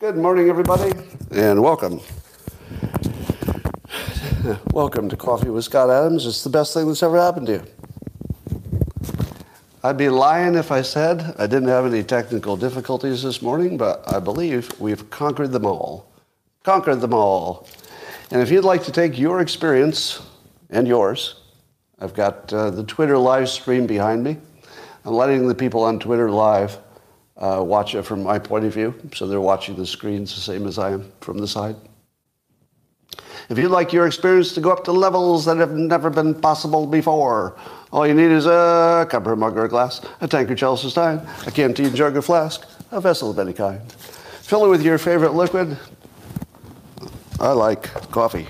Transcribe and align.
Good 0.00 0.16
morning, 0.16 0.48
everybody, 0.48 0.90
and 1.30 1.62
welcome. 1.62 2.00
Welcome 4.72 5.08
to 5.08 5.16
Coffee 5.16 5.50
with 5.50 5.62
Scott 5.62 5.88
Adams. 5.88 6.26
It's 6.26 6.42
the 6.42 6.50
best 6.50 6.74
thing 6.74 6.88
that's 6.88 7.04
ever 7.04 7.16
happened 7.16 7.46
to 7.46 7.52
you. 7.52 7.62
I'd 9.84 9.96
be 9.96 10.08
lying 10.08 10.56
if 10.56 10.72
I 10.72 10.82
said 10.82 11.32
I 11.38 11.46
didn't 11.46 11.68
have 11.68 11.86
any 11.86 12.02
technical 12.02 12.56
difficulties 12.56 13.22
this 13.22 13.40
morning, 13.40 13.76
but 13.76 14.02
I 14.12 14.18
believe 14.18 14.68
we've 14.80 15.08
conquered 15.10 15.52
them 15.52 15.64
all. 15.64 16.10
Conquered 16.64 17.00
them 17.00 17.14
all. 17.14 17.68
And 18.32 18.42
if 18.42 18.50
you'd 18.50 18.64
like 18.64 18.82
to 18.82 18.90
take 18.90 19.16
your 19.16 19.42
experience 19.42 20.22
and 20.70 20.88
yours, 20.88 21.36
I've 22.00 22.14
got 22.14 22.52
uh, 22.52 22.70
the 22.70 22.82
Twitter 22.82 23.16
live 23.16 23.48
stream 23.48 23.86
behind 23.86 24.24
me. 24.24 24.38
Letting 25.10 25.48
the 25.48 25.54
people 25.54 25.84
on 25.84 25.98
Twitter 25.98 26.30
live 26.30 26.78
uh, 27.36 27.62
watch 27.64 27.94
it 27.94 28.02
from 28.02 28.22
my 28.22 28.38
point 28.38 28.64
of 28.64 28.74
view, 28.74 28.94
so 29.14 29.26
they're 29.26 29.40
watching 29.40 29.76
the 29.76 29.86
screens 29.86 30.34
the 30.34 30.40
same 30.40 30.66
as 30.66 30.78
I 30.78 30.92
am 30.92 31.10
from 31.20 31.38
the 31.38 31.48
side. 31.48 31.76
If 33.48 33.56
you'd 33.56 33.70
like 33.70 33.92
your 33.92 34.06
experience 34.06 34.52
to 34.54 34.60
go 34.60 34.70
up 34.70 34.84
to 34.84 34.92
levels 34.92 35.46
that 35.46 35.56
have 35.56 35.72
never 35.72 36.10
been 36.10 36.34
possible 36.34 36.86
before, 36.86 37.56
all 37.90 38.06
you 38.06 38.12
need 38.12 38.30
is 38.30 38.44
a 38.44 39.06
cup 39.08 39.26
or 39.26 39.36
mug 39.36 39.56
or 39.56 39.64
a 39.64 39.68
glass, 39.68 40.02
a 40.20 40.28
tankard, 40.28 40.58
chalice 40.58 40.84
or 40.84 40.90
stein, 40.90 41.26
a 41.46 41.50
canteen, 41.50 41.94
jug 41.94 42.16
or 42.16 42.22
flask, 42.22 42.66
a 42.90 43.00
vessel 43.00 43.30
of 43.30 43.38
any 43.38 43.54
kind. 43.54 43.80
Fill 43.90 44.66
it 44.66 44.68
with 44.68 44.82
your 44.82 44.98
favorite 44.98 45.32
liquid. 45.32 45.78
I 47.40 47.52
like 47.52 47.84
coffee. 48.10 48.48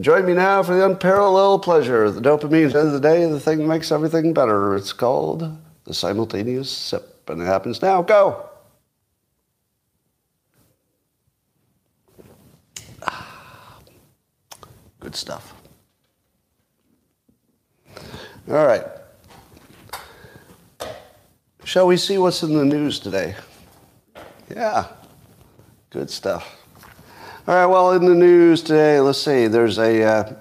Join 0.00 0.24
me 0.24 0.32
now 0.32 0.62
for 0.62 0.74
the 0.74 0.86
unparalleled 0.86 1.62
pleasure. 1.62 2.10
The 2.10 2.22
dopamine 2.22 2.72
the 2.72 2.78
end 2.78 2.88
of 2.88 2.92
the 2.94 3.00
day, 3.00 3.24
the 3.26 3.38
thing 3.38 3.58
that 3.58 3.66
makes 3.66 3.92
everything 3.92 4.32
better. 4.32 4.74
It's 4.74 4.94
called 4.94 5.58
the 5.84 5.92
simultaneous 5.92 6.70
sip, 6.70 7.28
and 7.28 7.42
it 7.42 7.44
happens 7.44 7.82
now. 7.82 8.00
Go! 8.00 8.48
Ah, 13.02 13.78
good 15.00 15.14
stuff. 15.14 15.52
All 18.48 18.66
right. 18.66 18.84
Shall 21.64 21.86
we 21.86 21.98
see 21.98 22.16
what's 22.16 22.42
in 22.42 22.54
the 22.54 22.64
news 22.64 22.98
today? 22.98 23.34
Yeah, 24.48 24.86
good 25.90 26.10
stuff. 26.10 26.59
All 27.50 27.56
right, 27.56 27.66
well, 27.66 27.92
in 27.94 28.04
the 28.04 28.14
news 28.14 28.62
today, 28.62 29.00
let's 29.00 29.20
see, 29.20 29.48
there's 29.48 29.76
a 29.78 30.04
uh, 30.04 30.34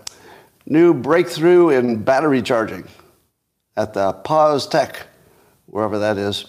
new 0.67 0.93
breakthrough 0.93 1.69
in 1.69 2.03
battery 2.03 2.43
charging 2.43 2.87
at 3.75 3.95
the 3.95 4.13
POSTECH, 4.13 5.07
wherever 5.65 5.97
that 5.97 6.19
is. 6.19 6.45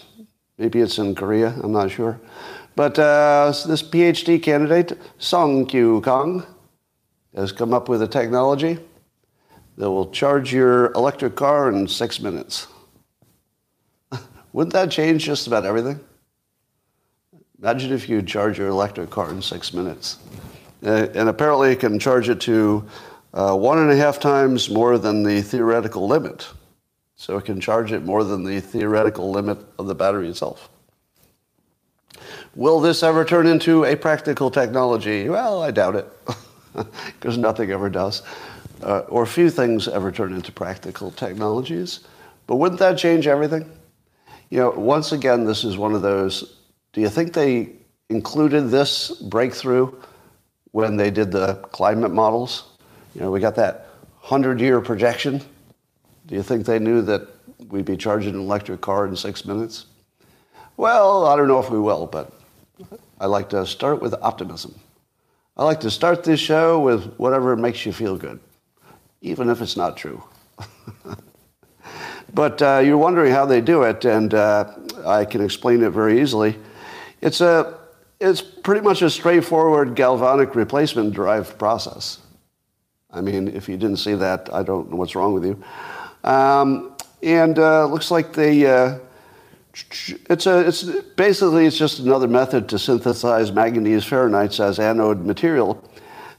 Maybe 0.59 0.79
it's 0.81 0.99
in 0.99 1.15
Korea, 1.15 1.47
I'm 1.63 1.71
not 1.71 1.89
sure. 1.89 2.21
But 2.75 2.99
uh, 2.99 3.51
this 3.65 3.81
PhD 3.81 4.43
candidate, 4.43 4.99
Song 5.17 5.65
Kyu 5.65 5.99
Kong, 6.01 6.45
has 7.35 7.51
come 7.51 7.73
up 7.73 7.89
with 7.89 8.03
a 8.03 8.07
technology 8.07 8.77
that 9.77 9.89
will 9.89 10.11
charge 10.11 10.53
your 10.53 10.91
electric 10.91 11.35
car 11.35 11.69
in 11.71 11.87
six 11.87 12.19
minutes. 12.19 12.67
Wouldn't 14.53 14.73
that 14.73 14.91
change 14.91 15.23
just 15.25 15.47
about 15.47 15.65
everything? 15.65 15.99
Imagine 17.59 17.93
if 17.93 18.07
you 18.07 18.21
charge 18.21 18.59
your 18.59 18.67
electric 18.67 19.09
car 19.09 19.31
in 19.31 19.41
six 19.41 19.73
minutes. 19.73 20.19
Uh, 20.83 21.07
and 21.13 21.29
apparently 21.29 21.71
it 21.71 21.79
can 21.79 21.99
charge 21.99 22.29
it 22.29 22.41
to 22.41 22.85
uh, 23.33 23.55
one 23.55 23.77
and 23.77 23.91
a 23.91 23.95
half 23.95 24.19
times 24.19 24.69
more 24.69 24.97
than 24.97 25.23
the 25.23 25.41
theoretical 25.41 26.07
limit. 26.07 26.47
So 27.15 27.37
it 27.37 27.45
can 27.45 27.61
charge 27.61 27.91
it 27.91 28.03
more 28.03 28.23
than 28.23 28.43
the 28.43 28.59
theoretical 28.59 29.29
limit 29.31 29.59
of 29.77 29.87
the 29.87 29.95
battery 29.95 30.27
itself. 30.27 30.69
Will 32.55 32.79
this 32.79 33.03
ever 33.03 33.23
turn 33.23 33.47
into 33.47 33.85
a 33.85 33.95
practical 33.95 34.51
technology? 34.51 35.29
Well, 35.29 35.61
I 35.61 35.71
doubt 35.71 35.95
it, 35.95 36.07
because 37.05 37.37
nothing 37.37 37.71
ever 37.71 37.89
does. 37.89 38.23
Uh, 38.81 38.99
or 39.07 39.25
few 39.25 39.49
things 39.49 39.87
ever 39.87 40.11
turn 40.11 40.33
into 40.33 40.51
practical 40.51 41.11
technologies. 41.11 42.01
But 42.47 42.55
wouldn't 42.55 42.79
that 42.79 42.97
change 42.97 43.27
everything? 43.27 43.71
You 44.49 44.57
know, 44.57 44.71
once 44.71 45.11
again, 45.11 45.45
this 45.45 45.63
is 45.63 45.77
one 45.77 45.93
of 45.93 46.01
those. 46.01 46.57
Do 46.91 46.99
you 46.99 47.09
think 47.09 47.33
they 47.33 47.69
included 48.09 48.69
this 48.69 49.11
breakthrough 49.11 49.93
when 50.71 50.97
they 50.97 51.11
did 51.11 51.31
the 51.31 51.55
climate 51.71 52.11
models? 52.11 52.63
You 53.15 53.21
know, 53.21 53.31
we 53.31 53.39
got 53.39 53.55
that 53.55 53.87
100 54.21 54.59
year 54.59 54.81
projection. 54.81 55.41
Do 56.27 56.35
you 56.35 56.43
think 56.43 56.65
they 56.65 56.79
knew 56.79 57.01
that 57.01 57.27
we'd 57.69 57.85
be 57.85 57.97
charging 57.97 58.35
an 58.35 58.39
electric 58.39 58.81
car 58.81 59.05
in 59.07 59.15
six 59.15 59.45
minutes? 59.45 59.85
Well, 60.77 61.25
I 61.25 61.35
don't 61.35 61.47
know 61.47 61.59
if 61.59 61.69
we 61.69 61.79
will, 61.79 62.07
but 62.07 62.31
I 63.19 63.25
like 63.25 63.49
to 63.49 63.65
start 63.65 64.01
with 64.01 64.13
optimism. 64.21 64.79
I 65.57 65.65
like 65.65 65.81
to 65.81 65.91
start 65.91 66.23
this 66.23 66.39
show 66.39 66.79
with 66.79 67.13
whatever 67.17 67.55
makes 67.55 67.85
you 67.85 67.91
feel 67.91 68.17
good, 68.17 68.39
even 69.21 69.49
if 69.49 69.61
it's 69.61 69.75
not 69.75 69.97
true. 69.97 70.23
but 72.33 72.61
uh, 72.61 72.81
you're 72.83 72.97
wondering 72.97 73.31
how 73.31 73.45
they 73.45 73.61
do 73.61 73.83
it, 73.83 74.05
and 74.05 74.33
uh, 74.33 74.73
I 75.05 75.25
can 75.25 75.43
explain 75.43 75.83
it 75.83 75.89
very 75.89 76.21
easily. 76.21 76.57
It's, 77.19 77.41
a, 77.41 77.77
it's 78.21 78.41
pretty 78.41 78.81
much 78.81 79.01
a 79.01 79.09
straightforward 79.09 79.95
galvanic 79.95 80.55
replacement 80.55 81.13
drive 81.13 81.57
process. 81.57 82.19
I 83.09 83.19
mean, 83.19 83.47
if 83.49 83.67
you 83.67 83.75
didn't 83.77 83.97
see 83.97 84.13
that, 84.13 84.53
I 84.53 84.63
don't 84.63 84.91
know 84.91 84.95
what's 84.95 85.15
wrong 85.15 85.33
with 85.33 85.43
you. 85.43 85.61
Um, 86.23 86.95
and 87.23 87.57
uh, 87.57 87.87
looks 87.87 88.11
like 88.11 88.33
they 88.33 88.65
uh, 88.65 88.99
it's 90.29 90.45
a 90.45 90.67
it's 90.67 90.83
basically 91.15 91.65
it's 91.65 91.77
just 91.77 91.99
another 91.99 92.27
method 92.27 92.69
to 92.69 92.79
synthesize 92.79 93.51
manganese 93.51 94.05
ferronites 94.05 94.59
as 94.59 94.79
anode 94.79 95.25
material 95.25 95.83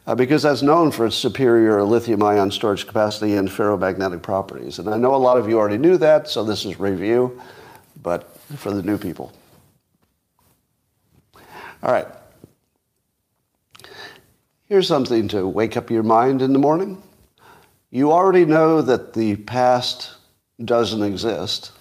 uh, 0.06 0.14
because 0.14 0.42
that's 0.42 0.62
known 0.62 0.90
for 0.90 1.06
its 1.06 1.16
superior 1.16 1.82
lithium 1.82 2.22
ion 2.22 2.50
storage 2.50 2.86
capacity 2.86 3.34
and 3.34 3.48
ferromagnetic 3.48 4.22
properties. 4.22 4.78
And 4.78 4.88
I 4.88 4.96
know 4.96 5.14
a 5.14 5.16
lot 5.16 5.36
of 5.36 5.48
you 5.48 5.58
already 5.58 5.78
knew 5.78 5.96
that, 5.98 6.28
so 6.28 6.44
this 6.44 6.64
is 6.64 6.78
review, 6.78 7.40
but 8.02 8.36
for 8.56 8.72
the 8.72 8.82
new 8.82 8.98
people. 8.98 9.32
All 11.82 11.92
right. 11.92 12.06
Here's 14.68 14.86
something 14.86 15.28
to 15.28 15.46
wake 15.46 15.76
up 15.76 15.90
your 15.90 16.02
mind 16.02 16.40
in 16.40 16.52
the 16.52 16.58
morning. 16.58 17.02
You 17.90 18.12
already 18.12 18.44
know 18.44 18.80
that 18.82 19.12
the 19.12 19.36
past 19.36 20.14
doesn't 20.64 21.02
exist. 21.02 21.72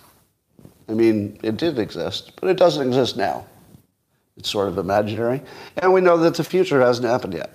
I 0.89 0.94
mean, 0.94 1.39
it 1.44 1.57
did 1.57 1.79
exist, 1.79 2.34
but 2.41 2.50
it 2.50 2.57
doesn't 2.57 2.85
exist 2.85 3.16
now. 3.16 3.45
It's 4.35 4.50
sort 4.50 4.67
of 4.67 4.78
imaginary. 4.78 5.41
And 5.78 5.94
we 5.94 6.01
know 6.01 6.18
that 6.18 6.35
the 6.35 6.44
future 6.44 6.81
hasn't 6.81 7.07
happened 7.07 7.33
yet. 7.33 7.51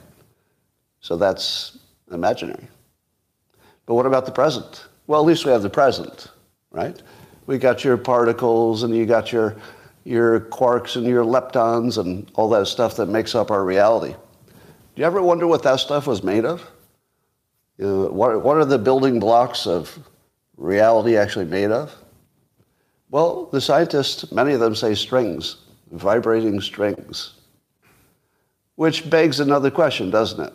So 1.01 1.17
that's 1.17 1.78
imaginary. 2.13 2.69
But 3.87 3.95
what 3.95 4.07
about 4.07 4.25
the 4.25 4.33
present? 4.33 4.87
Well, 5.07 5.21
at 5.21 5.27
least 5.27 5.45
we 5.45 5.51
have 5.51 5.63
the 5.63 5.71
present, 5.71 6.28
right? 6.71 7.01
We 7.47 7.59
got 7.59 7.84
your 7.84 7.97
particles 7.97 8.84
and 8.84 8.95
you 8.95 9.05
got 9.05 9.33
your, 9.33 9.57
your 10.06 10.39
quarks 10.39 10.94
and 10.94 11.05
your 11.05 11.25
leptons 11.25 11.99
and 11.99 12.31
all 12.34 12.49
that 12.49 12.67
stuff 12.67 12.94
that 12.94 13.06
makes 13.06 13.34
up 13.34 13.50
our 13.50 13.65
reality. 13.65 14.15
Do 14.15 15.00
you 15.00 15.05
ever 15.05 15.21
wonder 15.21 15.49
what 15.49 15.65
that 15.65 15.81
stuff 15.81 16.06
was 16.06 16.22
made 16.22 16.44
of? 16.44 16.65
You 17.77 17.87
know, 17.87 18.06
what, 18.12 18.41
what 18.45 18.56
are 18.56 18.65
the 18.65 18.78
building 18.78 19.19
blocks 19.19 19.66
of 19.66 19.99
reality 20.56 21.16
actually 21.16 21.47
made 21.47 21.72
of? 21.72 21.93
Well, 23.11 23.47
the 23.47 23.61
scientists, 23.61 24.31
many 24.31 24.53
of 24.53 24.61
them 24.61 24.77
say 24.77 24.95
strings, 24.95 25.56
vibrating 25.91 26.61
strings. 26.61 27.34
Which 28.77 29.11
begs 29.11 29.41
another 29.41 29.72
question, 29.72 30.11
doesn't 30.11 30.41
it? 30.41 30.53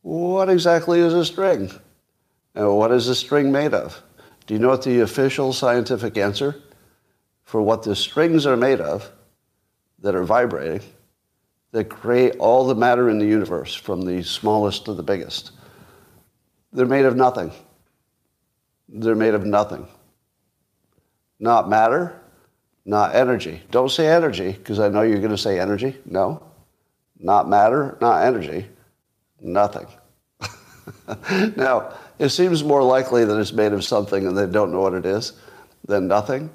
What 0.00 0.48
exactly 0.48 1.00
is 1.00 1.12
a 1.12 1.26
string? 1.26 1.70
And 2.54 2.74
what 2.74 2.90
is 2.90 3.06
a 3.08 3.14
string 3.14 3.52
made 3.52 3.74
of? 3.74 4.00
Do 4.46 4.54
you 4.54 4.60
know 4.60 4.68
what 4.68 4.82
the 4.82 5.00
official 5.00 5.52
scientific 5.52 6.16
answer 6.16 6.62
for 7.44 7.62
what 7.62 7.82
the 7.82 7.94
strings 7.94 8.46
are 8.46 8.56
made 8.56 8.80
of 8.80 9.10
that 10.00 10.14
are 10.14 10.24
vibrating, 10.24 10.80
that 11.72 11.88
create 11.88 12.36
all 12.36 12.66
the 12.66 12.74
matter 12.74 13.08
in 13.08 13.18
the 13.18 13.26
universe, 13.26 13.74
from 13.74 14.02
the 14.02 14.22
smallest 14.22 14.84
to 14.86 14.94
the 14.94 15.02
biggest? 15.02 15.52
They're 16.72 16.86
made 16.86 17.04
of 17.04 17.16
nothing. 17.16 17.52
They're 18.88 19.14
made 19.14 19.34
of 19.34 19.44
nothing. 19.44 19.86
Not 21.38 21.68
matter, 21.68 22.20
not 22.84 23.14
energy. 23.14 23.62
Don't 23.70 23.90
say 23.90 24.08
energy, 24.08 24.52
because 24.52 24.78
I 24.78 24.88
know 24.88 25.02
you're 25.02 25.18
going 25.18 25.30
to 25.30 25.38
say 25.38 25.58
energy. 25.58 25.96
No. 26.04 26.42
Not 27.18 27.48
matter, 27.48 27.96
not 28.00 28.24
energy. 28.24 28.66
Nothing. 29.40 29.86
now, 31.56 31.94
it 32.18 32.28
seems 32.30 32.62
more 32.62 32.82
likely 32.82 33.24
that 33.24 33.38
it's 33.38 33.52
made 33.52 33.72
of 33.72 33.84
something 33.84 34.26
and 34.26 34.36
they 34.36 34.46
don't 34.46 34.72
know 34.72 34.80
what 34.80 34.94
it 34.94 35.06
is 35.06 35.32
than 35.86 36.06
nothing. 36.06 36.50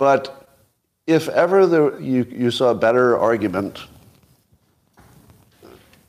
But 0.00 0.48
if 1.06 1.28
ever 1.28 1.66
there, 1.66 2.00
you, 2.00 2.26
you 2.30 2.50
saw 2.50 2.70
a 2.70 2.74
better 2.74 3.18
argument, 3.18 3.80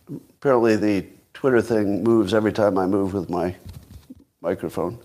apparently 0.09 0.77
the 0.77 1.05
Twitter 1.33 1.61
thing 1.61 2.01
moves 2.01 2.33
every 2.33 2.53
time 2.53 2.77
I 2.77 2.85
move 2.85 3.13
with 3.13 3.29
my 3.29 3.53
microphone. 4.39 4.97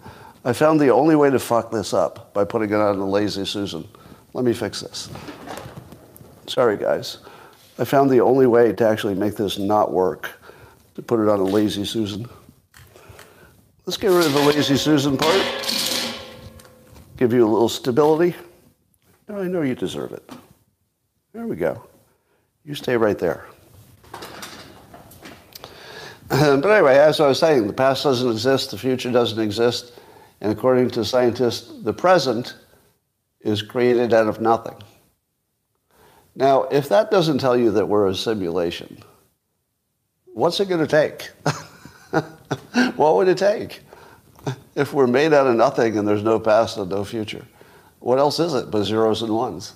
I 0.44 0.52
found 0.52 0.78
the 0.78 0.90
only 0.90 1.16
way 1.16 1.30
to 1.30 1.38
fuck 1.40 1.72
this 1.72 1.92
up 1.92 2.32
by 2.32 2.44
putting 2.44 2.70
it 2.70 2.76
on 2.76 2.96
a 3.00 3.04
lazy 3.04 3.44
Susan. 3.44 3.88
Let 4.34 4.44
me 4.44 4.52
fix 4.52 4.82
this. 4.82 5.10
Sorry, 6.46 6.76
guys. 6.76 7.18
I 7.80 7.84
found 7.84 8.08
the 8.08 8.20
only 8.20 8.46
way 8.46 8.72
to 8.72 8.88
actually 8.88 9.16
make 9.16 9.34
this 9.34 9.58
not 9.58 9.90
work 9.92 10.30
to 10.94 11.02
put 11.02 11.18
it 11.18 11.28
on 11.28 11.40
a 11.40 11.44
lazy 11.44 11.84
Susan. 11.84 12.28
Let's 13.84 13.96
get 13.96 14.12
rid 14.12 14.26
of 14.26 14.32
the 14.32 14.42
lazy 14.42 14.76
Susan 14.76 15.16
part. 15.16 15.42
Give 17.16 17.32
you 17.32 17.44
a 17.44 17.50
little 17.50 17.68
stability. 17.68 18.36
I 19.28 19.44
know 19.44 19.62
you 19.62 19.74
deserve 19.74 20.12
it. 20.12 20.30
There 21.32 21.46
we 21.46 21.56
go. 21.56 21.84
You 22.64 22.74
stay 22.74 22.96
right 22.96 23.18
there. 23.18 23.46
but 26.28 26.64
anyway, 26.64 26.96
as 26.96 27.20
I 27.20 27.28
was 27.28 27.38
saying, 27.38 27.66
the 27.66 27.72
past 27.72 28.04
doesn't 28.04 28.30
exist, 28.30 28.70
the 28.70 28.78
future 28.78 29.12
doesn't 29.12 29.38
exist, 29.38 29.92
and 30.40 30.52
according 30.52 30.90
to 30.90 31.04
scientists, 31.04 31.72
the 31.82 31.92
present 31.92 32.56
is 33.40 33.62
created 33.62 34.12
out 34.12 34.26
of 34.26 34.40
nothing. 34.40 34.76
Now, 36.34 36.64
if 36.64 36.88
that 36.88 37.10
doesn't 37.10 37.38
tell 37.38 37.56
you 37.56 37.70
that 37.72 37.86
we're 37.86 38.08
a 38.08 38.14
simulation, 38.14 38.98
what's 40.34 40.60
it 40.60 40.68
going 40.68 40.84
to 40.84 40.86
take? 40.86 41.30
what 42.96 43.16
would 43.16 43.28
it 43.28 43.38
take? 43.38 43.80
If 44.74 44.92
we're 44.92 45.06
made 45.06 45.32
out 45.32 45.46
of 45.46 45.56
nothing 45.56 45.96
and 45.96 46.06
there's 46.06 46.22
no 46.22 46.38
past 46.38 46.76
and 46.76 46.90
no 46.90 47.04
future, 47.04 47.44
what 48.00 48.18
else 48.18 48.38
is 48.38 48.54
it 48.54 48.70
but 48.70 48.84
zeros 48.84 49.22
and 49.22 49.34
ones? 49.34 49.74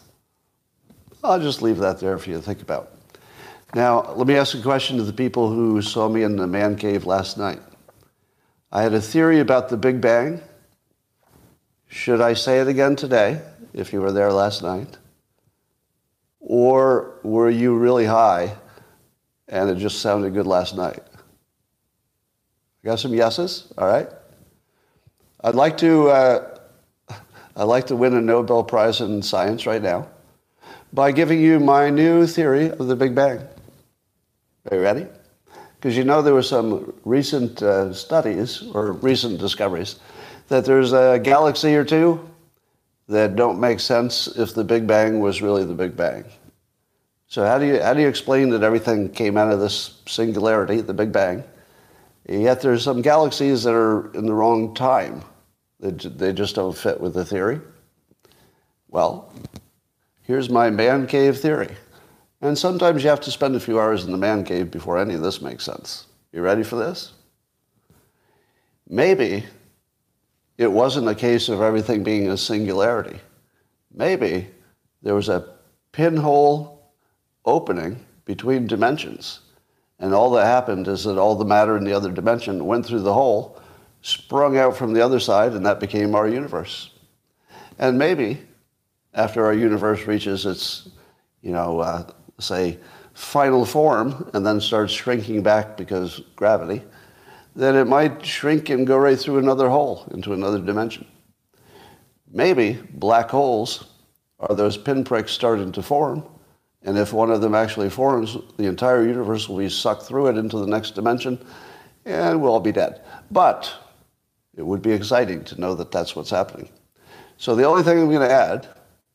I'll 1.22 1.40
just 1.40 1.62
leave 1.62 1.78
that 1.78 2.00
there 2.00 2.19
for 2.19 2.31
you 2.31 2.37
to 2.37 2.43
think 2.43 2.62
about. 2.62 2.93
Now, 3.75 4.12
let 4.14 4.26
me 4.26 4.37
ask 4.37 4.56
a 4.56 4.62
question 4.62 4.96
to 4.96 5.02
the 5.02 5.12
people 5.12 5.49
who 5.49 5.81
saw 5.82 6.08
me 6.08 6.22
in 6.22 6.37
the 6.37 6.46
man 6.46 6.76
cave 6.76 7.05
last 7.05 7.38
night. 7.38 7.61
I 8.72 8.82
had 8.82 8.94
a 8.94 9.00
theory 9.00 9.40
about 9.40 9.69
the 9.69 9.76
Big 9.76 10.00
Bang. 10.00 10.40
Should 11.88 12.20
I 12.20 12.34
say 12.34 12.61
it 12.61 12.69
again 12.69 12.96
today, 12.96 13.40
if 13.72 13.93
you 13.93 14.00
were 14.00 14.12
there 14.12 14.32
last 14.32 14.62
night? 14.62 14.96
Or 16.40 17.19
were 17.22 17.50
you 17.50 17.76
really 17.76 18.06
high 18.06 18.56
and 19.49 19.69
it 19.69 19.76
just 19.76 20.00
sounded 20.00 20.32
good 20.32 20.46
last 20.46 20.76
night? 20.76 21.00
I 22.82 22.87
got 22.87 22.99
some 22.99 23.12
yeses, 23.12 23.72
all 23.76 23.87
right? 23.87 24.08
I'd 25.43 25.55
like 25.55 25.76
to, 25.78 26.08
uh, 26.08 26.58
I'd 27.61 27.65
like 27.65 27.89
to 27.89 27.95
win 27.97 28.15
a 28.15 28.23
Nobel 28.23 28.65
Prize 28.65 29.03
in 29.03 29.21
Science 29.21 29.67
right 29.67 29.83
now 29.83 30.09
by 30.95 31.12
giving 31.12 31.43
you 31.43 31.61
my 31.61 31.91
new 31.91 32.27
theory 32.27 32.71
of 32.71 32.87
the 32.87 32.97
Big 32.97 33.15
Bang. 33.15 33.39
Are 34.71 34.79
you 34.79 34.83
ready? 34.83 35.07
Because 35.75 35.95
you 35.95 36.05
know 36.05 36.23
there 36.23 36.33
were 36.33 36.43
some 36.43 36.95
recent 37.05 37.62
uh, 37.62 37.93
studies 37.93 38.62
or 38.73 38.93
recent 38.93 39.39
discoveries 39.39 39.97
that 40.49 40.65
there's 40.65 40.95
a 40.95 41.21
galaxy 41.23 41.75
or 41.75 41.85
two 41.85 42.27
that 43.09 43.37
don't 43.37 43.61
make 43.61 43.81
sense 43.81 44.27
if 44.27 44.55
the 44.55 44.65
Big 44.65 44.87
Bang 44.87 45.21
was 45.21 45.43
really 45.43 45.63
the 45.63 45.75
Big 45.75 45.95
Bang. 45.95 46.25
So 47.27 47.45
how 47.45 47.59
do 47.59 47.67
you 47.67 47.83
how 47.83 47.93
do 47.93 48.01
you 48.01 48.09
explain 48.09 48.49
that 48.51 48.63
everything 48.63 49.11
came 49.11 49.37
out 49.37 49.53
of 49.53 49.61
this 49.61 50.01
singularity, 50.06 50.81
the 50.81 50.95
Big 50.95 51.13
Bang? 51.13 51.45
Yet 52.27 52.63
there's 52.63 52.83
some 52.83 53.03
galaxies 53.03 53.65
that 53.65 53.75
are 53.75 54.11
in 54.15 54.25
the 54.25 54.33
wrong 54.33 54.75
time. 54.75 55.23
They, 55.81 55.91
they 55.91 56.32
just 56.32 56.55
don't 56.55 56.77
fit 56.77 57.00
with 57.00 57.15
the 57.15 57.25
theory. 57.25 57.61
Well, 58.88 59.32
here's 60.23 60.50
my 60.50 60.71
man 60.71 61.06
cave 61.06 61.38
theory. 61.38 61.75
And 62.43 62.56
sometimes 62.56 63.03
you 63.03 63.11
have 63.11 63.21
to 63.23 63.31
spend 63.31 63.55
a 63.55 63.61
few 63.61 63.79
hours 63.79 64.05
in 64.05 64.12
the 64.12 64.19
man 64.19 64.44
cave 64.44 64.71
before 64.71 64.99
any 64.99 65.15
of 65.15 65.23
this 65.23 65.43
makes 65.43 65.65
sense. 65.65 66.06
You 66.32 66.43
ready 66.43 66.62
for 66.62 66.77
this? 66.77 67.12
Maybe 68.88 69.44
it 70.59 70.71
wasn't 70.71 71.09
a 71.09 71.15
case 71.15 71.49
of 71.49 71.61
everything 71.61 72.03
being 72.03 72.29
a 72.29 72.37
singularity. 72.37 73.21
Maybe 73.93 74.49
there 75.03 75.15
was 75.15 75.29
a 75.29 75.55
pinhole 75.93 76.93
opening 77.44 78.05
between 78.25 78.67
dimensions. 78.67 79.41
And 79.99 80.15
all 80.15 80.31
that 80.31 80.47
happened 80.47 80.88
is 80.88 81.05
that 81.05 81.19
all 81.19 81.35
the 81.35 81.44
matter 81.44 81.77
in 81.77 81.85
the 81.85 81.93
other 81.93 82.11
dimension 82.11 82.65
went 82.65 82.87
through 82.87 83.00
the 83.00 83.15
hole, 83.15 83.61
sprung 84.02 84.56
out 84.56 84.76
from 84.76 84.93
the 84.93 85.00
other 85.00 85.20
side, 85.20 85.52
and 85.52 85.64
that 85.67 85.81
became 85.81 86.14
our 86.14 86.29
universe. 86.29 86.91
And 87.79 87.99
maybe 87.99 88.41
after 89.14 89.44
our 89.44 89.55
universe 89.55 90.06
reaches 90.06 90.47
its, 90.47 90.88
you 91.43 91.52
know, 91.52 91.81
uh, 91.81 92.11
say, 92.38 92.79
final 93.14 93.64
form 93.64 94.31
and 94.32 94.47
then 94.47 94.61
starts 94.61 94.93
shrinking 94.93 95.43
back 95.43 95.76
because 95.76 96.23
gravity, 96.37 96.82
then 97.56 97.75
it 97.76 97.87
might 97.87 98.25
shrink 98.25 98.70
and 98.70 98.87
go 98.87 98.97
right 98.97 99.19
through 99.19 99.38
another 99.38 99.69
hole 99.69 100.06
into 100.12 100.32
another 100.32 100.61
dimension. 100.61 101.06
Maybe 102.32 102.79
black 102.94 103.29
holes 103.29 103.87
are 104.38 104.55
those 104.55 104.76
pinpricks 104.76 105.32
starting 105.32 105.73
to 105.73 105.82
form, 105.82 106.25
and 106.82 106.96
if 106.96 107.12
one 107.12 107.31
of 107.31 107.41
them 107.41 107.55
actually 107.55 107.91
forms, 107.91 108.38
the 108.56 108.67
entire 108.67 109.06
universe 109.06 109.49
will 109.49 109.58
be 109.58 109.69
sucked 109.69 110.05
through 110.05 110.29
it 110.29 110.38
into 110.38 110.58
the 110.58 110.67
next 110.67 110.94
dimension, 110.94 111.44
and 112.06 112.41
we'll 112.41 112.53
all 112.53 112.61
be 112.61 112.73
dead. 112.73 113.03
But 113.31 113.70
it 114.61 114.67
would 114.67 114.83
be 114.83 114.93
exciting 114.93 115.43
to 115.43 115.59
know 115.59 115.75
that 115.75 115.91
that's 115.91 116.15
what's 116.15 116.29
happening. 116.29 116.69
So 117.39 117.55
the 117.55 117.65
only 117.65 117.83
thing 117.83 117.99
I'm 117.99 118.11
going 118.11 118.29
to 118.29 118.31
add 118.31 118.69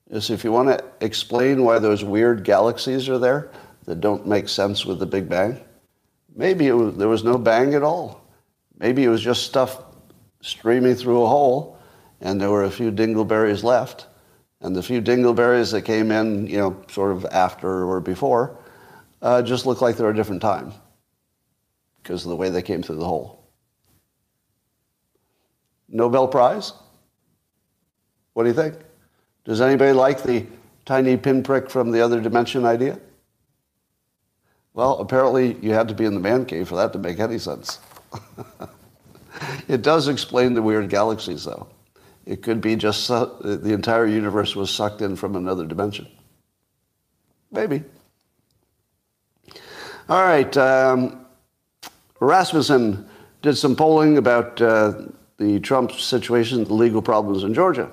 is 0.09 0.31
if 0.31 0.43
you 0.43 0.51
want 0.51 0.69
to 0.69 0.83
explain 1.05 1.63
why 1.63 1.77
those 1.77 2.03
weird 2.03 2.43
galaxies 2.43 3.07
are 3.09 3.19
there 3.19 3.51
that 3.85 4.01
don't 4.01 4.25
make 4.25 4.49
sense 4.49 4.87
with 4.87 4.97
the 4.97 5.05
Big 5.05 5.29
Bang, 5.29 5.63
maybe 6.35 6.71
was, 6.71 6.97
there 6.97 7.07
was 7.07 7.23
no 7.23 7.37
bang 7.37 7.75
at 7.75 7.83
all. 7.83 8.27
Maybe 8.79 9.03
it 9.03 9.09
was 9.09 9.21
just 9.21 9.43
stuff 9.43 9.83
streaming 10.41 10.95
through 10.95 11.21
a 11.21 11.27
hole 11.27 11.77
and 12.21 12.41
there 12.41 12.49
were 12.49 12.63
a 12.63 12.71
few 12.71 12.91
dingleberries 12.91 13.61
left. 13.61 14.07
And 14.61 14.75
the 14.75 14.81
few 14.81 14.99
dingleberries 14.99 15.71
that 15.73 15.83
came 15.83 16.09
in, 16.09 16.47
you 16.47 16.57
know, 16.57 16.83
sort 16.89 17.11
of 17.11 17.23
after 17.25 17.87
or 17.87 18.01
before, 18.01 18.57
uh, 19.21 19.43
just 19.43 19.67
looked 19.67 19.83
like 19.83 19.95
they're 19.95 20.09
a 20.09 20.15
different 20.15 20.41
time 20.41 20.73
because 22.01 22.25
of 22.25 22.31
the 22.31 22.35
way 22.35 22.49
they 22.49 22.63
came 22.63 22.81
through 22.81 22.95
the 22.95 23.05
hole. 23.05 23.44
Nobel 25.89 26.27
Prize? 26.27 26.73
What 28.33 28.43
do 28.43 28.49
you 28.49 28.55
think? 28.55 28.75
Does 29.45 29.61
anybody 29.61 29.93
like 29.93 30.23
the 30.23 30.45
tiny 30.85 31.17
pinprick 31.17 31.69
from 31.69 31.91
the 31.91 32.01
other 32.01 32.19
dimension 32.19 32.65
idea? 32.65 32.99
Well, 34.73 34.99
apparently 34.99 35.55
you 35.61 35.71
had 35.71 35.87
to 35.87 35.93
be 35.93 36.05
in 36.05 36.13
the 36.13 36.19
man 36.19 36.45
cave 36.45 36.67
for 36.67 36.75
that 36.75 36.91
to 36.93 36.99
make 36.99 37.19
any 37.19 37.37
sense. 37.37 37.79
it 39.67 39.81
does 39.81 40.07
explain 40.07 40.53
the 40.53 40.61
weird 40.61 40.89
galaxies, 40.89 41.45
though. 41.45 41.67
It 42.25 42.41
could 42.41 42.59
be 42.59 42.75
just 42.75 43.07
the 43.07 43.71
entire 43.71 44.07
universe 44.07 44.55
was 44.55 44.71
sucked 44.71 45.01
in 45.01 45.15
from 45.15 45.35
another 45.35 45.65
dimension. 45.65 46.07
Maybe. 47.51 47.83
All 50.09 50.23
right. 50.23 50.55
Um, 50.57 51.25
Rasmussen 52.19 53.07
did 53.41 53.55
some 53.55 53.75
polling 53.75 54.17
about 54.17 54.59
uh, 54.61 55.03
the 55.37 55.59
Trump 55.59 55.91
situation, 55.91 56.63
the 56.63 56.73
legal 56.73 57.01
problems 57.01 57.43
in 57.43 57.53
Georgia. 57.53 57.91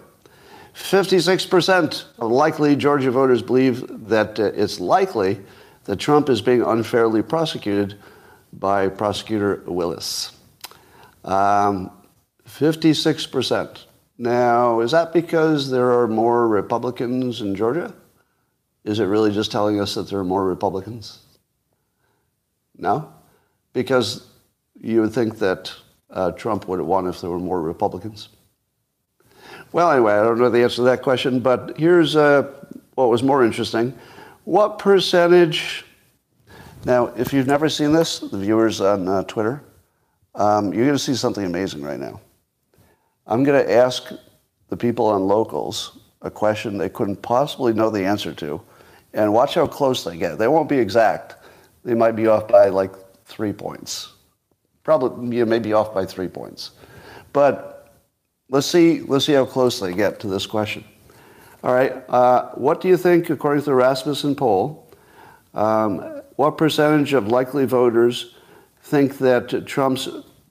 56% 0.74 2.04
of 2.18 2.30
likely 2.30 2.76
Georgia 2.76 3.10
voters 3.10 3.42
believe 3.42 3.84
that 4.08 4.40
uh, 4.40 4.44
it's 4.54 4.80
likely 4.80 5.40
that 5.84 5.96
Trump 5.96 6.28
is 6.28 6.40
being 6.40 6.62
unfairly 6.62 7.22
prosecuted 7.22 7.98
by 8.52 8.88
prosecutor 8.88 9.62
Willis. 9.66 10.32
Um, 11.24 11.90
56%. 12.48 13.84
Now, 14.18 14.80
is 14.80 14.92
that 14.92 15.12
because 15.12 15.70
there 15.70 15.92
are 15.92 16.06
more 16.06 16.48
Republicans 16.48 17.40
in 17.40 17.54
Georgia? 17.54 17.94
Is 18.84 18.98
it 19.00 19.04
really 19.04 19.32
just 19.32 19.50
telling 19.50 19.80
us 19.80 19.94
that 19.94 20.08
there 20.08 20.18
are 20.18 20.24
more 20.24 20.46
Republicans? 20.46 21.20
No? 22.76 23.12
Because 23.72 24.26
you 24.80 25.00
would 25.00 25.12
think 25.12 25.38
that 25.38 25.72
uh, 26.12 26.32
Trump 26.32 26.68
would 26.68 26.78
have 26.78 26.86
won 26.86 27.06
if 27.06 27.20
there 27.20 27.30
were 27.30 27.38
more 27.38 27.60
Republicans. 27.60 28.28
Well, 29.72 29.90
anyway, 29.90 30.12
I 30.12 30.22
don't 30.22 30.38
know 30.38 30.50
the 30.50 30.62
answer 30.62 30.76
to 30.76 30.82
that 30.82 31.02
question, 31.02 31.40
but 31.40 31.78
here's 31.78 32.14
uh, 32.14 32.52
what 32.94 33.08
was 33.08 33.22
more 33.22 33.44
interesting. 33.44 33.98
What 34.44 34.78
percentage, 34.78 35.84
now, 36.84 37.06
if 37.16 37.32
you've 37.32 37.46
never 37.46 37.68
seen 37.68 37.92
this, 37.92 38.18
the 38.18 38.38
viewers 38.38 38.80
on 38.80 39.08
uh, 39.08 39.22
Twitter, 39.24 39.62
um, 40.34 40.72
you're 40.72 40.84
going 40.84 40.96
to 40.96 41.02
see 41.02 41.14
something 41.14 41.44
amazing 41.44 41.82
right 41.82 41.98
now. 41.98 42.20
I'm 43.26 43.44
going 43.44 43.64
to 43.64 43.72
ask 43.72 44.12
the 44.68 44.76
people 44.76 45.06
on 45.06 45.26
locals 45.26 45.98
a 46.22 46.30
question 46.30 46.78
they 46.78 46.88
couldn't 46.88 47.22
possibly 47.22 47.72
know 47.72 47.90
the 47.90 48.04
answer 48.04 48.32
to, 48.34 48.60
and 49.14 49.32
watch 49.32 49.54
how 49.54 49.66
close 49.66 50.04
they 50.04 50.16
get. 50.16 50.38
They 50.38 50.48
won't 50.48 50.68
be 50.68 50.78
exact. 50.78 51.36
They 51.84 51.94
might 51.94 52.12
be 52.12 52.26
off 52.26 52.48
by 52.48 52.68
like 52.68 52.92
three 53.24 53.52
points. 53.52 54.11
Probably, 54.84 55.36
you 55.36 55.46
may 55.46 55.58
be 55.58 55.72
off 55.72 55.94
by 55.94 56.06
three 56.06 56.28
points. 56.28 56.72
But 57.32 57.72
Let's 58.52 58.66
see, 58.66 59.00
let's 59.00 59.24
see 59.24 59.32
how 59.32 59.46
close 59.46 59.80
they 59.80 59.94
get 59.94 60.20
to 60.20 60.26
this 60.26 60.44
question. 60.44 60.84
All 61.64 61.72
right, 61.72 62.04
uh, 62.10 62.50
what 62.50 62.82
do 62.82 62.88
you 62.88 62.98
think, 62.98 63.30
according 63.30 63.62
to 63.62 63.70
the 63.70 63.74
Rasmussen 63.74 64.34
poll, 64.36 64.86
um, 65.54 66.20
what 66.36 66.58
percentage 66.58 67.14
of 67.14 67.28
likely 67.28 67.64
voters 67.64 68.34
think 68.82 69.16
that 69.18 69.66
Trump's 69.66 70.06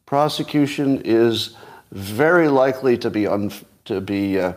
prosecution 0.07 1.03
is 1.05 1.55
very 1.91 2.47
likely 2.47 2.97
to 2.97 3.11
be 3.11 3.27
un, 3.27 3.51
to 3.85 4.01
be. 4.01 4.39
Uh, 4.39 4.53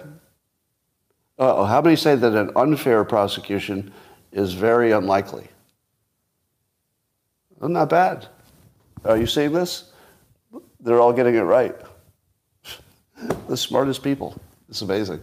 oh, 1.39 1.65
how 1.65 1.83
many 1.83 1.97
say 1.97 2.15
that 2.15 2.33
an 2.33 2.51
unfair 2.57 3.05
prosecution 3.05 3.93
is 4.33 4.55
very 4.55 4.91
unlikely? 4.93 5.49
Well, 7.59 7.69
not 7.69 7.91
bad. 7.91 8.29
Are 9.05 9.17
you 9.17 9.27
seeing 9.27 9.53
this? 9.53 9.93
They're 10.81 11.01
all 11.01 11.13
getting 11.13 11.35
it 11.35 11.41
right. 11.41 11.75
the 13.49 13.57
smartest 13.57 14.03
people. 14.03 14.41
It's 14.69 14.83
amazing. 14.83 15.21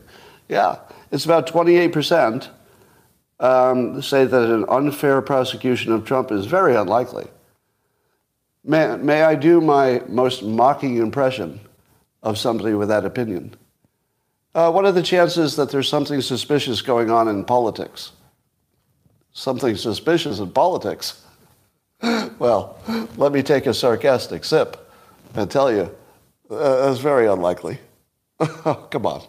Yeah, 0.48 0.78
it's 1.12 1.26
about 1.26 1.48
28% 1.48 2.50
um, 3.42 4.02
say 4.02 4.26
that 4.26 4.50
an 4.50 4.66
unfair 4.70 5.22
prosecution 5.22 5.92
of 5.92 6.06
Trump 6.06 6.32
is 6.32 6.46
very 6.46 6.76
unlikely. 6.76 7.28
May, 8.64 8.96
may 8.98 9.24
I 9.24 9.34
do 9.36 9.60
my 9.60 10.04
most 10.08 10.44
mocking 10.44 10.98
impression 10.98 11.60
of 12.22 12.38
somebody 12.38 12.76
with 12.76 12.90
that 12.90 13.04
opinion? 13.04 13.56
Uh, 14.54 14.72
what 14.72 14.86
are 14.86 14.92
the 14.92 15.02
chances 15.02 15.56
that 15.56 15.72
there's 15.72 15.90
something 15.90 16.22
suspicious 16.22 16.82
going 16.84 17.10
on 17.10 17.28
in 17.28 17.44
politics? 17.44 18.12
Something 19.34 19.76
suspicious 19.76 20.40
in 20.40 20.52
politics? 20.52 21.26
Well, 22.02 22.80
let 23.18 23.32
me 23.32 23.44
take 23.44 23.66
a 23.66 23.74
sarcastic 23.74 24.44
sip 24.44 24.90
and 25.36 25.50
tell 25.50 25.72
you, 25.72 25.94
uh, 26.50 26.86
that's 26.86 27.00
very 27.00 27.28
unlikely. 27.28 27.80
Come 28.40 29.06
on, 29.06 29.24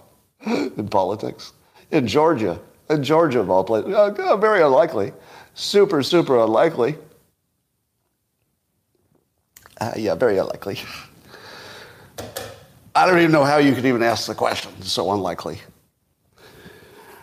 in 0.46 0.88
politics. 0.88 1.52
In 1.90 2.06
Georgia, 2.06 2.58
in 2.88 3.04
Georgia 3.04 3.40
of 3.40 3.50
all 3.50 3.64
places, 3.64 3.94
uh, 3.94 4.36
very 4.36 4.62
unlikely. 4.62 5.12
Super, 5.54 6.02
super 6.02 6.38
unlikely. 6.38 6.96
Uh, 9.80 9.92
yeah, 9.96 10.14
very 10.14 10.38
unlikely. 10.38 10.78
I 12.94 13.06
don't 13.06 13.18
even 13.18 13.32
know 13.32 13.44
how 13.44 13.58
you 13.58 13.74
could 13.74 13.86
even 13.86 14.02
ask 14.02 14.26
the 14.26 14.34
question. 14.34 14.72
It's 14.78 14.92
so 14.92 15.12
unlikely. 15.12 15.60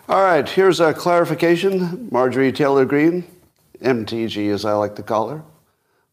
All 0.08 0.24
right, 0.24 0.48
here's 0.48 0.80
a 0.80 0.94
clarification. 0.94 2.10
Marjorie 2.12 2.52
Taylor 2.52 2.86
Greene, 2.86 3.24
MTG 3.82 4.54
as 4.54 4.66
I 4.66 4.74
like 4.74 4.96
to 4.96 5.04
call 5.04 5.30
her, 5.30 5.44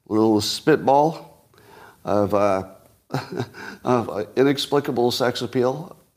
little 0.08 0.40
spitball 0.40 1.49
of, 2.04 2.35
uh, 2.35 2.68
of 3.85 4.28
inexplicable 4.37 5.11
sex 5.11 5.42
appeal. 5.42 5.96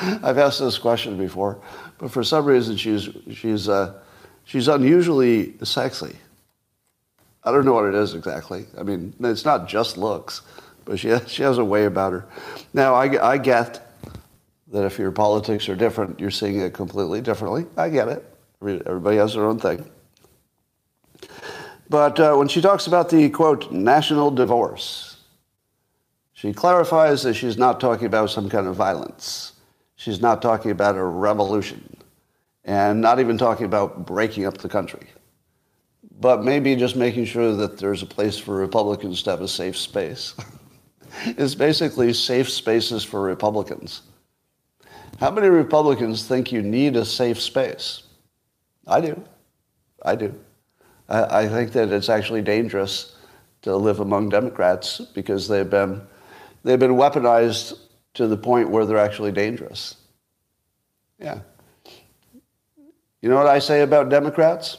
I've 0.00 0.38
asked 0.38 0.60
this 0.60 0.78
question 0.78 1.18
before, 1.18 1.60
but 1.98 2.10
for 2.10 2.22
some 2.22 2.44
reason 2.44 2.76
she's, 2.76 3.08
she's, 3.32 3.68
uh, 3.68 3.94
she's 4.44 4.68
unusually 4.68 5.54
sexy. 5.64 6.16
I 7.44 7.50
don't 7.50 7.64
know 7.64 7.72
what 7.72 7.86
it 7.86 7.94
is 7.94 8.14
exactly. 8.14 8.66
I 8.78 8.82
mean, 8.82 9.14
it's 9.20 9.44
not 9.44 9.68
just 9.68 9.96
looks, 9.96 10.42
but 10.84 10.98
she 10.98 11.08
has, 11.08 11.28
she 11.32 11.42
has 11.42 11.58
a 11.58 11.64
way 11.64 11.86
about 11.86 12.12
her. 12.12 12.26
Now, 12.74 12.94
I, 12.94 13.32
I 13.32 13.38
get 13.38 13.84
that 14.70 14.84
if 14.84 14.98
your 14.98 15.10
politics 15.10 15.68
are 15.68 15.76
different, 15.76 16.20
you're 16.20 16.30
seeing 16.30 16.60
it 16.60 16.74
completely 16.74 17.20
differently. 17.20 17.66
I 17.76 17.88
get 17.88 18.08
it. 18.08 18.24
Everybody 18.60 19.16
has 19.16 19.34
their 19.34 19.46
own 19.46 19.58
thing. 19.58 19.88
But 21.88 22.20
uh, 22.20 22.34
when 22.36 22.48
she 22.48 22.60
talks 22.60 22.86
about 22.86 23.08
the 23.08 23.30
quote, 23.30 23.72
national 23.72 24.30
divorce, 24.30 25.16
she 26.32 26.52
clarifies 26.52 27.22
that 27.22 27.34
she's 27.34 27.58
not 27.58 27.80
talking 27.80 28.06
about 28.06 28.30
some 28.30 28.48
kind 28.48 28.66
of 28.66 28.76
violence. 28.76 29.52
She's 29.96 30.20
not 30.20 30.42
talking 30.42 30.70
about 30.70 30.96
a 30.96 31.02
revolution 31.02 31.96
and 32.64 33.00
not 33.00 33.18
even 33.18 33.38
talking 33.38 33.66
about 33.66 34.06
breaking 34.06 34.44
up 34.44 34.58
the 34.58 34.68
country 34.68 35.08
but 36.20 36.42
maybe 36.44 36.74
just 36.74 36.96
making 36.96 37.24
sure 37.24 37.54
that 37.54 37.78
there's 37.78 38.02
a 38.02 38.06
place 38.06 38.36
for 38.36 38.56
Republicans 38.56 39.22
to 39.22 39.30
have 39.30 39.40
a 39.40 39.48
safe 39.48 39.76
space. 39.76 40.34
it's 41.24 41.54
basically 41.54 42.12
safe 42.12 42.50
spaces 42.50 43.04
for 43.04 43.22
Republicans. 43.22 44.02
How 45.20 45.30
many 45.30 45.48
Republicans 45.48 46.26
think 46.26 46.52
you 46.52 46.62
need 46.62 46.96
a 46.96 47.04
safe 47.04 47.40
space? 47.40 48.02
I 48.86 49.00
do. 49.00 49.22
I 50.04 50.16
do. 50.16 50.34
I, 51.08 51.42
I 51.42 51.48
think 51.48 51.72
that 51.72 51.90
it's 51.90 52.08
actually 52.08 52.42
dangerous 52.42 53.16
to 53.62 53.76
live 53.76 54.00
among 54.00 54.28
Democrats 54.28 55.00
because 55.14 55.48
they've 55.48 55.68
been, 55.68 56.02
they've 56.64 56.78
been 56.78 56.92
weaponized 56.92 57.78
to 58.14 58.26
the 58.26 58.36
point 58.36 58.70
where 58.70 58.86
they're 58.86 58.98
actually 58.98 59.32
dangerous. 59.32 59.96
Yeah. 61.18 61.40
You 63.20 63.28
know 63.28 63.36
what 63.36 63.46
I 63.46 63.58
say 63.58 63.82
about 63.82 64.08
Democrats? 64.08 64.78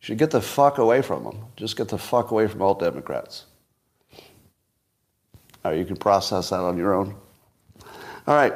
You 0.00 0.06
should 0.06 0.18
get 0.18 0.30
the 0.30 0.40
fuck 0.40 0.78
away 0.78 1.02
from 1.02 1.24
them. 1.24 1.44
Just 1.56 1.76
get 1.76 1.88
the 1.88 1.98
fuck 1.98 2.30
away 2.30 2.46
from 2.46 2.62
all 2.62 2.74
Democrats. 2.74 3.46
All 5.64 5.72
right, 5.72 5.78
you 5.78 5.84
can 5.84 5.96
process 5.96 6.50
that 6.50 6.60
on 6.60 6.78
your 6.78 6.94
own. 6.94 7.16
All 8.26 8.34
right. 8.34 8.54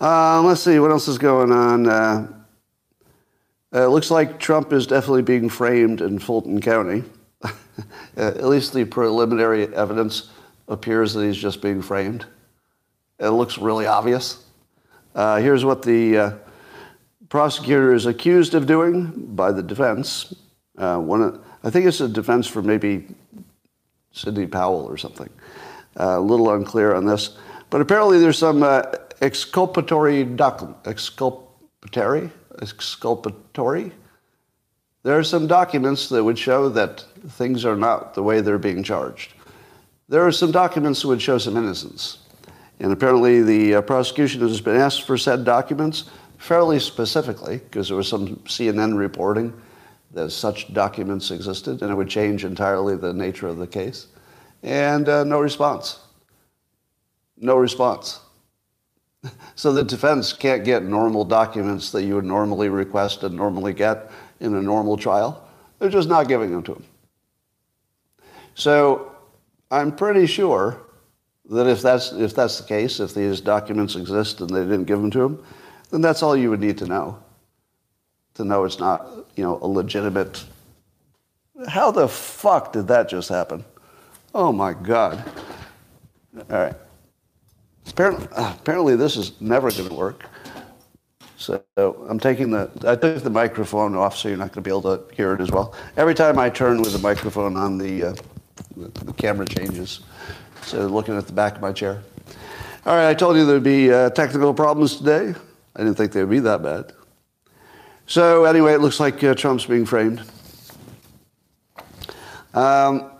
Uh, 0.00 0.42
let's 0.42 0.62
see, 0.62 0.78
what 0.78 0.90
else 0.90 1.08
is 1.08 1.18
going 1.18 1.50
on? 1.50 1.88
Uh, 1.88 2.37
uh, 3.74 3.84
it 3.84 3.88
looks 3.88 4.10
like 4.10 4.38
Trump 4.38 4.72
is 4.72 4.86
definitely 4.86 5.22
being 5.22 5.48
framed 5.48 6.00
in 6.00 6.18
Fulton 6.18 6.60
County. 6.60 7.04
At 8.16 8.44
least 8.44 8.72
the 8.72 8.84
preliminary 8.84 9.74
evidence 9.74 10.30
appears 10.68 11.14
that 11.14 11.24
he's 11.24 11.36
just 11.36 11.60
being 11.60 11.82
framed. 11.82 12.26
It 13.18 13.28
looks 13.28 13.58
really 13.58 13.86
obvious. 13.86 14.44
Uh, 15.14 15.38
here's 15.38 15.64
what 15.64 15.82
the 15.82 16.16
uh, 16.16 16.32
prosecutor 17.28 17.92
is 17.92 18.06
accused 18.06 18.54
of 18.54 18.66
doing 18.66 19.34
by 19.34 19.52
the 19.52 19.62
defense. 19.62 20.34
Uh, 20.76 20.98
one, 20.98 21.40
I 21.64 21.70
think 21.70 21.86
it's 21.86 22.00
a 22.00 22.08
defense 22.08 22.46
for 22.46 22.62
maybe 22.62 23.06
Sidney 24.12 24.46
Powell 24.46 24.86
or 24.86 24.96
something. 24.96 25.28
Uh, 25.98 26.18
a 26.18 26.20
little 26.20 26.50
unclear 26.54 26.94
on 26.94 27.04
this. 27.04 27.36
But 27.70 27.80
apparently 27.80 28.18
there's 28.18 28.38
some 28.38 28.62
uh, 28.62 28.82
exculpatory 29.20 30.24
document, 30.24 30.76
exculpatory, 30.86 32.30
exculpatory. 32.60 33.92
There 35.02 35.18
are 35.18 35.24
some 35.24 35.46
documents 35.46 36.08
that 36.08 36.22
would 36.22 36.38
show 36.38 36.68
that 36.70 37.00
things 37.30 37.64
are 37.64 37.76
not 37.76 38.14
the 38.14 38.22
way 38.22 38.40
they're 38.40 38.58
being 38.58 38.82
charged. 38.82 39.32
There 40.08 40.26
are 40.26 40.32
some 40.32 40.50
documents 40.50 41.02
that 41.02 41.08
would 41.08 41.22
show 41.22 41.38
some 41.38 41.56
innocence. 41.56 42.18
And 42.80 42.92
apparently 42.92 43.42
the 43.42 43.76
uh, 43.76 43.82
prosecution 43.82 44.40
has 44.40 44.60
been 44.60 44.76
asked 44.76 45.02
for 45.02 45.18
said 45.18 45.44
documents 45.44 46.04
fairly 46.38 46.78
specifically, 46.78 47.58
because 47.58 47.88
there 47.88 47.96
was 47.96 48.08
some 48.08 48.36
CNN 48.46 48.96
reporting 48.96 49.52
that 50.12 50.30
such 50.30 50.72
documents 50.72 51.30
existed, 51.30 51.82
and 51.82 51.90
it 51.90 51.94
would 51.94 52.08
change 52.08 52.44
entirely 52.44 52.96
the 52.96 53.12
nature 53.12 53.48
of 53.48 53.58
the 53.58 53.66
case. 53.66 54.06
And 54.62 55.08
uh, 55.08 55.24
no 55.24 55.40
response. 55.40 55.98
No 57.36 57.56
response. 57.56 58.20
so 59.54 59.72
the 59.72 59.84
defense 59.84 60.32
can't 60.32 60.64
get 60.64 60.84
normal 60.84 61.24
documents 61.24 61.90
that 61.92 62.04
you 62.04 62.14
would 62.14 62.24
normally 62.24 62.68
request 62.68 63.22
and 63.22 63.36
normally 63.36 63.72
get 63.72 64.10
in 64.40 64.54
a 64.54 64.62
normal 64.62 64.96
trial. 64.96 65.48
They're 65.78 65.90
just 65.90 66.08
not 66.08 66.28
giving 66.28 66.50
them 66.50 66.62
to 66.64 66.74
them. 66.74 66.84
So 68.54 69.16
I'm 69.70 69.94
pretty 69.94 70.26
sure 70.26 70.80
that 71.50 71.66
if 71.66 71.80
that's, 71.80 72.12
if 72.12 72.34
that's 72.34 72.58
the 72.58 72.66
case, 72.66 73.00
if 73.00 73.14
these 73.14 73.40
documents 73.40 73.94
exist 73.94 74.40
and 74.40 74.50
they 74.50 74.62
didn't 74.64 74.84
give 74.84 75.00
them 75.00 75.10
to 75.12 75.22
him, 75.22 75.44
then 75.90 76.00
that's 76.00 76.22
all 76.22 76.36
you 76.36 76.50
would 76.50 76.60
need 76.60 76.78
to 76.78 76.86
know. 76.86 77.18
To 78.34 78.44
know 78.44 78.64
it's 78.64 78.78
not, 78.78 79.06
you 79.36 79.42
know, 79.42 79.58
a 79.62 79.66
legitimate. 79.66 80.44
How 81.66 81.90
the 81.90 82.08
fuck 82.08 82.72
did 82.72 82.86
that 82.88 83.08
just 83.08 83.28
happen? 83.28 83.64
Oh 84.34 84.52
my 84.52 84.74
God. 84.74 85.24
All 86.50 86.58
right. 86.58 86.74
Apparently, 87.90 88.96
this 88.96 89.16
is 89.16 89.40
never 89.40 89.70
going 89.70 89.88
to 89.88 89.94
work. 89.94 90.24
So 91.36 91.62
I'm 92.08 92.18
taking 92.18 92.50
the, 92.50 92.70
I 92.84 92.96
took 92.96 93.22
the 93.22 93.30
microphone 93.30 93.94
off 93.94 94.16
so 94.16 94.28
you're 94.28 94.36
not 94.36 94.52
going 94.52 94.62
to 94.64 94.68
be 94.68 94.70
able 94.70 94.82
to 94.82 95.14
hear 95.14 95.32
it 95.34 95.40
as 95.40 95.50
well. 95.50 95.74
Every 95.96 96.14
time 96.14 96.38
I 96.38 96.50
turn 96.50 96.80
with 96.80 96.92
the 96.92 96.98
microphone 96.98 97.56
on, 97.56 97.78
the, 97.78 98.04
uh, 98.04 98.14
the 98.76 99.12
camera 99.12 99.46
changes. 99.46 100.00
So 100.62 100.86
looking 100.86 101.16
at 101.16 101.26
the 101.26 101.32
back 101.32 101.54
of 101.56 101.62
my 101.62 101.72
chair. 101.72 102.02
All 102.84 102.96
right, 102.96 103.08
I 103.08 103.14
told 103.14 103.36
you 103.36 103.46
there'd 103.46 103.62
be 103.62 103.92
uh, 103.92 104.10
technical 104.10 104.52
problems 104.52 104.96
today. 104.96 105.34
I 105.76 105.78
didn't 105.78 105.94
think 105.94 106.12
they'd 106.12 106.28
be 106.28 106.40
that 106.40 106.62
bad. 106.62 106.92
So 108.06 108.44
anyway, 108.44 108.72
it 108.72 108.80
looks 108.80 108.98
like 108.98 109.22
uh, 109.22 109.34
Trump's 109.34 109.66
being 109.66 109.86
framed. 109.86 110.22
Um, 112.54 113.10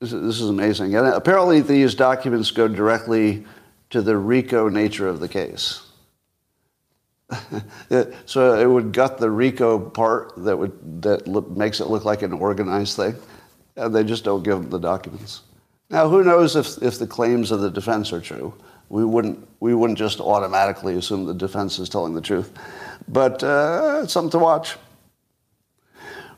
this, 0.00 0.12
is 0.12 0.48
amazing. 0.48 0.94
And 0.94 1.06
apparently, 1.06 1.60
these 1.60 1.94
documents 1.94 2.50
go 2.50 2.68
directly 2.68 3.44
to 3.90 4.02
the 4.02 4.16
RICO 4.16 4.68
nature 4.68 5.08
of 5.08 5.20
the 5.20 5.28
case. 5.28 5.82
so 8.26 8.60
it 8.60 8.66
would 8.66 8.92
gut 8.92 9.18
the 9.18 9.30
RICO 9.30 9.78
part 9.78 10.32
that 10.36 10.56
would 10.56 11.02
that 11.02 11.28
look, 11.28 11.48
makes 11.50 11.80
it 11.80 11.86
look 11.86 12.04
like 12.04 12.22
an 12.22 12.32
organized 12.32 12.96
thing, 12.96 13.14
and 13.76 13.94
they 13.94 14.02
just 14.02 14.24
don't 14.24 14.42
give 14.42 14.58
them 14.58 14.70
the 14.70 14.78
documents. 14.78 15.42
Now, 15.90 16.08
who 16.08 16.24
knows 16.24 16.56
if, 16.56 16.82
if 16.82 16.98
the 16.98 17.06
claims 17.06 17.50
of 17.50 17.60
the 17.60 17.70
defense 17.70 18.12
are 18.12 18.20
true? 18.20 18.54
we 18.90 19.04
wouldn't 19.04 19.48
we 19.60 19.74
wouldn't 19.74 19.98
just 19.98 20.20
automatically 20.20 20.96
assume 20.96 21.24
the 21.24 21.32
defense 21.32 21.78
is 21.78 21.88
telling 21.88 22.12
the 22.12 22.20
truth. 22.20 22.52
But 23.08 23.42
uh, 23.42 24.00
it's 24.02 24.12
something 24.12 24.32
to 24.32 24.38
watch. 24.38 24.76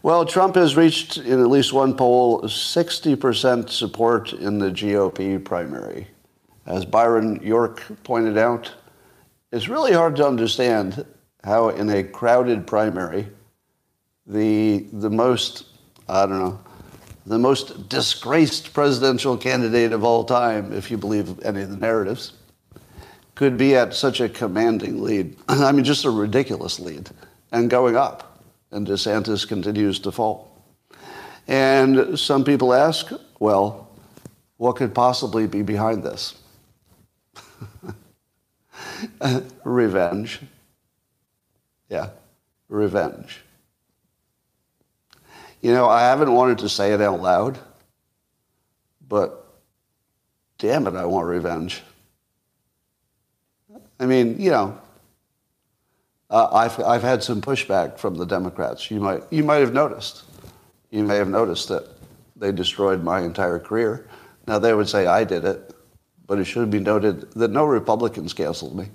Well, 0.04 0.26
Trump 0.26 0.56
has 0.56 0.74
reached, 0.74 1.16
in 1.16 1.40
at 1.40 1.48
least 1.48 1.72
one 1.72 1.96
poll, 1.96 2.42
60% 2.42 3.70
support 3.70 4.32
in 4.32 4.58
the 4.58 4.70
GOP 4.70 5.42
primary. 5.44 6.08
As 6.66 6.84
Byron 6.84 7.40
York 7.40 7.84
pointed 8.02 8.36
out, 8.36 8.72
it's 9.52 9.68
really 9.68 9.92
hard 9.92 10.16
to 10.16 10.26
understand 10.26 11.06
how, 11.44 11.68
in 11.68 11.88
a 11.88 12.02
crowded 12.02 12.66
primary, 12.66 13.28
the, 14.26 14.86
the 14.92 15.10
most, 15.10 15.66
I 16.08 16.26
don't 16.26 16.40
know, 16.40 16.60
the 17.24 17.38
most 17.38 17.88
disgraced 17.88 18.74
presidential 18.74 19.36
candidate 19.36 19.92
of 19.92 20.02
all 20.02 20.24
time, 20.24 20.72
if 20.72 20.90
you 20.90 20.98
believe 20.98 21.40
any 21.44 21.62
of 21.62 21.70
the 21.70 21.76
narratives, 21.76 22.32
could 23.36 23.56
be 23.56 23.76
at 23.76 23.94
such 23.94 24.20
a 24.20 24.28
commanding 24.28 25.00
lead. 25.00 25.36
I 25.48 25.70
mean, 25.70 25.84
just 25.84 26.04
a 26.04 26.10
ridiculous 26.10 26.80
lead, 26.80 27.08
and 27.52 27.70
going 27.70 27.94
up. 27.94 28.31
And 28.72 28.86
DeSantis 28.86 29.46
continues 29.46 30.00
to 30.00 30.10
fall. 30.10 30.50
And 31.46 32.18
some 32.18 32.42
people 32.42 32.72
ask, 32.72 33.12
well, 33.38 33.88
what 34.56 34.76
could 34.76 34.94
possibly 34.94 35.46
be 35.46 35.62
behind 35.62 36.02
this? 36.02 36.34
revenge. 39.64 40.40
Yeah, 41.88 42.08
revenge. 42.68 43.42
You 45.60 45.72
know, 45.72 45.88
I 45.88 46.02
haven't 46.02 46.32
wanted 46.32 46.58
to 46.58 46.68
say 46.68 46.92
it 46.92 47.00
out 47.00 47.20
loud, 47.20 47.58
but 49.08 49.46
damn 50.58 50.86
it, 50.86 50.94
I 50.94 51.04
want 51.04 51.28
revenge. 51.28 51.82
I 54.00 54.06
mean, 54.06 54.40
you 54.40 54.50
know, 54.50 54.80
uh, 56.32 56.48
I've, 56.50 56.80
I've 56.80 57.02
had 57.02 57.22
some 57.22 57.42
pushback 57.42 57.98
from 57.98 58.14
the 58.14 58.24
Democrats. 58.24 58.90
You 58.90 59.00
might, 59.00 59.22
you 59.30 59.44
might 59.44 59.60
have 59.60 59.74
noticed. 59.74 60.24
You 60.90 61.04
may 61.04 61.16
have 61.16 61.28
noticed 61.28 61.68
that 61.68 61.86
they 62.36 62.50
destroyed 62.50 63.04
my 63.04 63.20
entire 63.20 63.58
career. 63.58 64.08
Now, 64.46 64.58
they 64.58 64.72
would 64.72 64.88
say 64.88 65.06
I 65.06 65.24
did 65.24 65.44
it, 65.44 65.74
but 66.26 66.38
it 66.38 66.44
should 66.44 66.70
be 66.70 66.80
noted 66.80 67.30
that 67.32 67.50
no 67.50 67.66
Republicans 67.66 68.32
canceled 68.32 68.74
me. 68.74 68.86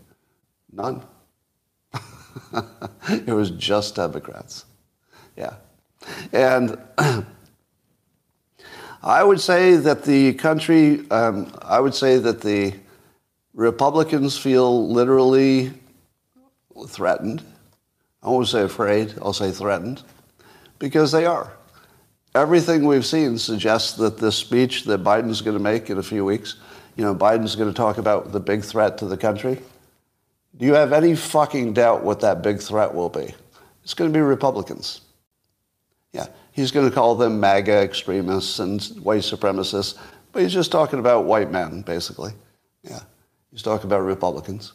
None. 0.74 1.04
it 3.10 3.34
was 3.34 3.52
just 3.52 3.96
Democrats. 3.96 4.66
Yeah. 5.38 5.54
And 6.34 6.76
I 9.04 9.24
would 9.24 9.40
say 9.40 9.76
that 9.76 10.04
the 10.04 10.34
country, 10.34 11.10
um, 11.12 11.54
I 11.62 11.80
would 11.80 11.94
say 11.94 12.18
that 12.18 12.42
the 12.42 12.74
Republicans 13.54 14.38
feel 14.38 14.92
literally 14.92 15.72
threatened. 16.86 17.44
I 18.22 18.30
won't 18.30 18.48
say 18.48 18.62
afraid, 18.62 19.14
I'll 19.22 19.34
say 19.34 19.52
threatened, 19.52 20.04
because 20.80 21.12
they 21.12 21.26
are. 21.26 21.52
Everything 22.36 22.86
we've 22.86 23.06
seen 23.06 23.38
suggests 23.38 23.94
that 23.98 24.18
this 24.18 24.36
speech 24.36 24.84
that 24.84 25.04
Biden's 25.04 25.42
going 25.42 25.58
to 25.58 25.64
make 25.64 25.90
in 25.90 25.98
a 25.98 26.04
few 26.04 26.26
weeks, 26.26 26.58
you 26.96 27.04
know, 27.04 27.16
Biden's 27.16 27.56
going 27.56 27.70
to 27.70 27.76
talk 27.76 27.98
about 27.98 28.32
the 28.32 28.40
big 28.40 28.64
threat 28.64 28.98
to 29.00 29.06
the 29.06 29.18
country. 29.18 29.60
Do 30.58 30.66
you 30.66 30.74
have 30.74 30.94
any 30.94 31.16
fucking 31.16 31.74
doubt 31.74 32.04
what 32.04 32.20
that 32.22 32.42
big 32.42 32.60
threat 32.60 32.94
will 32.94 33.10
be? 33.10 33.34
It's 33.84 33.94
going 33.94 34.12
to 34.12 34.18
be 34.18 34.22
Republicans. 34.22 35.02
Yeah, 36.14 36.28
he's 36.52 36.72
going 36.72 36.90
to 36.90 36.94
call 36.94 37.16
them 37.16 37.40
MAGA 37.40 37.72
extremists 37.72 38.60
and 38.60 38.84
white 39.04 39.22
supremacists, 39.22 39.98
but 40.32 40.42
he's 40.42 40.54
just 40.54 40.72
talking 40.72 41.00
about 41.00 41.26
white 41.26 41.52
men, 41.52 41.82
basically. 41.82 42.34
Yeah. 42.84 43.00
He's 43.52 43.62
talking 43.62 43.86
about 43.88 44.02
Republicans. 44.02 44.74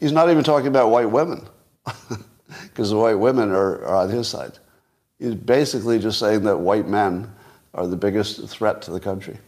He's 0.00 0.12
not 0.12 0.30
even 0.30 0.44
talking 0.44 0.68
about 0.68 0.90
white 0.90 1.10
women, 1.10 1.46
because 2.62 2.90
the 2.90 2.96
white 2.96 3.18
women 3.18 3.50
are, 3.50 3.84
are 3.84 3.96
on 3.96 4.10
his 4.10 4.28
side. 4.28 4.58
He's 5.18 5.34
basically 5.34 5.98
just 5.98 6.18
saying 6.18 6.44
that 6.44 6.58
white 6.58 6.86
men 6.86 7.32
are 7.74 7.86
the 7.86 7.96
biggest 7.96 8.48
threat 8.48 8.82
to 8.82 8.90
the 8.90 9.00
country. 9.00 9.38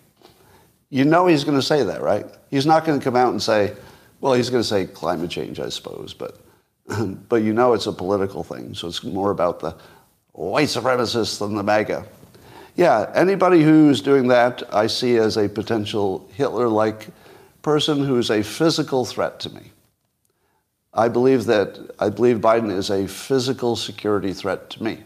You 0.88 1.04
know 1.04 1.26
he's 1.28 1.45
going 1.45 1.57
to 1.57 1.62
say 1.62 1.85
that, 1.85 2.02
right? 2.02 2.26
He's 2.50 2.66
not 2.66 2.85
going 2.85 2.99
to 2.99 3.04
come 3.04 3.14
out 3.14 3.30
and 3.30 3.40
say, 3.40 3.75
well, 4.21 4.35
he's 4.35 4.50
going 4.50 4.62
to 4.62 4.69
say 4.69 4.87
climate 4.87 5.30
change, 5.30 5.61
I 5.61 5.69
suppose, 5.69 6.13
but, 6.13 6.41
but 7.28 7.36
you 7.36 7.52
know 7.52 7.73
it's 7.73 7.86
a 7.86 7.93
political 7.93 8.43
thing, 8.43 8.75
so 8.75 8.89
it's 8.89 9.04
more 9.04 9.30
about 9.30 9.60
the 9.60 9.76
white 10.32 10.69
supremacists 10.69 11.39
than 11.39 11.54
the 11.54 11.63
MAGA. 11.63 12.04
Yeah, 12.75 13.10
anybody 13.15 13.63
who's 13.63 14.00
doing 14.00 14.28
that, 14.28 14.63
I 14.75 14.86
see 14.86 15.17
as 15.17 15.36
a 15.36 15.49
potential 15.49 16.28
Hitler 16.34 16.69
like 16.69 17.08
person 17.63 18.04
who 18.04 18.17
is 18.17 18.30
a 18.30 18.43
physical 18.43 19.04
threat 19.04 19.41
to 19.41 19.50
me. 19.50 19.70
I 20.93 21.09
believe 21.09 21.45
that 21.47 21.79
I 21.99 22.09
believe 22.09 22.39
Biden 22.39 22.71
is 22.71 22.91
a 22.91 23.07
physical 23.07 23.76
security 23.76 24.33
threat 24.33 24.71
to 24.71 24.83
me, 24.83 24.99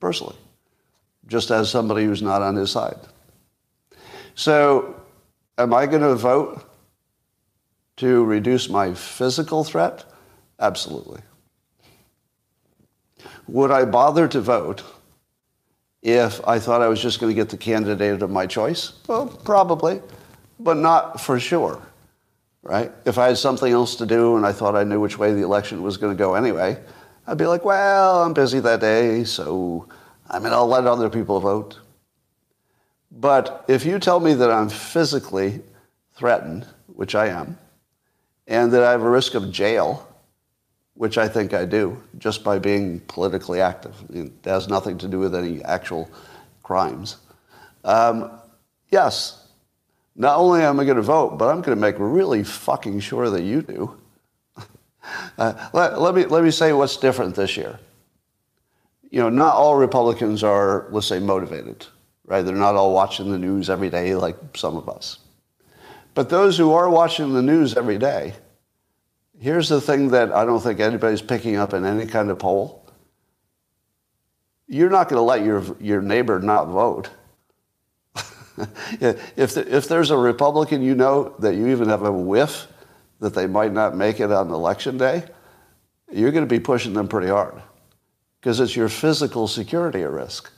personally, 0.00 0.36
just 1.26 1.50
as 1.50 1.70
somebody 1.70 2.04
who's 2.04 2.22
not 2.22 2.42
on 2.42 2.56
his 2.56 2.70
side. 2.70 2.98
So, 4.34 5.00
am 5.58 5.72
I 5.72 5.86
going 5.86 6.02
to 6.02 6.14
vote 6.14 6.68
to 7.98 8.24
reduce 8.24 8.68
my 8.68 8.94
physical 8.94 9.62
threat? 9.62 10.04
Absolutely. 10.58 11.20
Would 13.46 13.70
I 13.70 13.84
bother 13.84 14.26
to 14.28 14.40
vote 14.40 14.82
if 16.02 16.46
I 16.48 16.58
thought 16.58 16.82
I 16.82 16.88
was 16.88 17.00
just 17.00 17.20
going 17.20 17.30
to 17.30 17.34
get 17.34 17.48
the 17.48 17.56
candidate 17.56 18.22
of 18.22 18.30
my 18.30 18.46
choice? 18.46 18.94
Well, 19.06 19.26
probably 19.26 20.00
but 20.62 20.76
not 20.76 21.20
for 21.20 21.38
sure, 21.40 21.80
right? 22.62 22.92
If 23.04 23.18
I 23.18 23.28
had 23.28 23.38
something 23.38 23.72
else 23.72 23.96
to 23.96 24.06
do 24.06 24.36
and 24.36 24.46
I 24.46 24.52
thought 24.52 24.76
I 24.76 24.84
knew 24.84 25.00
which 25.00 25.18
way 25.18 25.32
the 25.32 25.42
election 25.42 25.82
was 25.82 25.96
going 25.96 26.16
to 26.16 26.18
go 26.18 26.34
anyway, 26.34 26.78
I'd 27.26 27.38
be 27.38 27.46
like, 27.46 27.64
well, 27.64 28.22
I'm 28.22 28.32
busy 28.32 28.60
that 28.60 28.80
day, 28.80 29.24
so 29.24 29.88
I 30.28 30.38
mean, 30.38 30.52
I'll 30.52 30.66
let 30.66 30.86
other 30.86 31.10
people 31.10 31.40
vote. 31.40 31.78
But 33.10 33.64
if 33.68 33.84
you 33.84 33.98
tell 33.98 34.20
me 34.20 34.34
that 34.34 34.50
I'm 34.50 34.68
physically 34.68 35.60
threatened, 36.14 36.66
which 36.86 37.14
I 37.14 37.28
am, 37.28 37.58
and 38.46 38.72
that 38.72 38.82
I 38.82 38.90
have 38.92 39.02
a 39.02 39.10
risk 39.10 39.34
of 39.34 39.52
jail, 39.52 40.08
which 40.94 41.18
I 41.18 41.28
think 41.28 41.52
I 41.52 41.64
do, 41.64 42.02
just 42.18 42.42
by 42.42 42.58
being 42.58 43.00
politically 43.00 43.60
active, 43.60 43.94
it 44.10 44.32
has 44.44 44.68
nothing 44.68 44.98
to 44.98 45.08
do 45.08 45.18
with 45.18 45.34
any 45.34 45.62
actual 45.64 46.10
crimes. 46.62 47.16
Um, 47.84 48.30
yes, 48.90 49.41
not 50.14 50.38
only 50.38 50.62
am 50.62 50.78
I 50.78 50.84
going 50.84 50.96
to 50.96 51.02
vote, 51.02 51.38
but 51.38 51.48
I'm 51.48 51.62
going 51.62 51.76
to 51.76 51.80
make 51.80 51.96
really 51.98 52.44
fucking 52.44 53.00
sure 53.00 53.30
that 53.30 53.42
you 53.42 53.62
do. 53.62 53.98
uh, 55.38 55.68
let, 55.72 56.00
let, 56.00 56.14
me, 56.14 56.26
let 56.26 56.44
me 56.44 56.50
say 56.50 56.72
what's 56.72 56.96
different 56.96 57.34
this 57.34 57.56
year. 57.56 57.78
You 59.10 59.20
know, 59.20 59.28
not 59.28 59.54
all 59.54 59.76
Republicans 59.76 60.42
are, 60.42 60.86
let's 60.90 61.06
say, 61.06 61.18
motivated, 61.18 61.86
right? 62.26 62.42
They're 62.42 62.54
not 62.54 62.76
all 62.76 62.94
watching 62.94 63.30
the 63.30 63.38
news 63.38 63.70
every 63.70 63.90
day 63.90 64.14
like 64.14 64.36
some 64.54 64.76
of 64.76 64.88
us. 64.88 65.18
But 66.14 66.28
those 66.28 66.58
who 66.58 66.72
are 66.72 66.90
watching 66.90 67.32
the 67.32 67.42
news 67.42 67.76
every 67.76 67.98
day, 67.98 68.34
here's 69.38 69.68
the 69.68 69.80
thing 69.80 70.08
that 70.08 70.32
I 70.32 70.44
don't 70.44 70.60
think 70.60 70.80
anybody's 70.80 71.22
picking 71.22 71.56
up 71.56 71.72
in 71.72 71.84
any 71.84 72.06
kind 72.06 72.30
of 72.30 72.38
poll. 72.38 72.86
You're 74.66 74.90
not 74.90 75.08
going 75.08 75.18
to 75.18 75.22
let 75.22 75.44
your, 75.44 75.64
your 75.80 76.02
neighbor 76.02 76.38
not 76.38 76.68
vote. 76.68 77.10
if, 79.00 79.56
if 79.56 79.88
there's 79.88 80.10
a 80.10 80.16
Republican 80.16 80.82
you 80.82 80.94
know 80.94 81.34
that 81.38 81.54
you 81.54 81.68
even 81.68 81.88
have 81.88 82.02
a 82.02 82.12
whiff 82.12 82.66
that 83.20 83.34
they 83.34 83.46
might 83.46 83.72
not 83.72 83.96
make 83.96 84.20
it 84.20 84.30
on 84.32 84.50
election 84.50 84.98
day, 84.98 85.24
you're 86.12 86.32
going 86.32 86.44
to 86.44 86.50
be 86.50 86.60
pushing 86.60 86.92
them 86.92 87.08
pretty 87.08 87.28
hard 87.28 87.62
because 88.40 88.60
it's 88.60 88.76
your 88.76 88.88
physical 88.88 89.46
security 89.46 90.02
at 90.02 90.10
risk. 90.10 90.50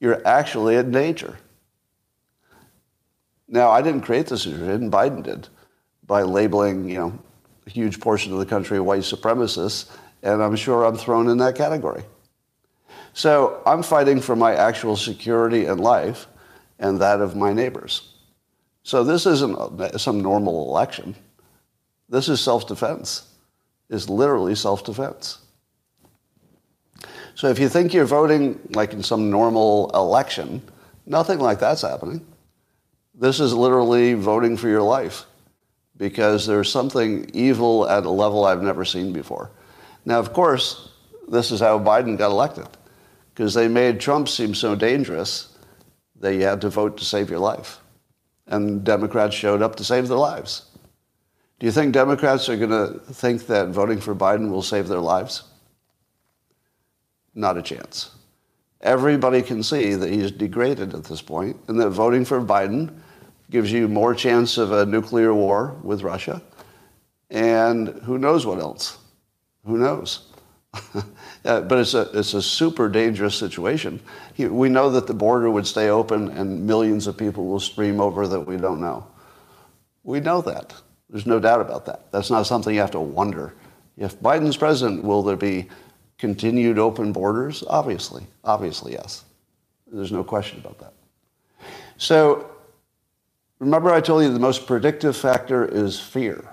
You're 0.00 0.26
actually 0.26 0.76
in 0.76 0.90
danger. 0.90 1.36
Now, 3.48 3.70
I 3.70 3.82
didn't 3.82 4.02
create 4.02 4.26
this 4.26 4.42
situation, 4.42 4.90
Biden 4.90 5.22
did, 5.22 5.48
by 6.06 6.22
labeling, 6.22 6.88
you 6.88 6.98
know, 6.98 7.18
a 7.66 7.70
huge 7.70 7.98
portion 7.98 8.32
of 8.32 8.38
the 8.38 8.46
country 8.46 8.78
white 8.78 9.00
supremacists, 9.00 9.90
and 10.22 10.42
I'm 10.42 10.54
sure 10.54 10.84
I'm 10.84 10.96
thrown 10.96 11.28
in 11.28 11.38
that 11.38 11.56
category. 11.56 12.04
So 13.14 13.62
I'm 13.66 13.82
fighting 13.82 14.20
for 14.20 14.36
my 14.36 14.54
actual 14.54 14.96
security 14.96 15.64
and 15.64 15.80
life 15.80 16.26
and 16.78 17.00
that 17.00 17.20
of 17.20 17.36
my 17.36 17.52
neighbors. 17.52 18.14
So 18.82 19.04
this 19.04 19.26
isn't 19.26 20.00
some 20.00 20.20
normal 20.20 20.68
election. 20.68 21.14
This 22.08 22.28
is 22.28 22.40
self-defense. 22.40 23.26
It's 23.90 24.08
literally 24.08 24.54
self-defense. 24.54 25.38
So 27.34 27.48
if 27.48 27.58
you 27.58 27.68
think 27.68 27.92
you're 27.92 28.04
voting 28.04 28.58
like 28.74 28.92
in 28.92 29.02
some 29.02 29.30
normal 29.30 29.90
election, 29.94 30.62
nothing 31.06 31.38
like 31.38 31.60
that's 31.60 31.82
happening. 31.82 32.26
This 33.14 33.40
is 33.40 33.52
literally 33.52 34.14
voting 34.14 34.56
for 34.56 34.68
your 34.68 34.82
life 34.82 35.24
because 35.96 36.46
there's 36.46 36.70
something 36.70 37.30
evil 37.34 37.88
at 37.88 38.04
a 38.04 38.10
level 38.10 38.44
I've 38.44 38.62
never 38.62 38.84
seen 38.84 39.12
before. 39.12 39.50
Now, 40.04 40.18
of 40.18 40.32
course, 40.32 40.90
this 41.28 41.50
is 41.50 41.60
how 41.60 41.78
Biden 41.78 42.16
got 42.16 42.30
elected 42.30 42.66
because 43.34 43.54
they 43.54 43.68
made 43.68 44.00
Trump 44.00 44.28
seem 44.28 44.54
so 44.54 44.74
dangerous 44.74 45.47
that 46.20 46.34
you 46.34 46.42
had 46.42 46.60
to 46.62 46.68
vote 46.68 46.96
to 46.98 47.04
save 47.04 47.30
your 47.30 47.38
life. 47.38 47.78
And 48.46 48.84
Democrats 48.84 49.34
showed 49.34 49.62
up 49.62 49.76
to 49.76 49.84
save 49.84 50.08
their 50.08 50.18
lives. 50.18 50.66
Do 51.58 51.66
you 51.66 51.72
think 51.72 51.92
Democrats 51.92 52.48
are 52.48 52.56
going 52.56 52.70
to 52.70 53.00
think 53.12 53.46
that 53.46 53.68
voting 53.68 54.00
for 54.00 54.14
Biden 54.14 54.50
will 54.50 54.62
save 54.62 54.88
their 54.88 55.00
lives? 55.00 55.42
Not 57.34 57.56
a 57.56 57.62
chance. 57.62 58.12
Everybody 58.80 59.42
can 59.42 59.62
see 59.62 59.94
that 59.94 60.10
he's 60.10 60.30
degraded 60.30 60.94
at 60.94 61.04
this 61.04 61.20
point 61.20 61.56
and 61.66 61.80
that 61.80 61.90
voting 61.90 62.24
for 62.24 62.40
Biden 62.40 62.96
gives 63.50 63.72
you 63.72 63.88
more 63.88 64.14
chance 64.14 64.56
of 64.56 64.70
a 64.72 64.86
nuclear 64.86 65.34
war 65.34 65.76
with 65.82 66.02
Russia. 66.02 66.40
And 67.30 67.88
who 68.04 68.18
knows 68.18 68.46
what 68.46 68.60
else? 68.60 68.98
Who 69.64 69.78
knows? 69.78 70.28
uh, 71.48 71.62
but 71.62 71.78
it's 71.78 71.94
a, 71.94 72.02
it's 72.12 72.34
a 72.34 72.42
super 72.42 72.88
dangerous 72.88 73.34
situation. 73.34 73.98
He, 74.34 74.46
we 74.46 74.68
know 74.68 74.90
that 74.90 75.06
the 75.06 75.14
border 75.14 75.50
would 75.50 75.66
stay 75.66 75.88
open 75.88 76.28
and 76.28 76.66
millions 76.66 77.06
of 77.06 77.16
people 77.16 77.46
will 77.46 77.58
stream 77.58 78.00
over 78.00 78.28
that 78.28 78.40
we 78.40 78.58
don't 78.58 78.80
know. 78.80 79.06
We 80.04 80.20
know 80.20 80.42
that. 80.42 80.74
There's 81.08 81.26
no 81.26 81.40
doubt 81.40 81.62
about 81.62 81.86
that. 81.86 82.12
That's 82.12 82.30
not 82.30 82.46
something 82.46 82.74
you 82.74 82.80
have 82.80 82.90
to 82.90 83.00
wonder. 83.00 83.54
If 83.96 84.20
Biden's 84.20 84.58
president, 84.58 85.02
will 85.02 85.22
there 85.22 85.36
be 85.36 85.68
continued 86.18 86.78
open 86.78 87.12
borders? 87.12 87.64
Obviously. 87.66 88.26
Obviously, 88.44 88.92
yes. 88.92 89.24
There's 89.90 90.12
no 90.12 90.22
question 90.22 90.60
about 90.60 90.78
that. 90.80 90.92
So 91.96 92.50
remember 93.58 93.90
I 93.90 94.02
told 94.02 94.22
you 94.22 94.32
the 94.32 94.38
most 94.38 94.66
predictive 94.66 95.16
factor 95.16 95.64
is 95.64 95.98
fear. 95.98 96.44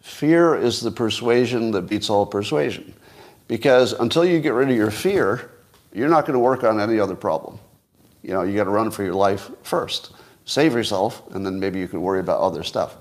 Fear 0.00 0.56
is 0.56 0.80
the 0.80 0.90
persuasion 0.90 1.70
that 1.70 1.82
beats 1.82 2.10
all 2.10 2.26
persuasion. 2.26 2.94
Because 3.52 3.92
until 3.92 4.24
you 4.24 4.40
get 4.40 4.54
rid 4.54 4.70
of 4.70 4.76
your 4.76 4.90
fear, 4.90 5.50
you're 5.92 6.08
not 6.08 6.22
going 6.22 6.32
to 6.32 6.38
work 6.38 6.64
on 6.64 6.80
any 6.80 6.98
other 6.98 7.14
problem. 7.14 7.58
You 8.22 8.30
know, 8.30 8.40
you 8.44 8.56
got 8.56 8.64
to 8.64 8.70
run 8.70 8.90
for 8.90 9.04
your 9.04 9.12
life 9.12 9.50
first. 9.62 10.12
Save 10.46 10.72
yourself, 10.72 11.22
and 11.32 11.44
then 11.44 11.60
maybe 11.60 11.78
you 11.78 11.86
can 11.86 12.00
worry 12.00 12.20
about 12.20 12.40
other 12.40 12.62
stuff. 12.62 12.96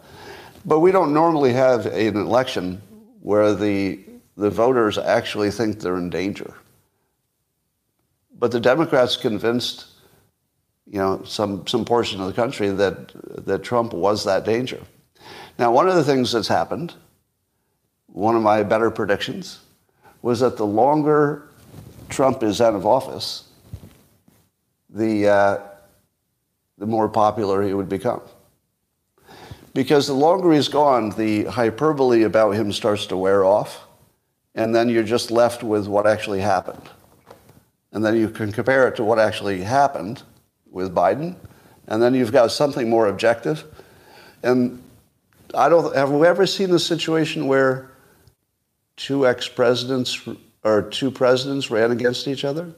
But 0.65 0.81
we 0.81 0.91
don't 0.91 1.13
normally 1.13 1.53
have 1.53 1.85
an 1.85 2.17
election 2.17 2.81
where 3.21 3.55
the, 3.55 4.01
the 4.35 4.49
voters 4.49 4.97
actually 4.97 5.51
think 5.51 5.79
they're 5.79 5.95
in 5.95 6.09
danger. 6.09 6.53
But 8.37 8.51
the 8.51 8.59
Democrats 8.59 9.15
convinced, 9.15 9.85
you 10.85 10.99
know, 10.99 11.23
some, 11.23 11.65
some 11.65 11.85
portion 11.85 12.19
of 12.19 12.27
the 12.27 12.33
country 12.33 12.71
that, 12.71 13.45
that 13.45 13.63
Trump 13.63 13.93
was 13.93 14.25
that 14.25 14.43
danger. 14.43 14.81
Now, 15.57 15.71
one 15.71 15.87
of 15.87 15.95
the 15.95 16.03
things 16.03 16.33
that's 16.33 16.49
happened, 16.49 16.93
one 18.07 18.35
of 18.35 18.41
my 18.41 18.63
better 18.63 18.91
predictions, 18.91 19.61
was 20.21 20.39
that 20.41 20.57
the 20.57 20.65
longer 20.65 21.47
Trump 22.09 22.43
is 22.43 22.61
out 22.61 22.75
of 22.75 22.85
office, 22.85 23.45
the, 24.89 25.27
uh, 25.27 25.59
the 26.77 26.85
more 26.85 27.09
popular 27.09 27.63
he 27.63 27.73
would 27.73 27.89
become. 27.89 28.21
Because 29.73 30.07
the 30.07 30.13
longer 30.13 30.51
he's 30.51 30.67
gone, 30.67 31.11
the 31.11 31.45
hyperbole 31.45 32.23
about 32.23 32.51
him 32.51 32.73
starts 32.73 33.05
to 33.07 33.17
wear 33.17 33.45
off, 33.45 33.87
and 34.53 34.75
then 34.75 34.89
you're 34.89 35.03
just 35.03 35.31
left 35.31 35.63
with 35.63 35.87
what 35.87 36.05
actually 36.05 36.41
happened. 36.41 36.89
And 37.93 38.03
then 38.03 38.17
you 38.17 38.29
can 38.29 38.51
compare 38.51 38.87
it 38.87 38.95
to 38.97 39.03
what 39.03 39.17
actually 39.17 39.61
happened 39.61 40.23
with 40.69 40.93
Biden, 40.93 41.35
and 41.87 42.01
then 42.01 42.13
you've 42.13 42.31
got 42.31 42.51
something 42.51 42.89
more 42.89 43.07
objective. 43.07 43.63
And 44.43 44.81
I 45.53 45.69
don't 45.69 45.95
have 45.95 46.11
we 46.11 46.27
ever 46.27 46.45
seen 46.45 46.71
a 46.71 46.79
situation 46.79 47.47
where 47.47 47.90
two 49.01 49.27
ex-presidents 49.27 50.27
or 50.63 50.83
two 50.83 51.09
presidents 51.09 51.71
ran 51.71 51.91
against 51.91 52.27
each 52.27 52.45
other? 52.45 52.71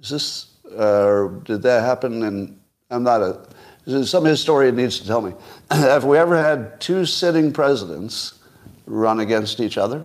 Is 0.00 0.08
this, 0.08 0.46
uh, 0.76 1.28
did 1.42 1.62
that 1.62 1.82
happen? 1.82 2.22
And 2.22 2.60
I'm 2.90 3.02
not 3.02 3.22
a, 3.22 4.06
some 4.06 4.24
historian 4.24 4.76
needs 4.76 5.00
to 5.00 5.06
tell 5.06 5.20
me. 5.20 5.34
Have 5.70 6.04
we 6.04 6.16
ever 6.16 6.40
had 6.40 6.80
two 6.80 7.04
sitting 7.04 7.52
presidents 7.52 8.38
run 8.86 9.18
against 9.18 9.58
each 9.58 9.78
other? 9.78 10.04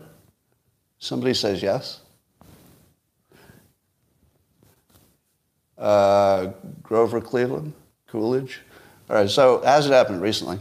Somebody 0.97 1.36
says 1.36 1.62
yes. 1.62 2.02
Uh, 5.78 6.47
Grover 6.82 7.21
Cleveland, 7.21 7.73
Coolidge. 8.08 8.62
All 9.08 9.17
right, 9.17 9.30
so 9.30 9.62
has 9.62 9.86
it 9.86 9.93
happened 9.93 10.23
recently? 10.23 10.58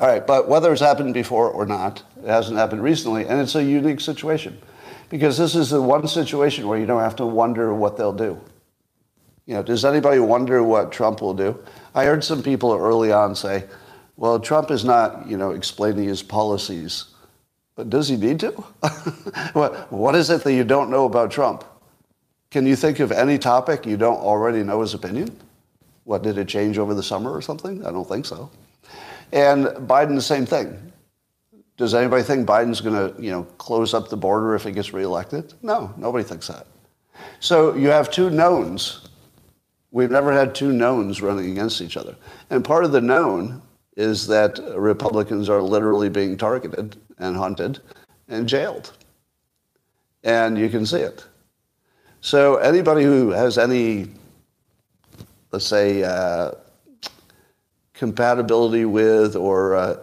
All 0.00 0.08
right, 0.08 0.26
but 0.26 0.48
whether 0.48 0.72
it's 0.72 0.80
happened 0.80 1.12
before 1.12 1.50
or 1.50 1.66
not, 1.66 2.02
it 2.24 2.26
hasn't 2.26 2.56
happened 2.56 2.82
recently, 2.82 3.26
and 3.26 3.38
it's 3.38 3.54
a 3.54 3.62
unique 3.62 4.00
situation 4.00 4.58
because 5.10 5.36
this 5.36 5.54
is 5.54 5.68
the 5.68 5.82
one 5.82 6.08
situation 6.08 6.66
where 6.66 6.78
you 6.78 6.86
don't 6.86 7.02
have 7.02 7.16
to 7.16 7.26
wonder 7.26 7.74
what 7.74 7.98
they'll 7.98 8.14
do. 8.14 8.40
You 9.44 9.54
know, 9.54 9.62
does 9.62 9.84
anybody 9.84 10.18
wonder 10.18 10.62
what 10.62 10.90
Trump 10.90 11.20
will 11.20 11.34
do? 11.34 11.62
I 11.94 12.06
heard 12.06 12.24
some 12.24 12.42
people 12.42 12.72
early 12.72 13.12
on 13.12 13.34
say, 13.34 13.64
"Well, 14.16 14.40
Trump 14.40 14.70
is 14.70 14.86
not, 14.86 15.26
you 15.28 15.36
know, 15.36 15.50
explaining 15.50 16.08
his 16.08 16.22
policies." 16.22 17.06
But 17.76 17.90
does 17.90 18.08
he 18.08 18.16
need 18.16 18.40
to? 18.40 18.50
what, 19.52 19.90
what 19.92 20.14
is 20.14 20.30
it 20.30 20.44
that 20.44 20.52
you 20.52 20.64
don't 20.64 20.90
know 20.90 21.04
about 21.04 21.30
Trump? 21.30 21.64
Can 22.50 22.66
you 22.66 22.76
think 22.76 23.00
of 23.00 23.12
any 23.12 23.38
topic 23.38 23.86
you 23.86 23.96
don't 23.96 24.18
already 24.18 24.62
know 24.62 24.80
his 24.80 24.94
opinion? 24.94 25.36
What, 26.04 26.22
did 26.22 26.38
it 26.38 26.48
change 26.48 26.78
over 26.78 26.94
the 26.94 27.02
summer 27.02 27.30
or 27.30 27.40
something? 27.40 27.84
I 27.86 27.90
don't 27.90 28.08
think 28.08 28.26
so. 28.26 28.50
And 29.32 29.66
Biden, 29.66 30.14
the 30.14 30.22
same 30.22 30.46
thing. 30.46 30.92
Does 31.76 31.94
anybody 31.94 32.22
think 32.22 32.46
Biden's 32.46 32.80
going 32.80 32.94
to, 32.94 33.22
you 33.22 33.30
know, 33.30 33.44
close 33.56 33.94
up 33.94 34.08
the 34.08 34.16
border 34.16 34.54
if 34.54 34.64
he 34.64 34.72
gets 34.72 34.92
reelected? 34.92 35.54
No, 35.62 35.92
nobody 35.96 36.24
thinks 36.24 36.48
that. 36.48 36.66
So 37.38 37.74
you 37.74 37.88
have 37.88 38.10
two 38.10 38.28
knowns. 38.28 39.08
We've 39.90 40.10
never 40.10 40.32
had 40.32 40.54
two 40.54 40.72
knowns 40.72 41.22
running 41.22 41.50
against 41.50 41.80
each 41.80 41.96
other. 41.96 42.16
And 42.50 42.64
part 42.64 42.84
of 42.84 42.92
the 42.92 43.00
known 43.00 43.62
is 43.96 44.26
that 44.26 44.58
Republicans 44.76 45.48
are 45.48 45.62
literally 45.62 46.08
being 46.08 46.36
targeted 46.36 46.96
and 47.18 47.36
hunted 47.36 47.80
and 48.28 48.48
jailed. 48.48 48.92
And 50.22 50.58
you 50.58 50.68
can 50.68 50.84
see 50.84 51.00
it. 51.00 51.24
So 52.20 52.56
anybody 52.56 53.04
who 53.04 53.30
has 53.30 53.56
any, 53.56 54.08
let's 55.50 55.66
say, 55.66 56.04
uh, 56.04 56.52
compatibility 58.00 58.86
with 58.86 59.36
or 59.36 59.76
uh, 59.76 60.02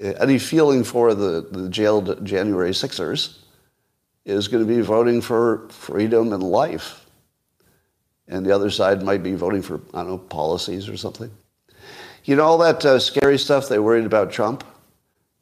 any 0.00 0.38
feeling 0.38 0.82
for 0.82 1.12
the, 1.14 1.46
the 1.52 1.68
jailed 1.68 2.24
January 2.24 2.72
Sixers 2.72 3.44
is 4.24 4.48
going 4.48 4.66
to 4.66 4.74
be 4.74 4.80
voting 4.80 5.20
for 5.20 5.68
freedom 5.68 6.32
and 6.32 6.42
life. 6.42 7.04
And 8.26 8.44
the 8.44 8.52
other 8.52 8.70
side 8.70 9.02
might 9.02 9.22
be 9.22 9.34
voting 9.34 9.60
for, 9.60 9.82
I 9.92 9.98
don't 9.98 10.08
know, 10.08 10.18
policies 10.18 10.88
or 10.88 10.96
something. 10.96 11.30
You 12.24 12.36
know, 12.36 12.44
all 12.44 12.56
that 12.56 12.82
uh, 12.86 12.98
scary 12.98 13.36
stuff 13.36 13.68
they 13.68 13.78
worried 13.78 14.06
about 14.06 14.32
Trump? 14.32 14.64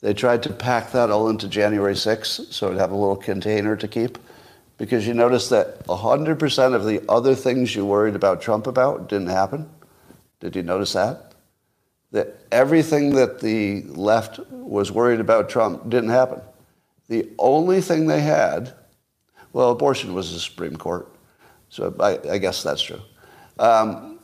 They 0.00 0.14
tried 0.14 0.42
to 0.42 0.52
pack 0.52 0.90
that 0.90 1.12
all 1.12 1.28
into 1.28 1.46
January 1.46 1.94
6th 1.94 2.52
so 2.52 2.66
it'd 2.66 2.80
have 2.80 2.90
a 2.90 2.96
little 2.96 3.14
container 3.14 3.76
to 3.76 3.86
keep. 3.86 4.18
Because 4.78 5.06
you 5.06 5.14
notice 5.14 5.48
that 5.50 5.86
100% 5.86 6.74
of 6.74 6.84
the 6.86 7.02
other 7.08 7.36
things 7.36 7.76
you 7.76 7.86
worried 7.86 8.16
about 8.16 8.42
Trump 8.42 8.66
about 8.66 9.08
didn't 9.08 9.28
happen. 9.28 9.70
Did 10.40 10.56
you 10.56 10.64
notice 10.64 10.92
that? 10.94 11.33
That 12.14 12.36
everything 12.52 13.12
that 13.16 13.40
the 13.40 13.82
left 13.88 14.38
was 14.48 14.92
worried 14.92 15.18
about 15.18 15.48
Trump 15.48 15.90
didn't 15.90 16.10
happen. 16.10 16.40
The 17.08 17.28
only 17.40 17.80
thing 17.80 18.06
they 18.06 18.20
had, 18.20 18.72
well, 19.52 19.72
abortion 19.72 20.14
was 20.14 20.32
the 20.32 20.38
Supreme 20.38 20.76
Court, 20.76 21.12
so 21.70 21.92
I, 21.98 22.20
I 22.30 22.38
guess 22.38 22.62
that's 22.62 22.82
true. 22.82 23.00
Um, 23.58 24.20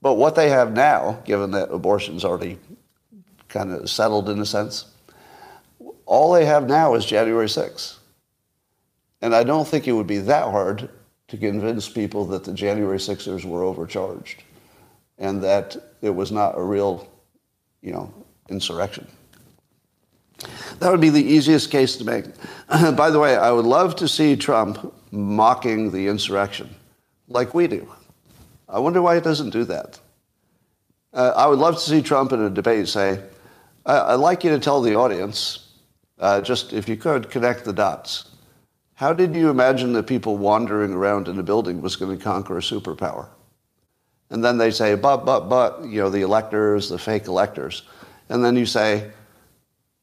but 0.00 0.14
what 0.14 0.34
they 0.34 0.48
have 0.48 0.72
now, 0.72 1.20
given 1.26 1.50
that 1.50 1.70
abortion's 1.70 2.24
already 2.24 2.58
kind 3.50 3.70
of 3.70 3.90
settled 3.90 4.30
in 4.30 4.40
a 4.40 4.46
sense, 4.46 4.86
all 6.06 6.32
they 6.32 6.46
have 6.46 6.66
now 6.66 6.94
is 6.94 7.04
January 7.04 7.46
6th. 7.46 7.98
And 9.20 9.34
I 9.34 9.44
don't 9.44 9.68
think 9.68 9.86
it 9.86 9.92
would 9.92 10.06
be 10.06 10.18
that 10.18 10.44
hard 10.44 10.88
to 11.28 11.36
convince 11.36 11.90
people 11.90 12.24
that 12.28 12.44
the 12.44 12.54
January 12.54 12.96
6ers 12.96 13.44
were 13.44 13.62
overcharged 13.62 14.42
and 15.22 15.40
that 15.42 15.76
it 16.02 16.10
was 16.10 16.32
not 16.32 16.58
a 16.58 16.62
real, 16.62 17.08
you 17.80 17.92
know, 17.92 18.12
insurrection. 18.50 19.06
That 20.80 20.90
would 20.90 21.00
be 21.00 21.10
the 21.10 21.22
easiest 21.22 21.70
case 21.70 21.96
to 21.96 22.04
make. 22.04 22.24
By 22.96 23.08
the 23.08 23.20
way, 23.20 23.36
I 23.36 23.52
would 23.52 23.64
love 23.64 23.94
to 23.96 24.08
see 24.08 24.34
Trump 24.34 24.92
mocking 25.12 25.92
the 25.92 26.08
insurrection 26.08 26.68
like 27.28 27.54
we 27.54 27.68
do. 27.68 27.88
I 28.68 28.80
wonder 28.80 29.00
why 29.00 29.14
he 29.14 29.20
doesn't 29.20 29.50
do 29.50 29.64
that. 29.64 30.00
Uh, 31.12 31.32
I 31.36 31.46
would 31.46 31.60
love 31.60 31.74
to 31.74 31.80
see 31.80 32.02
Trump 32.02 32.32
in 32.32 32.42
a 32.42 32.50
debate 32.50 32.88
say, 32.88 33.20
I- 33.86 34.12
would 34.16 34.20
like 34.20 34.42
you 34.42 34.50
to 34.50 34.58
tell 34.58 34.80
the 34.82 34.96
audience, 34.96 35.68
uh, 36.18 36.40
just 36.40 36.72
if 36.72 36.88
you 36.88 36.96
could, 36.96 37.30
connect 37.30 37.64
the 37.64 37.72
dots. 37.72 38.30
How 38.94 39.12
did 39.12 39.36
you 39.36 39.50
imagine 39.50 39.92
that 39.92 40.06
people 40.06 40.36
wandering 40.36 40.92
around 40.92 41.28
in 41.28 41.38
a 41.38 41.42
building 41.42 41.80
was 41.80 41.94
going 41.94 42.16
to 42.16 42.22
conquer 42.22 42.58
a 42.58 42.60
superpower? 42.60 43.28
And 44.32 44.42
then 44.42 44.56
they 44.56 44.70
say, 44.70 44.94
but, 44.94 45.26
but, 45.26 45.50
but, 45.50 45.84
you 45.84 46.00
know, 46.00 46.08
the 46.08 46.22
electors, 46.22 46.88
the 46.88 46.98
fake 46.98 47.26
electors. 47.26 47.82
And 48.30 48.42
then 48.42 48.56
you 48.56 48.64
say, 48.64 49.10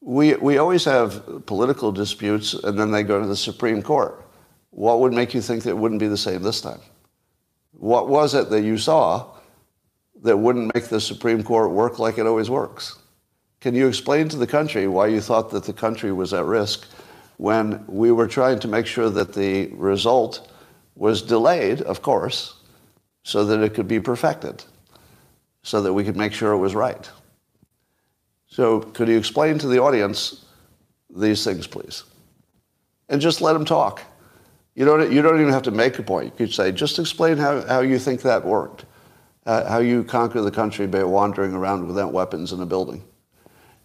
we, 0.00 0.34
we 0.36 0.58
always 0.58 0.84
have 0.84 1.44
political 1.46 1.90
disputes, 1.90 2.54
and 2.54 2.78
then 2.78 2.92
they 2.92 3.02
go 3.02 3.20
to 3.20 3.26
the 3.26 3.36
Supreme 3.36 3.82
Court. 3.82 4.24
What 4.70 5.00
would 5.00 5.12
make 5.12 5.34
you 5.34 5.40
think 5.40 5.64
that 5.64 5.70
it 5.70 5.76
wouldn't 5.78 5.98
be 5.98 6.06
the 6.06 6.16
same 6.16 6.42
this 6.42 6.60
time? 6.60 6.78
What 7.72 8.08
was 8.08 8.34
it 8.34 8.50
that 8.50 8.62
you 8.62 8.78
saw 8.78 9.26
that 10.22 10.36
wouldn't 10.36 10.72
make 10.76 10.84
the 10.84 11.00
Supreme 11.00 11.42
Court 11.42 11.72
work 11.72 11.98
like 11.98 12.16
it 12.16 12.26
always 12.26 12.48
works? 12.48 13.00
Can 13.60 13.74
you 13.74 13.88
explain 13.88 14.28
to 14.28 14.36
the 14.36 14.46
country 14.46 14.86
why 14.86 15.08
you 15.08 15.20
thought 15.20 15.50
that 15.50 15.64
the 15.64 15.72
country 15.72 16.12
was 16.12 16.32
at 16.32 16.44
risk 16.44 16.86
when 17.38 17.84
we 17.88 18.12
were 18.12 18.28
trying 18.28 18.60
to 18.60 18.68
make 18.68 18.86
sure 18.86 19.10
that 19.10 19.34
the 19.34 19.66
result 19.72 20.52
was 20.94 21.20
delayed, 21.20 21.82
of 21.82 22.00
course, 22.00 22.59
so 23.22 23.44
that 23.44 23.60
it 23.60 23.74
could 23.74 23.88
be 23.88 24.00
perfected, 24.00 24.64
so 25.62 25.82
that 25.82 25.92
we 25.92 26.04
could 26.04 26.16
make 26.16 26.32
sure 26.32 26.52
it 26.52 26.58
was 26.58 26.74
right. 26.74 27.10
So 28.46 28.80
could 28.80 29.08
you 29.08 29.16
explain 29.16 29.58
to 29.58 29.68
the 29.68 29.80
audience 29.80 30.44
these 31.14 31.44
things, 31.44 31.66
please? 31.66 32.04
And 33.08 33.20
just 33.20 33.40
let 33.40 33.52
them 33.52 33.64
talk. 33.64 34.02
You 34.74 34.84
don't, 34.84 35.12
you 35.12 35.22
don't 35.22 35.40
even 35.40 35.52
have 35.52 35.62
to 35.64 35.70
make 35.70 35.98
a 35.98 36.02
point. 36.02 36.26
You 36.26 36.46
could 36.46 36.54
say, 36.54 36.72
just 36.72 36.98
explain 36.98 37.36
how, 37.36 37.60
how 37.66 37.80
you 37.80 37.98
think 37.98 38.22
that 38.22 38.44
worked, 38.44 38.86
uh, 39.46 39.68
how 39.68 39.78
you 39.78 40.04
conquer 40.04 40.40
the 40.40 40.50
country 40.50 40.86
by 40.86 41.04
wandering 41.04 41.52
around 41.52 41.86
without 41.86 42.12
weapons 42.12 42.52
in 42.52 42.60
a 42.60 42.66
building. 42.66 43.04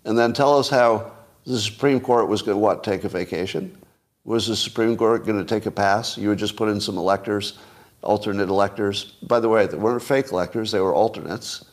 And 0.06 0.17
then 0.17 0.34
tell 0.34 0.58
us 0.58 0.69
how 0.69 1.12
the 1.45 1.60
Supreme 1.60 2.00
Court 2.00 2.28
was 2.28 2.41
going 2.41 2.56
to, 2.56 2.60
what, 2.60 2.84
take 2.84 3.04
a 3.04 3.10
vacation? 3.10 3.76
Was 4.24 4.48
the 4.48 4.56
Supreme 4.56 4.95
Court 4.95 5.26
going 5.26 5.38
to 5.38 5.45
take 5.45 5.65
a 5.65 5.71
pass? 5.71 6.17
You 6.17 6.30
would 6.30 6.39
just 6.39 6.56
put 6.56 6.69
in 6.69 6.80
some 6.80 6.98
electors, 6.98 7.58
alternate 8.06 8.50
electors. 8.50 9.13
By 9.24 9.39
the 9.39 9.50
way, 9.50 9.68
they 9.68 9.78
weren't 9.78 10.02
fake 10.02 10.32
electors, 10.32 10.72
they 10.72 10.80
were 10.80 10.94
alternates. 10.94 11.65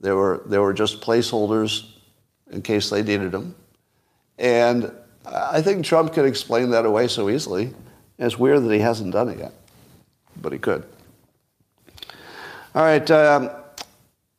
They 0.00 0.12
were, 0.12 0.42
they 0.46 0.58
were 0.58 0.72
just 0.72 1.00
placeholders 1.00 1.86
in 2.50 2.62
case 2.62 2.88
they 2.88 3.02
needed 3.02 3.32
them. 3.32 3.54
And 4.38 4.92
I 5.26 5.60
think 5.60 5.84
Trump 5.84 6.12
could 6.12 6.24
explain 6.24 6.70
that 6.70 6.86
away 6.86 7.08
so 7.08 7.28
easily. 7.28 7.74
It's 8.18 8.38
weird 8.38 8.64
that 8.64 8.72
he 8.72 8.78
hasn't 8.78 9.12
done 9.12 9.28
it 9.28 9.38
yet, 9.38 9.52
but 10.40 10.52
he 10.52 10.58
could. 10.58 10.84
All 12.74 12.82
right. 12.82 13.10
Um, 13.10 13.50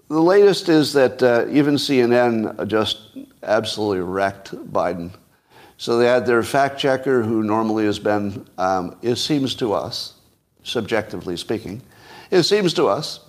the 0.08 0.21
latest 0.21 0.69
is 0.69 0.93
that 0.93 1.21
uh, 1.21 1.45
even 1.49 1.75
CNN 1.75 2.67
just 2.67 3.17
absolutely 3.43 4.02
wrecked 4.02 4.52
Biden. 4.71 5.12
So 5.78 5.97
they 5.97 6.08
had 6.08 6.25
their 6.25 6.43
fact 6.43 6.80
checker, 6.80 7.21
who 7.21 7.43
normally 7.43 7.86
has 7.86 7.99
been, 7.99 8.45
um, 8.58 8.97
it 9.02 9.15
seems 9.15 9.56
to 9.56 9.73
us, 9.73 10.15
subjectively 10.63 11.38
speaking, 11.38 11.82
it 12.32 12.43
seems 12.43 12.74
to 12.76 12.88
us 12.88 13.22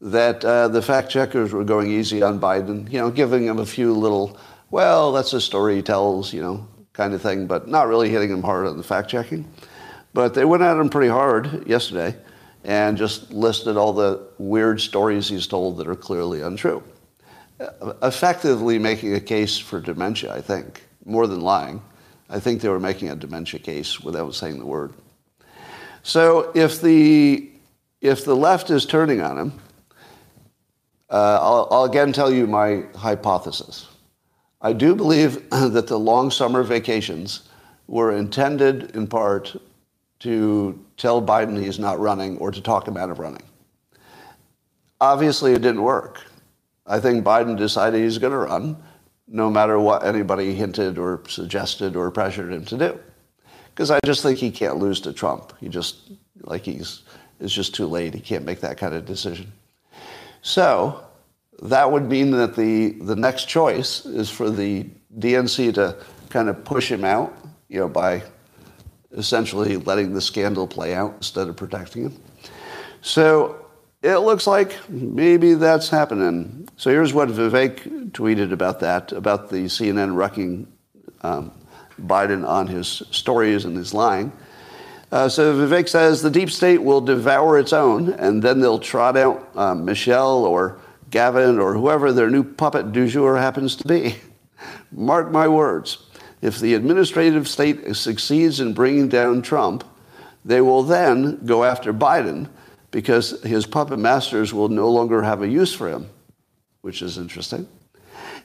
that 0.00 0.44
uh, 0.44 0.68
the 0.68 0.82
fact 0.82 1.10
checkers 1.10 1.52
were 1.52 1.64
going 1.64 1.90
easy 1.90 2.22
on 2.22 2.40
Biden, 2.40 2.90
you 2.90 2.98
know, 2.98 3.10
giving 3.10 3.46
him 3.46 3.58
a 3.58 3.66
few 3.66 3.92
little, 3.92 4.36
well, 4.70 5.12
that's 5.12 5.32
a 5.32 5.40
story 5.40 5.76
he 5.76 5.82
tells, 5.82 6.32
you 6.32 6.42
know, 6.42 6.66
kind 6.92 7.14
of 7.14 7.22
thing, 7.22 7.46
but 7.46 7.68
not 7.68 7.88
really 7.88 8.10
hitting 8.10 8.30
him 8.30 8.42
hard 8.42 8.66
on 8.66 8.76
the 8.76 8.82
fact 8.82 9.08
checking. 9.08 9.48
But 10.12 10.34
they 10.34 10.44
went 10.44 10.62
at 10.62 10.76
him 10.76 10.88
pretty 10.88 11.08
hard 11.08 11.66
yesterday 11.66 12.16
and 12.64 12.96
just 12.96 13.32
listed 13.32 13.76
all 13.76 13.92
the 13.92 14.20
weird 14.38 14.80
stories 14.80 15.28
he's 15.28 15.46
told 15.46 15.78
that 15.78 15.88
are 15.88 15.96
clearly 15.96 16.42
untrue. 16.42 16.82
Effectively 18.02 18.78
making 18.78 19.14
a 19.14 19.20
case 19.20 19.58
for 19.58 19.80
dementia, 19.80 20.34
I 20.34 20.40
think, 20.40 20.82
more 21.04 21.26
than 21.26 21.40
lying. 21.40 21.80
I 22.28 22.40
think 22.40 22.60
they 22.60 22.68
were 22.68 22.80
making 22.80 23.10
a 23.10 23.16
dementia 23.16 23.60
case 23.60 24.00
without 24.00 24.34
saying 24.34 24.58
the 24.58 24.66
word. 24.66 24.92
So 26.02 26.50
if 26.54 26.80
the, 26.80 27.48
if 28.00 28.24
the 28.24 28.34
left 28.34 28.70
is 28.70 28.86
turning 28.86 29.20
on 29.20 29.38
him, 29.38 29.52
uh, 31.10 31.38
I'll, 31.40 31.68
I'll 31.70 31.84
again 31.84 32.12
tell 32.12 32.32
you 32.32 32.46
my 32.46 32.84
hypothesis. 32.96 33.88
I 34.60 34.72
do 34.72 34.94
believe 34.94 35.48
that 35.50 35.86
the 35.86 35.98
long 35.98 36.30
summer 36.30 36.62
vacations 36.62 37.48
were 37.86 38.16
intended 38.16 38.96
in 38.96 39.06
part 39.06 39.54
to 40.20 40.82
tell 40.96 41.20
Biden 41.20 41.60
he's 41.60 41.78
not 41.78 41.98
running 41.98 42.38
or 42.38 42.50
to 42.50 42.60
talk 42.60 42.86
him 42.86 42.96
out 42.96 43.10
of 43.10 43.18
running. 43.18 43.42
Obviously, 45.00 45.52
it 45.52 45.62
didn't 45.62 45.82
work. 45.82 46.22
I 46.86 47.00
think 47.00 47.24
Biden 47.24 47.56
decided 47.56 48.02
he's 48.02 48.18
going 48.18 48.32
to 48.32 48.38
run 48.38 48.76
no 49.26 49.50
matter 49.50 49.78
what 49.78 50.04
anybody 50.04 50.54
hinted 50.54 50.96
or 50.96 51.22
suggested 51.28 51.96
or 51.96 52.10
pressured 52.10 52.52
him 52.52 52.64
to 52.66 52.78
do. 52.78 53.00
Because 53.82 53.90
I 53.90 53.98
just 54.04 54.22
think 54.22 54.38
he 54.38 54.52
can't 54.52 54.76
lose 54.76 55.00
to 55.00 55.12
Trump. 55.12 55.54
He 55.58 55.68
just, 55.68 56.12
like 56.42 56.64
he's, 56.64 57.02
it's 57.40 57.52
just 57.52 57.74
too 57.74 57.86
late. 57.86 58.14
He 58.14 58.20
can't 58.20 58.44
make 58.44 58.60
that 58.60 58.78
kind 58.78 58.94
of 58.94 59.04
decision. 59.04 59.50
So 60.40 61.04
that 61.62 61.90
would 61.90 62.08
mean 62.08 62.30
that 62.30 62.54
the, 62.54 62.90
the 62.90 63.16
next 63.16 63.48
choice 63.48 64.06
is 64.06 64.30
for 64.30 64.50
the 64.50 64.86
DNC 65.18 65.74
to 65.74 65.96
kind 66.28 66.48
of 66.48 66.64
push 66.64 66.92
him 66.92 67.04
out, 67.04 67.36
you 67.68 67.80
know, 67.80 67.88
by 67.88 68.22
essentially 69.10 69.76
letting 69.78 70.14
the 70.14 70.20
scandal 70.20 70.68
play 70.68 70.94
out 70.94 71.14
instead 71.16 71.48
of 71.48 71.56
protecting 71.56 72.04
him. 72.04 72.16
So 73.00 73.66
it 74.00 74.18
looks 74.18 74.46
like 74.46 74.78
maybe 74.88 75.54
that's 75.54 75.88
happening. 75.88 76.68
So 76.76 76.90
here's 76.90 77.12
what 77.12 77.30
Vivek 77.30 78.12
tweeted 78.12 78.52
about 78.52 78.78
that, 78.78 79.10
about 79.10 79.50
the 79.50 79.64
CNN 79.64 80.14
wrecking 80.14 80.68
um, 81.22 81.50
Biden 82.00 82.46
on 82.46 82.66
his 82.66 83.02
stories 83.10 83.64
and 83.64 83.76
his 83.76 83.92
lying. 83.94 84.32
Uh, 85.10 85.28
so 85.28 85.54
Vivek 85.54 85.88
says 85.88 86.22
the 86.22 86.30
deep 86.30 86.50
state 86.50 86.82
will 86.82 87.02
devour 87.02 87.58
its 87.58 87.72
own, 87.72 88.10
and 88.14 88.42
then 88.42 88.60
they'll 88.60 88.78
trot 88.78 89.16
out 89.16 89.50
uh, 89.54 89.74
Michelle 89.74 90.44
or 90.44 90.78
Gavin 91.10 91.58
or 91.58 91.74
whoever 91.74 92.12
their 92.12 92.30
new 92.30 92.42
puppet 92.42 92.92
du 92.92 93.06
jour 93.06 93.36
happens 93.36 93.76
to 93.76 93.86
be. 93.86 94.16
Mark 94.92 95.30
my 95.30 95.46
words. 95.46 95.98
If 96.40 96.58
the 96.58 96.74
administrative 96.74 97.46
state 97.46 97.94
succeeds 97.94 98.58
in 98.58 98.72
bringing 98.72 99.08
down 99.08 99.42
Trump, 99.42 99.84
they 100.44 100.60
will 100.60 100.82
then 100.82 101.44
go 101.44 101.62
after 101.62 101.92
Biden 101.92 102.48
because 102.90 103.42
his 103.42 103.66
puppet 103.66 103.98
masters 103.98 104.52
will 104.52 104.68
no 104.68 104.88
longer 104.88 105.22
have 105.22 105.42
a 105.42 105.48
use 105.48 105.74
for 105.74 105.88
him, 105.88 106.08
which 106.80 107.02
is 107.02 107.18
interesting. 107.18 107.68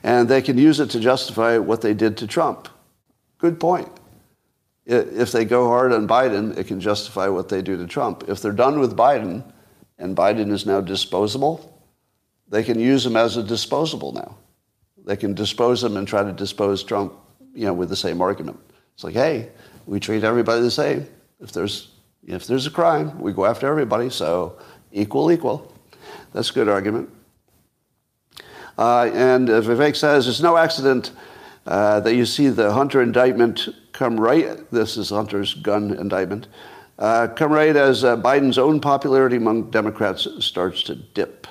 And 0.02 0.28
they 0.28 0.42
can 0.42 0.58
use 0.58 0.80
it 0.80 0.90
to 0.90 1.00
justify 1.00 1.58
what 1.58 1.80
they 1.80 1.94
did 1.94 2.18
to 2.18 2.26
Trump. 2.26 2.68
Good 3.38 3.58
point. 3.60 3.88
If 4.84 5.32
they 5.32 5.44
go 5.44 5.68
hard 5.68 5.92
on 5.92 6.08
Biden, 6.08 6.56
it 6.56 6.66
can 6.66 6.80
justify 6.80 7.28
what 7.28 7.48
they 7.48 7.62
do 7.62 7.76
to 7.76 7.86
Trump. 7.86 8.24
If 8.26 8.40
they're 8.40 8.52
done 8.52 8.80
with 8.80 8.96
Biden 8.96 9.44
and 9.98 10.16
Biden 10.16 10.50
is 10.50 10.64
now 10.64 10.80
disposable, 10.80 11.82
they 12.48 12.64
can 12.64 12.80
use 12.80 13.04
him 13.04 13.16
as 13.16 13.36
a 13.36 13.42
disposable 13.42 14.12
now. 14.12 14.36
They 15.04 15.16
can 15.16 15.34
dispose 15.34 15.84
him 15.84 15.96
and 15.96 16.08
try 16.08 16.22
to 16.22 16.32
dispose 16.32 16.82
Trump 16.82 17.12
you 17.54 17.66
know, 17.66 17.74
with 17.74 17.90
the 17.90 17.96
same 17.96 18.20
argument. 18.20 18.58
It's 18.94 19.04
like, 19.04 19.14
hey, 19.14 19.50
we 19.86 20.00
treat 20.00 20.24
everybody 20.24 20.62
the 20.62 20.70
same. 20.70 21.06
If 21.40 21.52
there's, 21.52 21.88
if 22.26 22.46
there's 22.46 22.66
a 22.66 22.70
crime, 22.70 23.20
we 23.20 23.32
go 23.32 23.44
after 23.44 23.66
everybody. 23.66 24.10
So 24.10 24.58
equal, 24.90 25.30
equal. 25.30 25.72
That's 26.32 26.50
a 26.50 26.52
good 26.54 26.68
argument. 26.68 27.10
Uh, 28.76 29.10
and 29.12 29.48
Vivek 29.48 29.96
says 29.96 30.28
it's 30.28 30.40
no 30.40 30.56
accident 30.56 31.10
uh, 31.68 32.00
that 32.00 32.14
you 32.14 32.26
see 32.26 32.48
the 32.48 32.72
Hunter 32.72 33.00
indictment 33.00 33.68
come 33.92 34.18
right. 34.18 34.68
This 34.72 34.96
is 34.96 35.10
Hunter's 35.10 35.54
gun 35.54 35.92
indictment. 35.92 36.48
Uh, 36.98 37.28
come 37.28 37.52
right 37.52 37.76
as 37.76 38.02
uh, 38.02 38.16
Biden's 38.16 38.58
own 38.58 38.80
popularity 38.80 39.36
among 39.36 39.70
Democrats 39.70 40.26
starts 40.40 40.82
to 40.84 40.96
dip. 40.96 41.46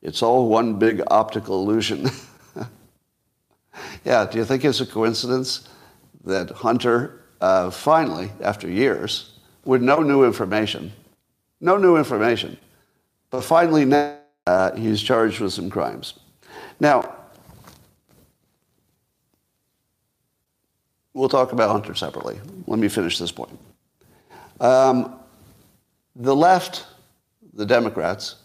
It's 0.00 0.22
all 0.22 0.48
one 0.48 0.78
big 0.78 1.02
optical 1.10 1.60
illusion. 1.60 2.08
Yeah, 4.04 4.24
do 4.24 4.38
you 4.38 4.44
think 4.44 4.64
it's 4.64 4.80
a 4.80 4.86
coincidence 4.86 5.68
that 6.24 6.50
Hunter 6.50 7.22
uh, 7.40 7.70
finally, 7.70 8.30
after 8.40 8.68
years, 8.68 9.32
with 9.64 9.82
no 9.82 10.00
new 10.00 10.24
information, 10.24 10.92
no 11.60 11.76
new 11.76 11.96
information, 11.96 12.56
but 13.30 13.42
finally 13.42 13.84
now 13.84 14.16
uh, 14.46 14.74
he's 14.76 15.02
charged 15.02 15.40
with 15.40 15.52
some 15.52 15.68
crimes. 15.68 16.14
Now, 16.78 17.15
we'll 21.16 21.30
talk 21.30 21.52
about 21.52 21.70
Hunter 21.70 21.94
separately. 21.94 22.38
Let 22.66 22.78
me 22.78 22.88
finish 22.88 23.18
this 23.18 23.32
point. 23.32 23.58
Um, 24.60 25.18
the 26.14 26.36
left, 26.36 26.86
the 27.54 27.64
Democrats, 27.64 28.36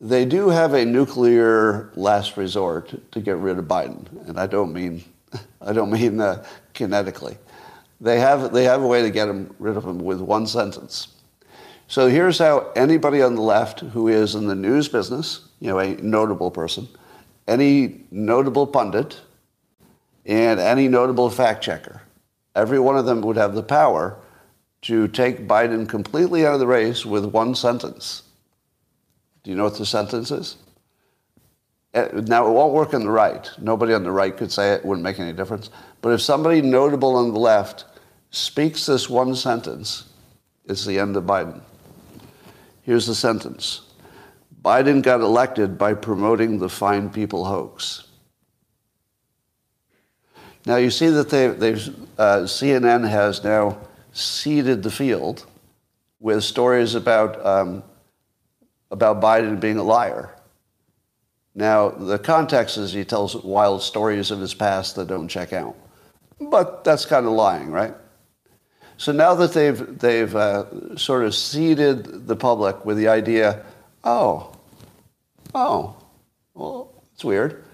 they 0.00 0.24
do 0.24 0.48
have 0.48 0.74
a 0.74 0.84
nuclear 0.84 1.92
last 1.94 2.36
resort 2.36 3.12
to 3.12 3.20
get 3.20 3.36
rid 3.36 3.58
of 3.58 3.66
Biden, 3.66 4.28
and 4.28 4.38
I 4.38 4.48
don't 4.48 4.72
mean 4.72 5.04
I 5.60 5.72
don't 5.72 5.92
mean 5.92 6.20
uh, 6.20 6.44
kinetically. 6.74 7.36
They 8.00 8.18
have 8.18 8.52
they 8.52 8.64
have 8.64 8.82
a 8.82 8.86
way 8.86 9.02
to 9.02 9.10
get 9.10 9.28
him 9.28 9.54
rid 9.60 9.76
of 9.76 9.84
him 9.84 9.98
with 10.00 10.20
one 10.20 10.46
sentence. 10.46 11.08
So 11.86 12.08
here's 12.08 12.38
how 12.38 12.72
anybody 12.74 13.22
on 13.22 13.36
the 13.36 13.42
left 13.42 13.80
who 13.80 14.08
is 14.08 14.34
in 14.34 14.46
the 14.48 14.54
news 14.54 14.88
business, 14.88 15.48
you 15.60 15.68
know, 15.68 15.78
a 15.78 15.94
notable 15.96 16.50
person, 16.50 16.88
any 17.46 18.00
notable 18.10 18.66
pundit, 18.66 19.20
and 20.24 20.60
any 20.60 20.88
notable 20.88 21.30
fact 21.30 21.62
checker, 21.64 22.02
every 22.54 22.78
one 22.78 22.96
of 22.96 23.06
them 23.06 23.20
would 23.22 23.36
have 23.36 23.54
the 23.54 23.62
power 23.62 24.18
to 24.82 25.08
take 25.08 25.46
Biden 25.46 25.88
completely 25.88 26.44
out 26.44 26.54
of 26.54 26.60
the 26.60 26.66
race 26.66 27.06
with 27.06 27.24
one 27.24 27.54
sentence. 27.54 28.22
Do 29.42 29.50
you 29.50 29.56
know 29.56 29.64
what 29.64 29.78
the 29.78 29.86
sentence 29.86 30.30
is? 30.30 30.56
Uh, 31.94 32.08
now, 32.26 32.46
it 32.46 32.50
won't 32.50 32.72
work 32.72 32.94
on 32.94 33.04
the 33.04 33.10
right. 33.10 33.50
Nobody 33.60 33.92
on 33.92 34.02
the 34.02 34.10
right 34.10 34.36
could 34.36 34.50
say 34.50 34.72
it, 34.72 34.80
it, 34.80 34.84
wouldn't 34.84 35.04
make 35.04 35.20
any 35.20 35.32
difference. 35.32 35.68
But 36.00 36.10
if 36.10 36.22
somebody 36.22 36.62
notable 36.62 37.16
on 37.16 37.32
the 37.32 37.38
left 37.38 37.84
speaks 38.30 38.86
this 38.86 39.10
one 39.10 39.34
sentence, 39.34 40.04
it's 40.64 40.86
the 40.86 40.98
end 40.98 41.16
of 41.16 41.24
Biden. 41.24 41.60
Here's 42.82 43.06
the 43.06 43.14
sentence 43.14 43.82
Biden 44.62 45.02
got 45.02 45.20
elected 45.20 45.76
by 45.76 45.94
promoting 45.94 46.58
the 46.58 46.68
fine 46.68 47.10
people 47.10 47.44
hoax. 47.44 48.04
Now, 50.64 50.76
you 50.76 50.90
see 50.90 51.08
that 51.08 51.28
they, 51.28 51.46
uh, 51.46 52.46
CNN 52.46 53.08
has 53.08 53.42
now 53.42 53.78
seeded 54.12 54.82
the 54.82 54.90
field 54.90 55.46
with 56.20 56.44
stories 56.44 56.94
about, 56.94 57.44
um, 57.44 57.82
about 58.90 59.20
Biden 59.20 59.58
being 59.58 59.78
a 59.78 59.82
liar. 59.82 60.30
Now, 61.54 61.88
the 61.90 62.18
context 62.18 62.78
is 62.78 62.92
he 62.92 63.04
tells 63.04 63.34
wild 63.34 63.82
stories 63.82 64.30
of 64.30 64.40
his 64.40 64.54
past 64.54 64.96
that 64.96 65.08
don't 65.08 65.28
check 65.28 65.52
out. 65.52 65.76
But 66.40 66.84
that's 66.84 67.04
kind 67.04 67.26
of 67.26 67.32
lying, 67.32 67.70
right? 67.70 67.94
So 68.96 69.10
now 69.10 69.34
that 69.34 69.52
they've, 69.52 69.98
they've 69.98 70.34
uh, 70.34 70.96
sort 70.96 71.24
of 71.24 71.34
seeded 71.34 72.26
the 72.28 72.36
public 72.36 72.84
with 72.84 72.96
the 72.96 73.08
idea, 73.08 73.64
oh, 74.04 74.52
oh, 75.54 75.96
well, 76.54 77.02
it's 77.12 77.24
weird. 77.24 77.64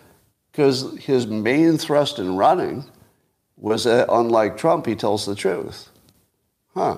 Because 0.58 0.98
his 0.98 1.28
main 1.28 1.78
thrust 1.78 2.18
in 2.18 2.34
running 2.34 2.84
was 3.56 3.84
that, 3.84 4.08
unlike 4.10 4.56
Trump, 4.56 4.86
he 4.86 4.96
tells 4.96 5.24
the 5.24 5.36
truth. 5.36 5.88
Huh. 6.74 6.96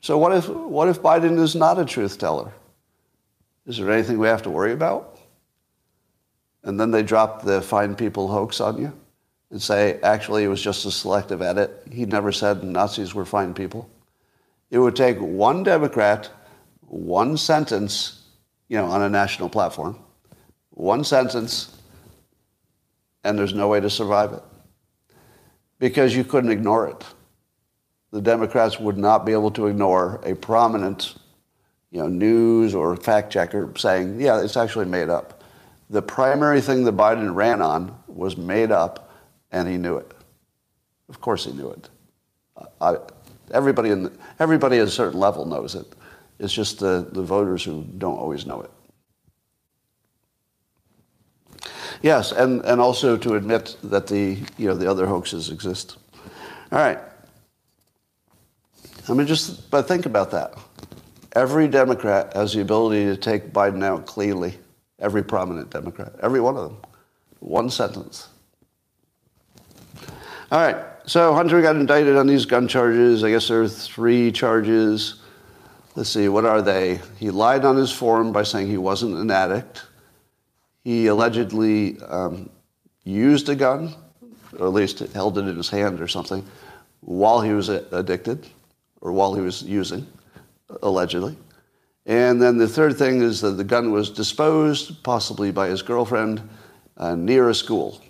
So 0.00 0.18
what 0.18 0.32
if, 0.32 0.48
what 0.48 0.88
if 0.88 1.00
Biden 1.00 1.38
is 1.38 1.54
not 1.54 1.78
a 1.78 1.84
truth 1.84 2.18
teller? 2.18 2.50
Is 3.66 3.76
there 3.76 3.88
anything 3.88 4.18
we 4.18 4.26
have 4.26 4.42
to 4.42 4.50
worry 4.50 4.72
about? 4.72 5.20
And 6.64 6.80
then 6.80 6.90
they 6.90 7.04
drop 7.04 7.42
the 7.42 7.62
fine 7.62 7.94
people 7.94 8.26
hoax 8.26 8.60
on 8.60 8.78
you 8.78 8.92
and 9.52 9.62
say, 9.62 10.00
actually, 10.02 10.42
it 10.42 10.48
was 10.48 10.60
just 10.60 10.84
a 10.84 10.90
selective 10.90 11.42
edit. 11.42 11.84
He 11.88 12.04
never 12.04 12.32
said 12.32 12.64
Nazis 12.64 13.14
were 13.14 13.24
fine 13.24 13.54
people. 13.54 13.88
It 14.72 14.80
would 14.80 14.96
take 14.96 15.20
one 15.20 15.62
Democrat, 15.62 16.28
one 16.88 17.36
sentence, 17.36 18.22
you 18.66 18.76
know, 18.76 18.86
on 18.86 19.02
a 19.02 19.08
national 19.08 19.48
platform, 19.48 20.00
one 20.70 21.04
sentence, 21.04 21.76
and 23.30 23.38
there's 23.38 23.54
no 23.54 23.68
way 23.68 23.80
to 23.80 23.88
survive 23.88 24.32
it 24.32 24.42
because 25.78 26.14
you 26.14 26.24
couldn't 26.24 26.50
ignore 26.50 26.88
it. 26.88 27.04
The 28.10 28.20
Democrats 28.20 28.78
would 28.80 28.98
not 28.98 29.24
be 29.24 29.32
able 29.32 29.52
to 29.52 29.68
ignore 29.68 30.20
a 30.24 30.34
prominent, 30.34 31.14
you 31.92 32.00
know, 32.00 32.08
news 32.08 32.74
or 32.74 32.96
fact 32.96 33.32
checker 33.32 33.72
saying, 33.76 34.20
yeah, 34.20 34.42
it's 34.42 34.56
actually 34.56 34.86
made 34.86 35.08
up. 35.08 35.42
The 35.90 36.02
primary 36.02 36.60
thing 36.60 36.84
that 36.84 36.96
Biden 36.96 37.34
ran 37.34 37.62
on 37.62 37.96
was 38.08 38.36
made 38.36 38.72
up, 38.72 39.12
and 39.52 39.68
he 39.68 39.76
knew 39.76 39.96
it. 39.96 40.12
Of 41.08 41.20
course 41.20 41.44
he 41.44 41.52
knew 41.52 41.70
it. 41.70 41.88
I, 42.80 42.96
everybody, 43.52 43.90
in 43.90 44.16
everybody 44.38 44.78
at 44.78 44.88
a 44.88 44.90
certain 44.90 45.18
level 45.18 45.46
knows 45.46 45.74
it. 45.74 45.86
It's 46.40 46.52
just 46.52 46.80
the, 46.80 47.08
the 47.12 47.22
voters 47.22 47.62
who 47.62 47.84
don't 47.98 48.18
always 48.18 48.44
know 48.44 48.60
it. 48.60 48.70
Yes, 52.02 52.32
and, 52.32 52.64
and 52.64 52.80
also 52.80 53.16
to 53.18 53.34
admit 53.34 53.76
that 53.84 54.06
the, 54.06 54.38
you 54.56 54.68
know, 54.68 54.74
the 54.74 54.90
other 54.90 55.06
hoaxes 55.06 55.50
exist. 55.50 55.98
All 56.72 56.78
right. 56.78 56.98
I 59.08 59.12
mean, 59.12 59.26
just 59.26 59.70
but 59.70 59.88
think 59.88 60.06
about 60.06 60.30
that. 60.30 60.54
Every 61.34 61.68
Democrat 61.68 62.32
has 62.34 62.54
the 62.54 62.60
ability 62.60 63.04
to 63.06 63.16
take 63.16 63.52
Biden 63.52 63.84
out 63.84 64.06
cleanly. 64.06 64.58
Every 64.98 65.22
prominent 65.22 65.70
Democrat, 65.70 66.14
every 66.22 66.40
one 66.40 66.56
of 66.56 66.64
them. 66.70 66.76
One 67.40 67.70
sentence. 67.70 68.28
All 70.52 70.60
right. 70.60 70.84
So 71.06 71.32
Hunter 71.34 71.62
got 71.62 71.76
indicted 71.76 72.16
on 72.16 72.26
these 72.26 72.44
gun 72.44 72.68
charges. 72.68 73.24
I 73.24 73.30
guess 73.30 73.48
there 73.48 73.62
are 73.62 73.68
three 73.68 74.30
charges. 74.30 75.20
Let's 75.96 76.10
see, 76.10 76.28
what 76.28 76.44
are 76.44 76.62
they? 76.62 77.00
He 77.18 77.30
lied 77.30 77.64
on 77.64 77.76
his 77.76 77.90
form 77.90 78.32
by 78.32 78.42
saying 78.42 78.68
he 78.68 78.76
wasn't 78.76 79.16
an 79.16 79.30
addict. 79.30 79.84
He 80.84 81.06
allegedly 81.06 82.00
um, 82.00 82.48
used 83.04 83.48
a 83.48 83.54
gun, 83.54 83.94
or 84.58 84.66
at 84.66 84.72
least 84.72 84.98
held 84.98 85.38
it 85.38 85.46
in 85.46 85.56
his 85.56 85.68
hand 85.68 86.00
or 86.00 86.08
something, 86.08 86.44
while 87.00 87.40
he 87.40 87.52
was 87.52 87.68
addicted, 87.68 88.46
or 89.00 89.12
while 89.12 89.34
he 89.34 89.40
was 89.40 89.62
using, 89.62 90.06
allegedly. 90.82 91.36
And 92.06 92.40
then 92.40 92.58
the 92.58 92.68
third 92.68 92.96
thing 92.96 93.22
is 93.22 93.40
that 93.42 93.52
the 93.52 93.64
gun 93.64 93.92
was 93.92 94.10
disposed, 94.10 95.02
possibly 95.02 95.50
by 95.50 95.68
his 95.68 95.82
girlfriend, 95.82 96.40
uh, 96.96 97.14
near 97.14 97.48
a 97.48 97.54
school. 97.54 98.00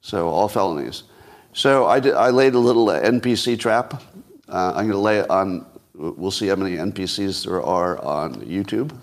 So 0.00 0.28
all 0.28 0.48
felonies. 0.48 1.04
So 1.52 1.86
I, 1.86 2.00
did, 2.00 2.14
I 2.14 2.30
laid 2.30 2.54
a 2.54 2.58
little 2.58 2.86
NPC 2.86 3.58
trap. 3.58 4.02
Uh, 4.48 4.72
I'm 4.76 4.84
going 4.86 4.90
to 4.90 4.98
lay 4.98 5.18
it 5.18 5.30
on, 5.30 5.66
we'll 5.94 6.30
see 6.30 6.48
how 6.48 6.56
many 6.56 6.76
NPCs 6.76 7.44
there 7.44 7.62
are 7.62 8.02
on 8.04 8.34
YouTube. 8.42 8.96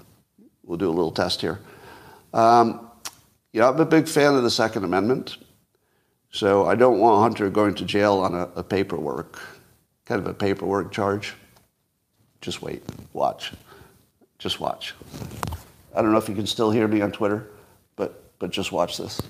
We'll 0.64 0.78
do 0.78 0.88
a 0.88 0.92
little 0.92 1.12
test 1.12 1.42
here. 1.42 1.60
Um, 2.36 2.92
you 3.54 3.62
know, 3.62 3.70
I'm 3.70 3.80
a 3.80 3.86
big 3.86 4.10
fan 4.10 4.36
of 4.36 4.44
the 4.44 4.52
Second 4.52 4.84
Amendment, 4.84 5.38
so 6.34 6.66
I 6.66 6.76
don't 6.76 7.00
want 7.00 7.22
Hunter 7.22 7.50
going 7.50 7.74
to 7.76 7.86
jail 7.86 8.16
on 8.16 8.36
a, 8.36 8.50
a 8.58 8.64
paperwork, 8.64 9.40
kind 10.04 10.20
of 10.20 10.28
a 10.28 10.34
paperwork 10.34 10.92
charge. 10.92 11.34
Just 12.42 12.62
wait, 12.62 12.84
watch, 13.14 13.54
just 14.38 14.60
watch. 14.60 14.94
I 15.96 16.02
don't 16.02 16.12
know 16.12 16.18
if 16.18 16.28
you 16.28 16.36
can 16.36 16.46
still 16.46 16.72
hear 16.72 16.90
me 16.90 17.00
on 17.00 17.14
Twitter, 17.14 17.52
but 17.96 18.38
but 18.38 18.52
just 18.52 18.74
watch 18.74 18.98
this. 18.98 19.22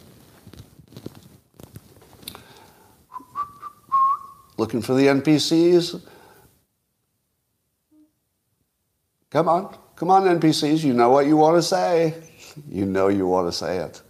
Looking 4.58 4.82
for 4.82 4.96
the 4.96 5.06
NPCs? 5.06 6.02
Come 9.30 9.48
on, 9.48 9.78
come 9.96 10.10
on, 10.10 10.24
NPCs. 10.24 10.84
You 10.84 10.94
know 10.94 11.12
what 11.12 11.28
you 11.28 11.38
want 11.38 11.56
to 11.58 11.62
say. 11.62 12.16
You 12.70 12.86
know 12.86 13.08
you 13.08 13.28
want 13.28 13.48
to 13.48 13.52
say 13.52 13.78
it. 13.78 14.02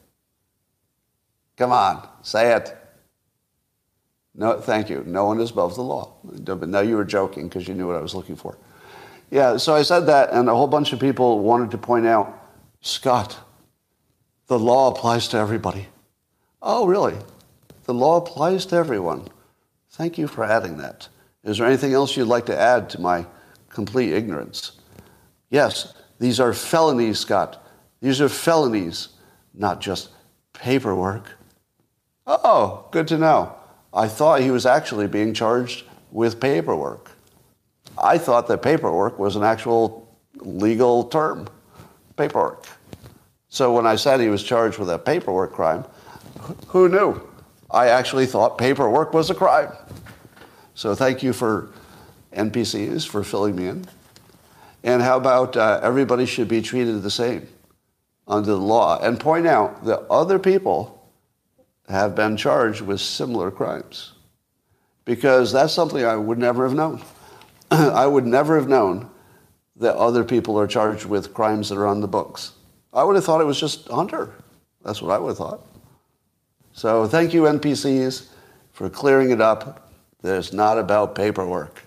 Come 1.57 1.71
on, 1.71 2.07
say 2.21 2.53
it. 2.53 2.77
No, 4.33 4.59
thank 4.59 4.89
you. 4.89 5.03
No 5.05 5.25
one 5.25 5.39
is 5.39 5.51
above 5.51 5.75
the 5.75 5.83
law. 5.83 6.13
Now 6.23 6.81
you 6.81 6.97
were 6.97 7.05
joking 7.05 7.47
because 7.47 7.67
you 7.67 7.73
knew 7.73 7.87
what 7.87 7.95
I 7.95 8.01
was 8.01 8.13
looking 8.13 8.35
for. 8.35 8.57
Yeah, 9.31 9.57
so 9.57 9.73
I 9.73 9.81
said 9.81 10.01
that, 10.01 10.31
and 10.31 10.49
a 10.49 10.55
whole 10.55 10.67
bunch 10.67 10.93
of 10.93 10.99
people 10.99 11.39
wanted 11.39 11.71
to 11.71 11.77
point 11.77 12.05
out, 12.05 12.37
Scott, 12.81 13.39
the 14.47 14.59
law 14.59 14.91
applies 14.91 15.27
to 15.29 15.37
everybody. 15.37 15.87
Oh, 16.61 16.85
really? 16.85 17.15
The 17.85 17.93
law 17.93 18.17
applies 18.17 18.65
to 18.67 18.75
everyone. 18.75 19.27
Thank 19.91 20.17
you 20.17 20.27
for 20.27 20.43
adding 20.43 20.77
that. 20.77 21.07
Is 21.43 21.57
there 21.57 21.67
anything 21.67 21.93
else 21.93 22.17
you'd 22.17 22.25
like 22.25 22.45
to 22.47 22.57
add 22.57 22.89
to 22.91 23.01
my 23.01 23.25
complete 23.69 24.13
ignorance? 24.13 24.73
Yes, 25.49 25.93
these 26.19 26.39
are 26.39 26.53
felonies, 26.53 27.19
Scott. 27.19 27.64
These 28.05 28.21
are 28.21 28.29
felonies, 28.29 29.07
not 29.55 29.81
just 29.81 30.09
paperwork. 30.53 31.25
Oh, 32.27 32.85
good 32.91 33.07
to 33.07 33.17
know. 33.17 33.55
I 33.91 34.07
thought 34.07 34.41
he 34.41 34.51
was 34.51 34.67
actually 34.67 35.07
being 35.07 35.33
charged 35.33 35.85
with 36.11 36.39
paperwork. 36.39 37.09
I 37.97 38.19
thought 38.19 38.47
that 38.47 38.61
paperwork 38.61 39.17
was 39.17 39.35
an 39.35 39.41
actual 39.41 40.15
legal 40.35 41.05
term. 41.05 41.47
Paperwork. 42.15 42.67
So 43.49 43.73
when 43.73 43.87
I 43.87 43.95
said 43.95 44.19
he 44.19 44.29
was 44.29 44.43
charged 44.43 44.77
with 44.77 44.91
a 44.91 44.99
paperwork 44.99 45.53
crime, 45.53 45.83
who 46.67 46.87
knew? 46.87 47.19
I 47.71 47.87
actually 47.87 48.27
thought 48.27 48.59
paperwork 48.59 49.15
was 49.15 49.31
a 49.31 49.33
crime. 49.33 49.71
So 50.75 50.93
thank 50.93 51.23
you 51.23 51.33
for 51.33 51.71
NPCs 52.33 53.07
for 53.07 53.23
filling 53.23 53.55
me 53.55 53.65
in. 53.65 53.85
And 54.83 55.01
how 55.01 55.17
about 55.17 55.57
uh, 55.57 55.79
everybody 55.81 56.27
should 56.27 56.47
be 56.47 56.61
treated 56.61 57.01
the 57.01 57.09
same? 57.09 57.47
Under 58.27 58.51
the 58.51 58.57
law 58.57 58.99
and 59.01 59.19
point 59.19 59.47
out 59.47 59.85
that 59.85 59.99
other 60.09 60.39
people 60.39 61.09
have 61.87 62.15
been 62.15 62.35
charged 62.35 62.81
with 62.81 62.99
similar 62.99 63.51
crimes. 63.51 64.13
Because 65.05 65.51
that's 65.51 65.73
something 65.73 66.03
I 66.03 66.15
would 66.15 66.39
never 66.39 66.63
have 66.65 66.73
known. 66.75 67.01
I 67.71 68.07
would 68.07 68.25
never 68.25 68.55
have 68.55 68.67
known 68.67 69.09
that 69.75 69.95
other 69.95 70.23
people 70.23 70.57
are 70.57 70.67
charged 70.67 71.05
with 71.05 71.33
crimes 71.33 71.69
that 71.69 71.77
are 71.77 71.85
on 71.85 72.01
the 72.01 72.07
books. 72.07 72.53
I 72.93 73.03
would 73.03 73.15
have 73.15 73.25
thought 73.25 73.41
it 73.41 73.45
was 73.45 73.59
just 73.59 73.87
Hunter. 73.89 74.33
That's 74.83 75.01
what 75.01 75.11
I 75.11 75.19
would 75.19 75.29
have 75.29 75.37
thought. 75.37 75.67
So 76.73 77.07
thank 77.07 77.33
you, 77.33 77.43
NPCs, 77.43 78.29
for 78.71 78.89
clearing 78.89 79.31
it 79.31 79.41
up 79.41 79.91
that 80.21 80.37
it's 80.37 80.53
not 80.53 80.77
about 80.77 81.13
paperwork. 81.15 81.81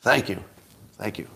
Thank 0.00 0.28
you. 0.28 0.42
Thank 0.98 1.18
you. 1.18 1.26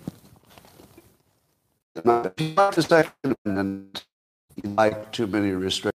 Like 4.64 5.12
too 5.12 5.26
many 5.26 5.50
restrictions. 5.50 5.92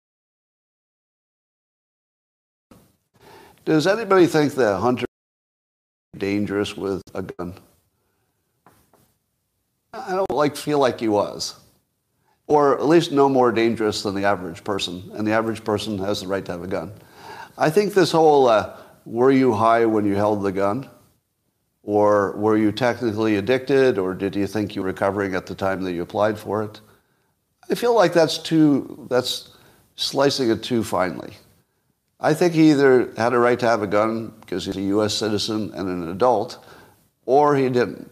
Does 3.64 3.86
anybody 3.86 4.26
think 4.26 4.54
that 4.54 4.78
Hunter 4.78 5.06
dangerous 6.16 6.76
with 6.76 7.02
a 7.14 7.22
gun? 7.22 7.54
I 9.92 10.11
don't 10.11 10.30
like 10.30 10.56
feel 10.56 10.78
like 10.78 11.00
he 11.00 11.08
was. 11.08 11.58
Or 12.46 12.76
at 12.76 12.86
least 12.86 13.12
no 13.12 13.28
more 13.28 13.52
dangerous 13.52 14.02
than 14.02 14.14
the 14.14 14.24
average 14.24 14.64
person. 14.64 15.11
And 15.14 15.26
the 15.26 15.32
average 15.32 15.62
person 15.62 15.98
has 15.98 16.20
the 16.20 16.26
right 16.26 16.44
to 16.44 16.52
have 16.52 16.62
a 16.62 16.66
gun. 16.66 16.92
I 17.56 17.70
think 17.70 17.94
this 17.94 18.11
whole 18.11 18.48
uh, 18.48 18.76
were 19.04 19.30
you 19.30 19.52
high 19.52 19.84
when 19.86 20.04
you 20.04 20.14
held 20.14 20.42
the 20.42 20.52
gun? 20.52 20.88
Or 21.82 22.32
were 22.36 22.56
you 22.56 22.72
technically 22.72 23.36
addicted? 23.36 23.98
Or 23.98 24.14
did 24.14 24.34
you 24.34 24.46
think 24.46 24.74
you 24.74 24.82
were 24.82 24.88
recovering 24.88 25.34
at 25.34 25.46
the 25.46 25.54
time 25.54 25.82
that 25.84 25.92
you 25.92 26.02
applied 26.02 26.38
for 26.38 26.62
it? 26.62 26.80
I 27.70 27.74
feel 27.76 27.94
like 27.94 28.12
that's 28.12 28.38
too, 28.38 29.06
that's 29.08 29.50
slicing 29.96 30.50
it 30.50 30.62
too 30.62 30.82
finely. 30.82 31.34
I 32.18 32.34
think 32.34 32.52
he 32.52 32.70
either 32.70 33.12
had 33.16 33.32
a 33.32 33.38
right 33.38 33.58
to 33.60 33.66
have 33.66 33.82
a 33.82 33.86
gun 33.86 34.34
because 34.40 34.66
he's 34.66 34.76
a 34.76 34.82
U.S. 34.82 35.14
citizen 35.14 35.72
and 35.74 35.88
an 35.88 36.08
adult, 36.10 36.62
or 37.24 37.56
he 37.56 37.68
didn't. 37.68 38.10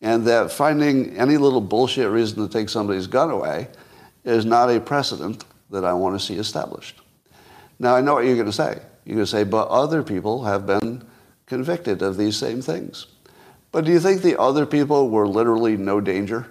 and 0.00 0.24
that 0.26 0.52
finding 0.52 1.16
any 1.16 1.36
little 1.36 1.60
bullshit 1.60 2.10
reason 2.10 2.46
to 2.46 2.52
take 2.52 2.68
somebody's 2.68 3.06
gun 3.06 3.30
away 3.30 3.68
is 4.24 4.44
not 4.44 4.70
a 4.70 4.80
precedent 4.80 5.44
that 5.70 5.84
I 5.84 5.92
want 5.92 6.18
to 6.18 6.24
see 6.24 6.34
established. 6.34 7.00
Now, 7.78 7.94
I 7.94 8.00
know 8.00 8.14
what 8.14 8.24
you're 8.24 8.34
going 8.34 8.46
to 8.46 8.52
say. 8.52 8.80
You're 9.04 9.16
going 9.16 9.26
to 9.26 9.30
say, 9.30 9.44
but 9.44 9.68
other 9.68 10.02
people 10.02 10.44
have 10.44 10.66
been 10.66 11.04
convicted 11.46 12.02
of 12.02 12.16
these 12.16 12.36
same 12.36 12.60
things. 12.62 13.06
But 13.72 13.84
do 13.84 13.92
you 13.92 14.00
think 14.00 14.22
the 14.22 14.40
other 14.40 14.66
people 14.66 15.10
were 15.10 15.26
literally 15.26 15.76
no 15.76 16.00
danger? 16.00 16.48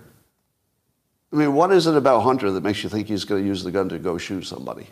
I 1.31 1.35
mean, 1.35 1.53
what 1.53 1.71
is 1.71 1.87
it 1.87 1.95
about 1.95 2.21
Hunter 2.21 2.51
that 2.51 2.63
makes 2.63 2.83
you 2.83 2.89
think 2.89 3.07
he's 3.07 3.25
going 3.25 3.43
to 3.43 3.47
use 3.47 3.63
the 3.63 3.71
gun 3.71 3.89
to 3.89 3.99
go 3.99 4.17
shoot 4.17 4.43
somebody? 4.43 4.87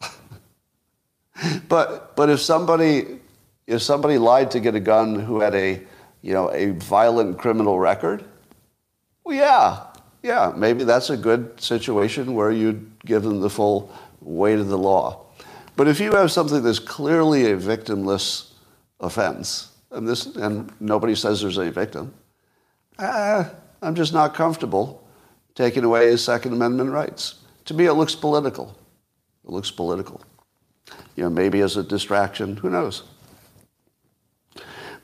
but, 1.68 2.16
but 2.16 2.28
if 2.28 2.40
somebody, 2.40 3.20
if 3.66 3.80
somebody 3.80 4.18
lied 4.18 4.50
to 4.50 4.60
get 4.60 4.74
a 4.74 4.80
gun 4.80 5.20
who 5.20 5.40
had 5.40 5.54
a, 5.54 5.80
you 6.22 6.32
know, 6.32 6.50
a 6.52 6.70
violent 6.72 7.38
criminal 7.38 7.78
record, 7.78 8.24
well, 9.22 9.36
yeah, 9.36 9.86
yeah, 10.22 10.52
maybe 10.56 10.82
that's 10.82 11.10
a 11.10 11.16
good 11.16 11.60
situation 11.60 12.34
where 12.34 12.50
you'd 12.50 12.90
give 13.04 13.22
them 13.22 13.40
the 13.40 13.50
full 13.50 13.92
weight 14.20 14.58
of 14.58 14.68
the 14.68 14.78
law. 14.78 15.24
But 15.76 15.86
if 15.86 16.00
you 16.00 16.12
have 16.12 16.32
something 16.32 16.62
that's 16.62 16.80
clearly 16.80 17.52
a 17.52 17.56
victimless 17.56 18.50
offense, 18.98 19.68
and 19.92 20.06
this, 20.06 20.26
and 20.26 20.72
nobody 20.80 21.14
says 21.14 21.40
there's 21.40 21.58
any 21.58 21.70
victim, 21.70 22.12
uh, 22.98 23.44
I'm 23.80 23.94
just 23.94 24.12
not 24.12 24.34
comfortable 24.34 24.99
taking 25.60 25.84
away 25.84 26.06
his 26.06 26.24
Second 26.24 26.54
Amendment 26.54 26.90
rights. 26.90 27.34
To 27.66 27.74
me, 27.74 27.84
it 27.84 27.92
looks 27.92 28.14
political. 28.14 28.74
It 29.44 29.50
looks 29.50 29.70
political. 29.70 30.22
You 31.16 31.24
know, 31.24 31.30
maybe 31.30 31.60
as 31.60 31.76
a 31.76 31.82
distraction. 31.82 32.56
Who 32.56 32.70
knows? 32.70 33.02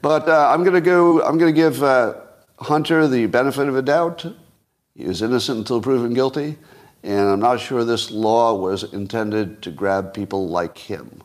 But 0.01 0.27
uh, 0.27 0.51
I'm 0.51 0.63
going 0.63 0.73
to 0.73 0.81
go. 0.81 1.23
I'm 1.23 1.37
going 1.37 1.55
to 1.55 1.61
give 1.61 1.83
uh, 1.83 2.15
Hunter 2.59 3.07
the 3.07 3.27
benefit 3.27 3.69
of 3.69 3.77
a 3.77 3.83
doubt. 3.83 4.25
He 4.95 5.05
is 5.05 5.21
innocent 5.21 5.59
until 5.59 5.83
proven 5.83 6.15
guilty, 6.15 6.57
and 7.03 7.29
I'm 7.29 7.41
not 7.41 7.61
sure 7.61 7.85
this 7.85 8.11
law 8.11 8.55
was 8.55 8.83
intended 8.95 9.61
to 9.61 9.71
grab 9.71 10.15
people 10.15 10.49
like 10.49 10.79
him. 10.79 11.23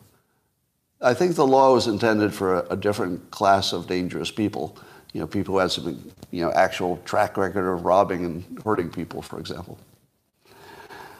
I 1.00 1.14
think 1.14 1.36
the 1.36 1.46
law 1.46 1.72
was 1.72 1.86
intended 1.86 2.34
for 2.34 2.56
a, 2.56 2.66
a 2.72 2.76
different 2.76 3.30
class 3.30 3.72
of 3.72 3.86
dangerous 3.86 4.30
people. 4.30 4.76
You 5.12 5.20
know, 5.20 5.26
people 5.26 5.54
who 5.54 5.60
had 5.60 5.70
some, 5.70 6.12
you 6.30 6.42
know, 6.42 6.52
actual 6.52 6.96
track 7.04 7.36
record 7.36 7.70
of 7.70 7.84
robbing 7.84 8.24
and 8.24 8.62
hurting 8.64 8.90
people, 8.90 9.22
for 9.22 9.38
example. 9.38 9.78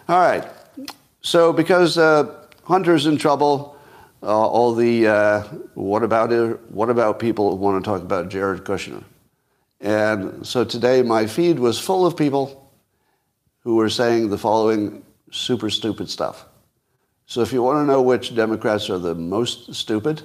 All 0.08 0.20
right. 0.20 0.46
So 1.20 1.52
because 1.52 1.98
uh, 1.98 2.34
Hunter's 2.64 3.06
in 3.06 3.16
trouble, 3.16 3.76
uh, 4.22 4.26
all 4.26 4.74
the 4.74 5.06
uh, 5.06 5.40
what 5.74 6.02
about 6.02 6.32
it, 6.32 6.58
what 6.70 6.90
about 6.90 7.18
people 7.18 7.50
who 7.50 7.56
want 7.56 7.84
to 7.84 7.88
talk 7.88 8.02
about 8.02 8.28
Jared 8.28 8.64
Kushner? 8.64 9.02
And 9.80 10.46
so 10.46 10.64
today 10.64 11.02
my 11.02 11.26
feed 11.26 11.58
was 11.58 11.78
full 11.78 12.06
of 12.06 12.16
people 12.16 12.70
who 13.64 13.76
were 13.76 13.90
saying 13.90 14.30
the 14.30 14.38
following 14.38 15.02
super 15.30 15.70
stupid 15.70 16.08
stuff. 16.08 16.46
So 17.26 17.40
if 17.40 17.52
you 17.52 17.62
want 17.62 17.78
to 17.78 17.90
know 17.90 18.02
which 18.02 18.34
Democrats 18.34 18.90
are 18.90 18.98
the 18.98 19.14
most 19.14 19.74
stupid, 19.74 20.22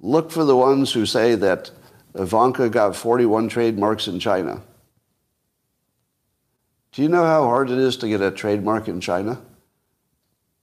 look 0.00 0.30
for 0.30 0.44
the 0.44 0.56
ones 0.56 0.92
who 0.92 1.06
say 1.06 1.34
that 1.36 1.70
Ivanka 2.14 2.68
got 2.68 2.94
41 2.94 3.48
trademarks 3.48 4.06
in 4.06 4.18
China. 4.18 4.62
Do 6.92 7.02
you 7.02 7.08
know 7.08 7.24
how 7.24 7.42
hard 7.42 7.70
it 7.70 7.78
is 7.78 7.96
to 7.98 8.08
get 8.08 8.20
a 8.20 8.30
trademark 8.30 8.86
in 8.86 9.00
China? 9.00 9.40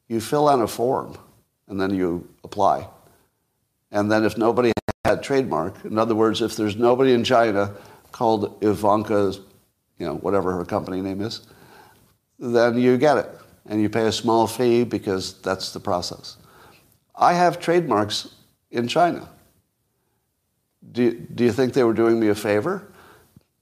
You 0.08 0.22
fill 0.22 0.48
out 0.48 0.62
a 0.62 0.68
form 0.68 1.18
and 1.68 1.80
then 1.80 1.94
you 1.94 2.28
apply. 2.44 2.88
And 3.92 4.10
then 4.10 4.24
if 4.24 4.38
nobody 4.38 4.72
had 5.04 5.22
trademark, 5.22 5.84
in 5.84 5.98
other 5.98 6.16
words, 6.16 6.42
if 6.42 6.56
there's 6.56 6.78
nobody 6.78 7.12
in 7.12 7.26
China 7.26 7.74
called 8.14 8.64
Ivanka's, 8.64 9.42
you 9.98 10.06
know, 10.06 10.16
whatever 10.16 10.54
her 10.54 10.64
company 10.64 11.02
name 11.02 11.22
is, 11.22 11.42
then 12.40 12.78
you 12.78 12.98
get 12.98 13.18
it 13.18 13.30
and 13.66 13.82
you 13.82 13.90
pay 13.90 14.08
a 14.08 14.12
small 14.12 14.48
fee 14.48 14.86
because 14.86 15.34
that's 15.42 15.74
the 15.74 15.80
process. 15.80 16.38
I 17.16 17.34
have 17.34 17.60
trademarks 17.60 18.36
in 18.72 18.88
China. 18.88 19.28
Do, 20.92 21.12
do 21.12 21.44
you 21.44 21.52
think 21.52 21.74
they 21.74 21.84
were 21.84 21.94
doing 21.94 22.20
me 22.20 22.30
a 22.30 22.36
favor? 22.36 22.92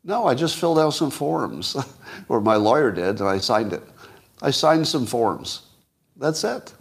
No, 0.04 0.26
I 0.26 0.34
just 0.34 0.58
filled 0.58 0.80
out 0.80 0.92
some 0.92 1.12
forms, 1.12 1.76
or 2.30 2.42
my 2.42 2.56
lawyer 2.56 2.92
did, 2.92 3.20
and 3.20 3.30
I 3.30 3.38
signed 3.38 3.74
it. 3.74 3.84
I 4.42 4.52
signed 4.52 4.88
some 4.88 5.06
forms. 5.06 5.64
That's 6.16 6.44
it. 6.44 6.74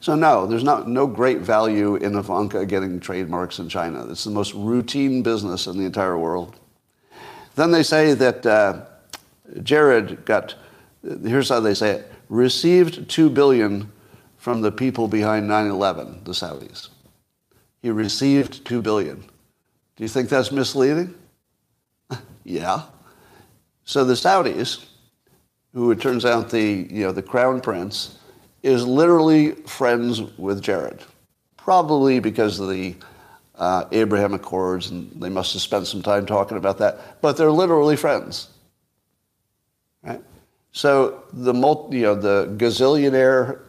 So 0.00 0.14
no, 0.14 0.46
there's 0.46 0.64
not 0.64 0.88
no 0.88 1.06
great 1.06 1.38
value 1.38 1.96
in 1.96 2.16
Ivanka 2.16 2.66
getting 2.66 3.00
trademarks 3.00 3.58
in 3.58 3.68
China. 3.68 4.06
It's 4.10 4.24
the 4.24 4.30
most 4.30 4.54
routine 4.54 5.22
business 5.22 5.66
in 5.66 5.78
the 5.78 5.84
entire 5.84 6.18
world. 6.18 6.56
Then 7.54 7.70
they 7.70 7.82
say 7.82 8.14
that 8.14 8.44
uh, 8.44 8.82
Jared 9.62 10.24
got 10.24 10.54
here's 11.02 11.48
how 11.48 11.60
they 11.60 11.74
say 11.74 11.92
it, 11.92 12.12
received 12.28 13.08
2 13.08 13.30
billion 13.30 13.90
from 14.36 14.60
the 14.60 14.72
people 14.72 15.08
behind 15.08 15.48
9/11, 15.48 16.24
the 16.24 16.32
Saudis. 16.32 16.89
He 17.82 17.90
received 17.90 18.64
2 18.64 18.82
billion. 18.82 19.16
Do 19.16 20.04
you 20.04 20.08
think 20.08 20.28
that's 20.28 20.52
misleading? 20.52 21.14
yeah. 22.44 22.82
So 23.84 24.04
the 24.04 24.14
Saudis, 24.14 24.84
who 25.72 25.90
it 25.90 26.00
turns 26.00 26.24
out 26.24 26.50
the, 26.50 26.86
you 26.90 27.04
know, 27.04 27.12
the 27.12 27.22
crown 27.22 27.60
prince 27.60 28.18
is 28.62 28.86
literally 28.86 29.52
friends 29.52 30.20
with 30.38 30.62
Jared. 30.62 31.00
Probably 31.56 32.20
because 32.20 32.60
of 32.60 32.68
the 32.68 32.94
uh, 33.56 33.84
Abraham 33.92 34.34
Accords, 34.34 34.90
and 34.90 35.10
they 35.20 35.28
must 35.28 35.52
have 35.52 35.62
spent 35.62 35.86
some 35.86 36.02
time 36.02 36.24
talking 36.26 36.56
about 36.56 36.78
that. 36.78 37.20
But 37.20 37.36
they're 37.36 37.50
literally 37.50 37.96
friends. 37.96 38.48
Right? 40.02 40.22
So 40.72 41.24
the 41.32 41.52
multi, 41.52 41.98
you 41.98 42.02
know, 42.04 42.14
the 42.14 42.54
gazillionaire 42.56 43.60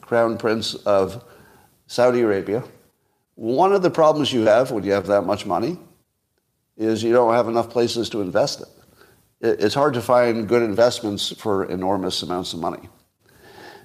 crown 0.00 0.38
prince 0.38 0.74
of 0.74 1.22
Saudi 1.86 2.22
Arabia, 2.22 2.64
one 3.40 3.72
of 3.72 3.80
the 3.80 3.88
problems 3.88 4.30
you 4.30 4.42
have 4.42 4.70
when 4.70 4.84
you 4.84 4.92
have 4.92 5.06
that 5.06 5.22
much 5.22 5.46
money 5.46 5.78
is 6.76 7.02
you 7.02 7.10
don't 7.10 7.32
have 7.32 7.48
enough 7.48 7.70
places 7.70 8.10
to 8.10 8.20
invest 8.20 8.60
it. 8.60 8.68
It's 9.40 9.74
hard 9.74 9.94
to 9.94 10.02
find 10.02 10.46
good 10.46 10.60
investments 10.60 11.34
for 11.38 11.64
enormous 11.64 12.22
amounts 12.22 12.52
of 12.52 12.58
money. 12.58 12.90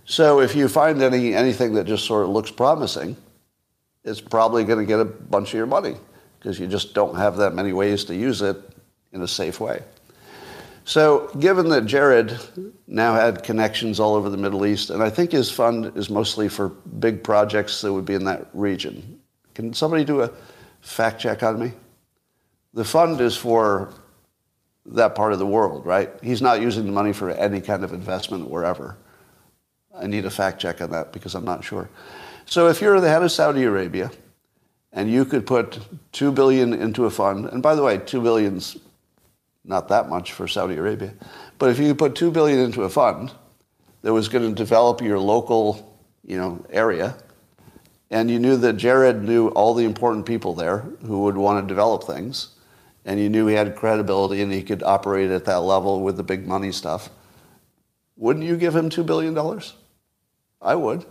So 0.03 0.41
if 0.41 0.57
you 0.57 0.67
find 0.67 1.01
any 1.01 1.33
anything 1.33 1.73
that 1.75 1.85
just 1.85 2.03
sort 2.03 2.25
of 2.25 2.31
looks 2.31 2.51
promising, 2.51 3.15
it's 4.03 4.19
probably 4.19 4.65
going 4.65 4.79
to 4.79 4.85
get 4.85 4.99
a 4.99 5.05
bunch 5.05 5.51
of 5.51 5.53
your 5.53 5.67
money 5.67 5.95
because 6.37 6.59
you 6.59 6.67
just 6.67 6.93
don't 6.93 7.15
have 7.15 7.37
that 7.37 7.53
many 7.53 7.71
ways 7.71 8.03
to 8.05 8.13
use 8.13 8.41
it 8.41 8.57
in 9.13 9.21
a 9.21 9.27
safe 9.27 9.61
way. 9.61 9.81
So, 10.83 11.31
given 11.39 11.69
that 11.69 11.85
Jared 11.85 12.37
now 12.87 13.13
had 13.13 13.41
connections 13.41 14.01
all 14.01 14.15
over 14.15 14.29
the 14.29 14.35
Middle 14.35 14.65
East, 14.65 14.89
and 14.89 15.01
I 15.01 15.09
think 15.09 15.31
his 15.31 15.49
fund 15.49 15.95
is 15.95 16.09
mostly 16.09 16.49
for 16.49 16.67
big 16.67 17.23
projects 17.23 17.79
that 17.79 17.93
would 17.93 18.05
be 18.05 18.15
in 18.15 18.25
that 18.25 18.49
region. 18.51 19.21
Can 19.55 19.73
somebody 19.73 20.05
do 20.05 20.21
a 20.21 20.31
fact 20.81 21.19
check 21.19 21.41
on 21.41 21.59
me? 21.59 21.71
The 22.73 22.85
fund 22.85 23.19
is 23.21 23.35
for 23.35 23.93
that 24.85 25.15
part 25.15 25.33
of 25.33 25.39
the 25.39 25.45
world, 25.45 25.85
right? 25.85 26.11
He's 26.21 26.41
not 26.41 26.61
using 26.61 26.85
the 26.85 26.91
money 26.91 27.13
for 27.13 27.31
any 27.31 27.61
kind 27.61 27.83
of 27.83 27.93
investment 27.93 28.49
wherever. 28.49 28.97
I 29.97 30.05
need 30.05 30.25
a 30.25 30.29
fact 30.29 30.61
check 30.61 30.81
on 30.81 30.91
that 30.91 31.11
because 31.11 31.33
I'm 31.33 31.45
not 31.45 31.63
sure. 31.63 31.89
So 32.45 32.67
if 32.67 32.81
you're 32.81 32.99
the 32.99 33.09
head 33.09 33.23
of 33.23 33.31
Saudi 33.31 33.63
Arabia 33.63 34.11
and 34.91 35.09
you 35.09 35.25
could 35.25 35.47
put 35.47 35.79
2 36.11 36.31
billion 36.31 36.73
into 36.73 37.05
a 37.05 37.09
fund, 37.09 37.45
and 37.45 37.63
by 37.63 37.73
the 37.73 37.81
way, 37.81 37.97
2 37.97 38.21
billion's 38.21 38.77
not 39.67 39.87
that 39.87 40.09
much 40.09 40.31
for 40.31 40.47
Saudi 40.47 40.75
Arabia. 40.75 41.13
But 41.57 41.71
if 41.71 41.79
you 41.79 41.95
put 41.95 42.15
two 42.15 42.31
billion 42.31 42.59
into 42.59 42.83
a 42.83 42.89
fund 42.89 43.31
that 44.01 44.13
was 44.13 44.27
going 44.27 44.47
to 44.47 44.55
develop 44.55 45.01
your 45.01 45.19
local, 45.19 45.97
you 46.23 46.37
know, 46.37 46.63
area, 46.69 47.15
and 48.15 48.31
you 48.31 48.39
knew 48.39 48.55
that 48.55 48.77
Jared 48.77 49.23
knew 49.23 49.49
all 49.49 49.73
the 49.73 49.83
important 49.83 50.25
people 50.25 50.53
there 50.53 50.77
who 51.05 51.23
would 51.23 51.35
want 51.35 51.61
to 51.61 51.67
develop 51.67 52.05
things, 52.05 52.47
and 53.03 53.19
you 53.19 53.27
knew 53.27 53.45
he 53.45 53.55
had 53.55 53.75
credibility 53.75 54.41
and 54.41 54.53
he 54.53 54.63
could 54.63 54.81
operate 54.83 55.31
at 55.31 55.43
that 55.43 55.59
level 55.63 56.01
with 56.01 56.15
the 56.15 56.23
big 56.23 56.47
money 56.47 56.71
stuff, 56.71 57.09
wouldn't 58.15 58.45
you 58.45 58.55
give 58.55 58.73
him 58.73 58.89
two 58.89 59.03
billion 59.03 59.33
dollars? 59.33 59.73
I 60.61 60.75
would. 60.75 61.05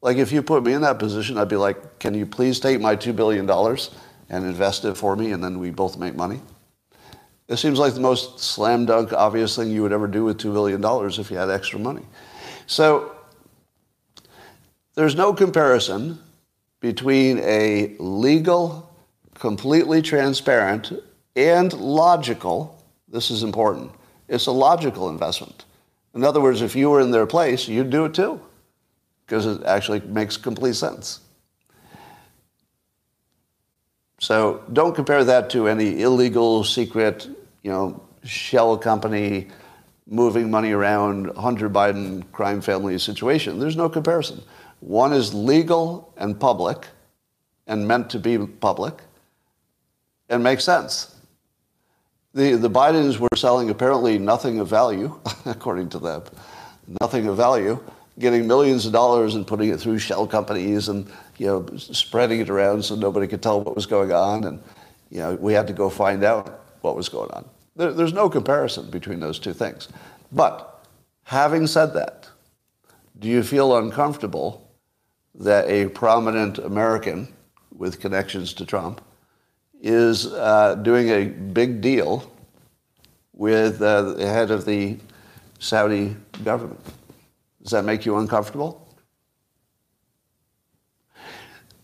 Like 0.00 0.16
if 0.16 0.32
you 0.32 0.42
put 0.42 0.64
me 0.64 0.72
in 0.72 0.80
that 0.80 0.98
position, 0.98 1.36
I'd 1.36 1.50
be 1.50 1.56
like, 1.56 1.98
can 1.98 2.14
you 2.14 2.24
please 2.24 2.60
take 2.60 2.80
my 2.80 2.96
two 2.96 3.12
billion 3.12 3.44
dollars 3.44 3.90
and 4.30 4.42
invest 4.46 4.86
it 4.86 4.96
for 4.96 5.16
me, 5.16 5.32
and 5.32 5.44
then 5.44 5.58
we 5.58 5.68
both 5.68 5.98
make 5.98 6.16
money? 6.16 6.40
It 7.46 7.58
seems 7.58 7.78
like 7.78 7.92
the 7.92 8.00
most 8.00 8.40
slam 8.40 8.86
dunk 8.86 9.12
obvious 9.12 9.54
thing 9.54 9.70
you 9.70 9.82
would 9.82 9.92
ever 9.92 10.06
do 10.06 10.24
with 10.24 10.38
$2 10.38 10.50
billion 10.54 10.82
if 11.20 11.30
you 11.30 11.36
had 11.36 11.50
extra 11.50 11.78
money. 11.78 12.02
So 12.66 13.15
there's 14.96 15.14
no 15.14 15.32
comparison 15.32 16.18
between 16.80 17.38
a 17.40 17.94
legal, 17.98 18.90
completely 19.34 20.02
transparent, 20.02 20.92
and 21.36 21.72
logical, 21.74 22.82
this 23.08 23.30
is 23.30 23.42
important, 23.42 23.92
it's 24.28 24.46
a 24.46 24.52
logical 24.52 25.08
investment. 25.08 25.64
In 26.14 26.24
other 26.24 26.40
words, 26.40 26.62
if 26.62 26.74
you 26.74 26.90
were 26.90 27.00
in 27.00 27.10
their 27.10 27.26
place, 27.26 27.68
you'd 27.68 27.90
do 27.90 28.06
it 28.06 28.14
too, 28.14 28.40
because 29.26 29.46
it 29.46 29.62
actually 29.64 30.00
makes 30.00 30.36
complete 30.36 30.74
sense. 30.74 31.20
So 34.18 34.64
don't 34.72 34.94
compare 34.94 35.24
that 35.24 35.50
to 35.50 35.68
any 35.68 36.00
illegal, 36.00 36.64
secret, 36.64 37.28
you 37.62 37.70
know, 37.70 38.02
shell 38.24 38.78
company 38.78 39.48
moving 40.06 40.50
money 40.50 40.72
around 40.72 41.36
Hunter 41.36 41.68
Biden 41.68 42.24
crime 42.32 42.62
family 42.62 42.98
situation. 42.98 43.58
There's 43.58 43.76
no 43.76 43.90
comparison. 43.90 44.40
One 44.80 45.12
is 45.12 45.32
legal 45.34 46.12
and 46.16 46.38
public 46.38 46.86
and 47.66 47.86
meant 47.86 48.10
to 48.10 48.18
be 48.18 48.38
public 48.38 49.00
and 50.28 50.42
makes 50.42 50.64
sense. 50.64 51.14
The, 52.34 52.54
the 52.54 52.70
Bidens 52.70 53.18
were 53.18 53.34
selling 53.34 53.70
apparently 53.70 54.18
nothing 54.18 54.60
of 54.60 54.68
value, 54.68 55.18
according 55.46 55.88
to 55.90 55.98
them, 55.98 56.22
nothing 57.00 57.26
of 57.26 57.36
value, 57.36 57.82
getting 58.18 58.46
millions 58.46 58.86
of 58.86 58.92
dollars 58.92 59.34
and 59.34 59.46
putting 59.46 59.70
it 59.70 59.80
through 59.80 59.98
shell 59.98 60.26
companies 60.26 60.88
and 60.88 61.10
you 61.38 61.46
know 61.46 61.66
spreading 61.76 62.40
it 62.40 62.50
around 62.50 62.84
so 62.84 62.94
nobody 62.94 63.26
could 63.26 63.42
tell 63.42 63.60
what 63.62 63.74
was 63.74 63.86
going 63.86 64.12
on, 64.12 64.44
and 64.44 64.62
you 65.10 65.18
know 65.18 65.34
we 65.36 65.52
had 65.52 65.66
to 65.66 65.72
go 65.72 65.88
find 65.88 66.24
out 66.24 66.64
what 66.82 66.94
was 66.94 67.08
going 67.08 67.30
on. 67.30 67.48
There, 67.74 67.92
there's 67.92 68.12
no 68.12 68.28
comparison 68.28 68.90
between 68.90 69.20
those 69.20 69.38
two 69.38 69.52
things. 69.52 69.88
But 70.32 70.86
having 71.24 71.66
said 71.66 71.94
that, 71.94 72.28
do 73.18 73.28
you 73.28 73.42
feel 73.42 73.76
uncomfortable 73.76 74.65
that 75.38 75.68
a 75.68 75.88
prominent 75.88 76.58
American 76.58 77.32
with 77.74 78.00
connections 78.00 78.54
to 78.54 78.66
Trump 78.66 79.00
is 79.80 80.26
uh, 80.26 80.74
doing 80.76 81.10
a 81.10 81.26
big 81.26 81.80
deal 81.80 82.30
with 83.32 83.82
uh, 83.82 84.02
the 84.14 84.26
head 84.26 84.50
of 84.50 84.64
the 84.64 84.98
Saudi 85.58 86.16
government? 86.42 86.80
Does 87.62 87.72
that 87.72 87.84
make 87.84 88.06
you 88.06 88.16
uncomfortable? 88.16 88.82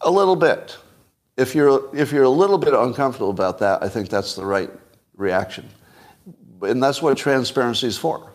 A 0.00 0.10
little 0.10 0.36
bit. 0.36 0.76
If 1.36 1.54
you're, 1.54 1.94
if 1.94 2.12
you're 2.12 2.24
a 2.24 2.28
little 2.28 2.58
bit 2.58 2.74
uncomfortable 2.74 3.30
about 3.30 3.58
that, 3.58 3.82
I 3.82 3.88
think 3.88 4.08
that's 4.08 4.34
the 4.34 4.44
right 4.44 4.70
reaction. 5.16 5.68
And 6.62 6.82
that's 6.82 7.02
what 7.02 7.16
transparency 7.16 7.86
is 7.86 7.98
for. 7.98 8.30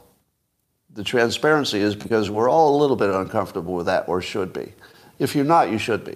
The 0.94 1.04
transparency 1.04 1.80
is 1.80 1.96
because 1.96 2.30
we're 2.30 2.50
all 2.50 2.76
a 2.76 2.78
little 2.80 2.96
bit 2.96 3.10
uncomfortable 3.10 3.76
with 3.76 3.86
that, 3.86 4.08
or 4.10 4.22
should 4.22 4.52
be. 4.52 4.74
If 5.20 5.36
you're 5.36 5.46
not, 5.46 5.72
you 5.72 5.78
should 5.78 6.04
be. 6.04 6.16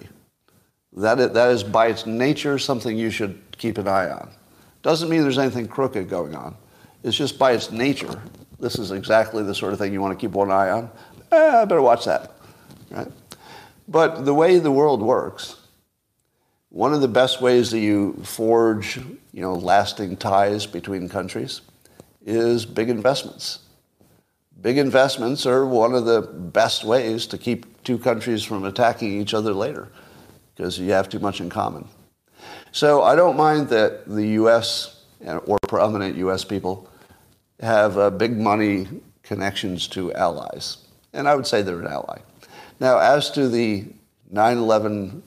That 0.94 1.18
is, 1.18 1.30
that 1.32 1.50
is 1.50 1.64
by 1.64 1.86
its 1.88 2.06
nature 2.06 2.58
something 2.58 2.96
you 2.96 3.10
should 3.10 3.40
keep 3.56 3.78
an 3.78 3.88
eye 3.88 4.10
on. 4.10 4.30
Doesn't 4.82 5.08
mean 5.08 5.22
there's 5.22 5.38
anything 5.38 5.66
crooked 5.68 6.08
going 6.08 6.34
on. 6.34 6.56
It's 7.02 7.16
just 7.16 7.38
by 7.38 7.52
its 7.52 7.70
nature. 7.70 8.20
This 8.60 8.78
is 8.78 8.92
exactly 8.92 9.42
the 9.42 9.54
sort 9.54 9.72
of 9.72 9.78
thing 9.78 9.92
you 9.92 10.00
want 10.00 10.18
to 10.18 10.20
keep 10.20 10.32
one 10.32 10.50
eye 10.50 10.70
on 10.70 10.90
eh, 11.32 11.62
I 11.62 11.64
better 11.64 11.82
watch 11.82 12.04
that, 12.04 12.32
right? 12.90 13.08
But 13.88 14.24
the 14.24 14.34
way 14.34 14.58
the 14.58 14.70
world 14.70 15.02
works, 15.02 15.56
one 16.68 16.94
of 16.94 17.00
the 17.00 17.08
best 17.08 17.40
ways 17.40 17.70
that 17.70 17.80
you 17.80 18.14
forge, 18.22 18.96
you 18.96 19.42
know, 19.42 19.54
lasting 19.54 20.16
ties 20.16 20.66
between 20.66 21.08
countries 21.08 21.62
is 22.24 22.64
big 22.64 22.88
investments. 22.88 23.60
Big 24.60 24.78
investments 24.78 25.44
are 25.44 25.66
one 25.66 25.94
of 25.94 26.04
the 26.04 26.22
best 26.22 26.84
ways 26.84 27.26
to 27.26 27.36
keep 27.38 27.66
two 27.84 27.98
countries 27.98 28.42
from 28.42 28.64
attacking 28.64 29.20
each 29.20 29.34
other 29.34 29.52
later 29.52 29.88
because 30.54 30.78
you 30.78 30.92
have 30.92 31.08
too 31.08 31.18
much 31.18 31.40
in 31.40 31.48
common. 31.48 31.86
So 32.72 33.02
I 33.02 33.14
don't 33.16 33.36
mind 33.36 33.68
that 33.68 34.06
the 34.06 34.26
U.S. 34.40 35.02
or 35.46 35.58
prominent 35.68 36.16
U.S. 36.16 36.44
people 36.44 36.88
have 37.60 37.98
uh, 37.98 38.10
big 38.10 38.36
money 38.36 38.88
connections 39.22 39.86
to 39.88 40.12
allies 40.14 40.78
and 41.12 41.28
I 41.28 41.34
would 41.34 41.46
say 41.46 41.62
they're 41.62 41.80
an 41.80 41.86
ally. 41.86 42.18
Now, 42.80 42.98
as 42.98 43.30
to 43.32 43.48
the 43.48 43.86
9 44.30 44.58
11 44.58 45.22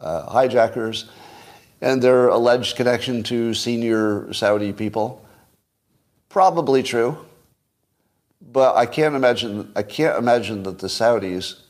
uh, 0.00 0.30
hijackers 0.30 1.10
and 1.80 2.02
their 2.02 2.28
alleged 2.28 2.76
connection 2.76 3.22
to 3.24 3.54
senior 3.54 4.32
Saudi 4.32 4.72
people, 4.72 5.24
probably 6.28 6.82
true. 6.82 7.18
But 8.52 8.76
I 8.76 8.86
can't 8.86 9.14
imagine, 9.14 9.70
I 9.76 9.82
can't 9.82 10.18
imagine 10.18 10.62
that 10.64 10.78
the 10.78 10.88
Saudis 10.88 11.60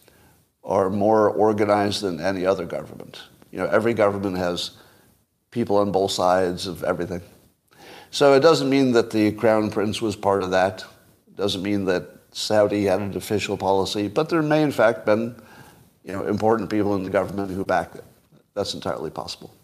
are 0.63 0.91
more 0.91 1.31
organized 1.31 2.03
than 2.03 2.21
any 2.21 2.45
other 2.45 2.67
government. 2.67 3.23
You 3.51 3.59
know, 3.59 3.67
every 3.67 3.95
government 3.95 4.37
has 4.37 4.73
people 5.51 5.77
on 5.79 5.91
both 5.91 6.13
sides 6.13 6.67
of 6.67 6.85
everything. 6.85 7.23
So 8.11 8.35
it 8.35 8.41
doesn't 8.41 8.69
mean 8.69 8.93
that 8.93 9.11
the 9.11 9.33
crown 9.33 9.71
prince 9.71 10.03
was 10.03 10.17
part 10.17 10.43
of 10.43 10.51
that. 10.51 10.85
It 11.29 11.37
doesn't 11.37 11.63
mean 11.63 11.85
that 11.87 12.09
Saudi 12.33 12.85
had 12.85 13.01
an 13.01 13.17
official 13.17 13.57
policy, 13.57 14.09
but 14.09 14.29
there 14.29 14.43
may 14.43 14.63
in 14.63 14.73
fact 14.73 15.07
been 15.07 15.35
you 16.05 16.13
know, 16.13 16.27
important 16.27 16.71
people 16.71 16.95
in 16.95 17.03
the 17.05 17.11
government 17.11 17.51
who 17.51 17.65
backed 17.65 17.97
it. 17.97 18.05
That's 18.55 18.75
entirely 18.75 19.11
possible. 19.11 19.55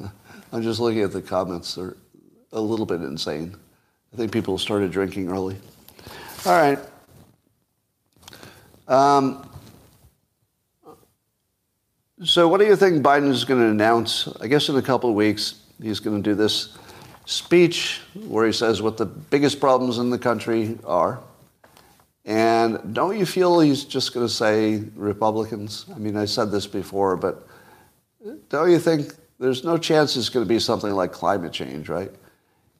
I'm 0.52 0.62
just 0.62 0.80
looking 0.80 1.02
at 1.02 1.12
the 1.12 1.22
comments. 1.22 1.74
They're 1.74 1.96
a 2.52 2.60
little 2.60 2.86
bit 2.86 3.00
insane. 3.02 3.56
I 4.14 4.16
think 4.16 4.30
people 4.30 4.58
started 4.58 4.92
drinking 4.92 5.28
early. 5.28 5.56
All 6.46 6.52
right. 6.52 6.78
Um, 8.86 9.50
so, 12.22 12.46
what 12.46 12.60
do 12.60 12.66
you 12.66 12.76
think 12.76 13.02
Biden 13.02 13.28
is 13.28 13.44
going 13.44 13.60
to 13.60 13.66
announce? 13.66 14.28
I 14.40 14.46
guess 14.46 14.68
in 14.68 14.76
a 14.76 14.82
couple 14.82 15.10
of 15.10 15.16
weeks, 15.16 15.62
he's 15.82 15.98
going 15.98 16.22
to 16.22 16.30
do 16.30 16.36
this 16.36 16.78
speech 17.24 18.02
where 18.28 18.46
he 18.46 18.52
says 18.52 18.80
what 18.80 18.98
the 18.98 19.06
biggest 19.06 19.58
problems 19.58 19.98
in 19.98 20.10
the 20.10 20.18
country 20.18 20.78
are. 20.84 21.18
And 22.24 22.94
don't 22.94 23.18
you 23.18 23.26
feel 23.26 23.58
he's 23.58 23.82
just 23.82 24.14
going 24.14 24.26
to 24.26 24.32
say 24.32 24.84
Republicans? 24.94 25.86
I 25.92 25.98
mean, 25.98 26.16
I 26.16 26.26
said 26.26 26.52
this 26.52 26.68
before, 26.68 27.16
but 27.16 27.48
don't 28.48 28.70
you 28.70 28.78
think 28.78 29.12
there's 29.40 29.64
no 29.64 29.76
chance 29.76 30.16
it's 30.16 30.28
going 30.28 30.46
to 30.46 30.48
be 30.48 30.60
something 30.60 30.92
like 30.92 31.10
climate 31.10 31.52
change, 31.52 31.88
right? 31.88 32.12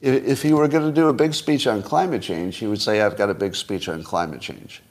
If 0.06 0.42
he 0.42 0.52
were 0.52 0.68
going 0.68 0.84
to 0.84 0.92
do 0.92 1.08
a 1.08 1.14
big 1.14 1.32
speech 1.32 1.66
on 1.66 1.82
climate 1.82 2.20
change, 2.20 2.58
he 2.58 2.66
would 2.66 2.82
say, 2.82 3.00
I've 3.00 3.16
got 3.16 3.30
a 3.30 3.34
big 3.34 3.56
speech 3.56 3.88
on 3.88 4.02
climate 4.02 4.42
change. 4.42 4.82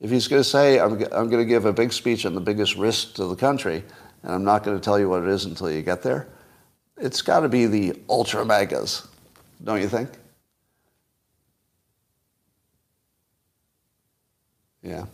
If 0.00 0.10
he's 0.10 0.28
going 0.28 0.40
to 0.40 0.48
say, 0.48 0.78
I'm, 0.78 0.92
I'm 1.12 1.30
going 1.30 1.38
to 1.38 1.46
give 1.46 1.64
a 1.64 1.72
big 1.72 1.94
speech 1.94 2.26
on 2.26 2.34
the 2.34 2.42
biggest 2.42 2.76
risk 2.76 3.14
to 3.14 3.24
the 3.24 3.36
country, 3.36 3.82
and 4.22 4.34
I'm 4.34 4.44
not 4.44 4.62
going 4.62 4.78
to 4.78 4.84
tell 4.84 4.98
you 4.98 5.08
what 5.08 5.22
it 5.22 5.30
is 5.30 5.46
until 5.46 5.70
you 5.70 5.80
get 5.80 6.02
there, 6.02 6.28
it's 6.98 7.22
got 7.22 7.40
to 7.40 7.48
be 7.48 7.64
the 7.64 7.98
ultra 8.10 8.44
MAGAs, 8.44 9.08
don't 9.64 9.80
you 9.80 9.88
think? 9.88 10.10
Yeah. 14.82 15.06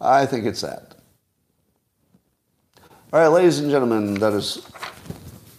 I 0.00 0.26
think 0.26 0.46
it's 0.46 0.60
that. 0.60 0.94
All 3.12 3.18
right, 3.18 3.26
ladies 3.26 3.58
and 3.58 3.68
gentlemen, 3.68 4.14
that 4.14 4.32
is 4.32 4.64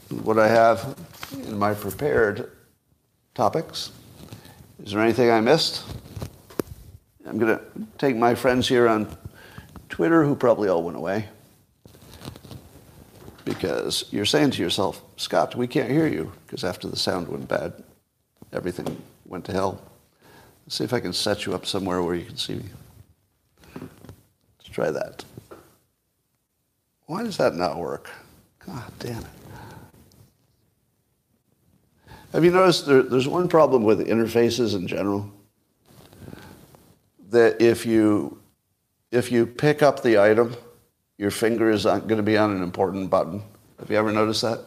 what 0.09 0.39
I 0.39 0.47
have 0.47 0.95
in 1.33 1.57
my 1.57 1.73
prepared 1.73 2.51
topics. 3.33 3.91
Is 4.83 4.91
there 4.93 5.01
anything 5.01 5.29
I 5.29 5.41
missed? 5.41 5.83
I'm 7.25 7.37
going 7.37 7.57
to 7.57 7.63
take 7.97 8.15
my 8.15 8.35
friends 8.35 8.67
here 8.67 8.87
on 8.87 9.17
Twitter, 9.89 10.23
who 10.23 10.35
probably 10.35 10.69
all 10.69 10.83
went 10.83 10.97
away 10.97 11.27
because 13.45 14.05
you're 14.11 14.25
saying 14.25 14.51
to 14.51 14.61
yourself, 14.61 15.01
Scott, 15.17 15.55
we 15.55 15.67
can't 15.67 15.89
hear 15.89 16.07
you 16.07 16.31
because 16.45 16.63
after 16.63 16.87
the 16.87 16.95
sound 16.95 17.27
went 17.27 17.47
bad, 17.47 17.73
everything 18.51 19.01
went 19.25 19.45
to 19.45 19.51
hell. 19.51 19.81
Let's 20.65 20.75
see 20.75 20.83
if 20.83 20.93
I 20.93 20.99
can 20.99 21.13
set 21.13 21.45
you 21.45 21.53
up 21.53 21.65
somewhere 21.65 22.01
where 22.01 22.15
you 22.15 22.25
can 22.25 22.37
see 22.37 22.55
me. 22.55 22.65
Let's 23.75 24.69
try 24.71 24.91
that. 24.91 25.25
Why 27.05 27.23
does 27.23 27.37
that 27.37 27.55
not 27.55 27.77
work? 27.77 28.09
God 28.65 28.91
damn 28.99 29.19
it. 29.19 29.42
Have 32.33 32.43
you 32.43 32.49
noticed 32.49 32.87
there, 32.87 33.03
there's 33.03 33.27
one 33.27 33.47
problem 33.47 33.83
with 33.83 34.07
interfaces 34.07 34.75
in 34.75 34.87
general? 34.87 35.31
That 37.29 37.61
if 37.61 37.85
you, 37.85 38.41
if 39.11 39.31
you 39.31 39.45
pick 39.45 39.83
up 39.83 40.01
the 40.01 40.19
item, 40.19 40.55
your 41.19 41.29
finger 41.29 41.69
is 41.69 41.83
going 41.83 42.07
to 42.07 42.23
be 42.23 42.35
on 42.35 42.51
an 42.51 42.63
important 42.63 43.11
button. 43.11 43.43
Have 43.77 43.91
you 43.91 43.97
ever 43.97 44.11
noticed 44.11 44.41
that? 44.41 44.65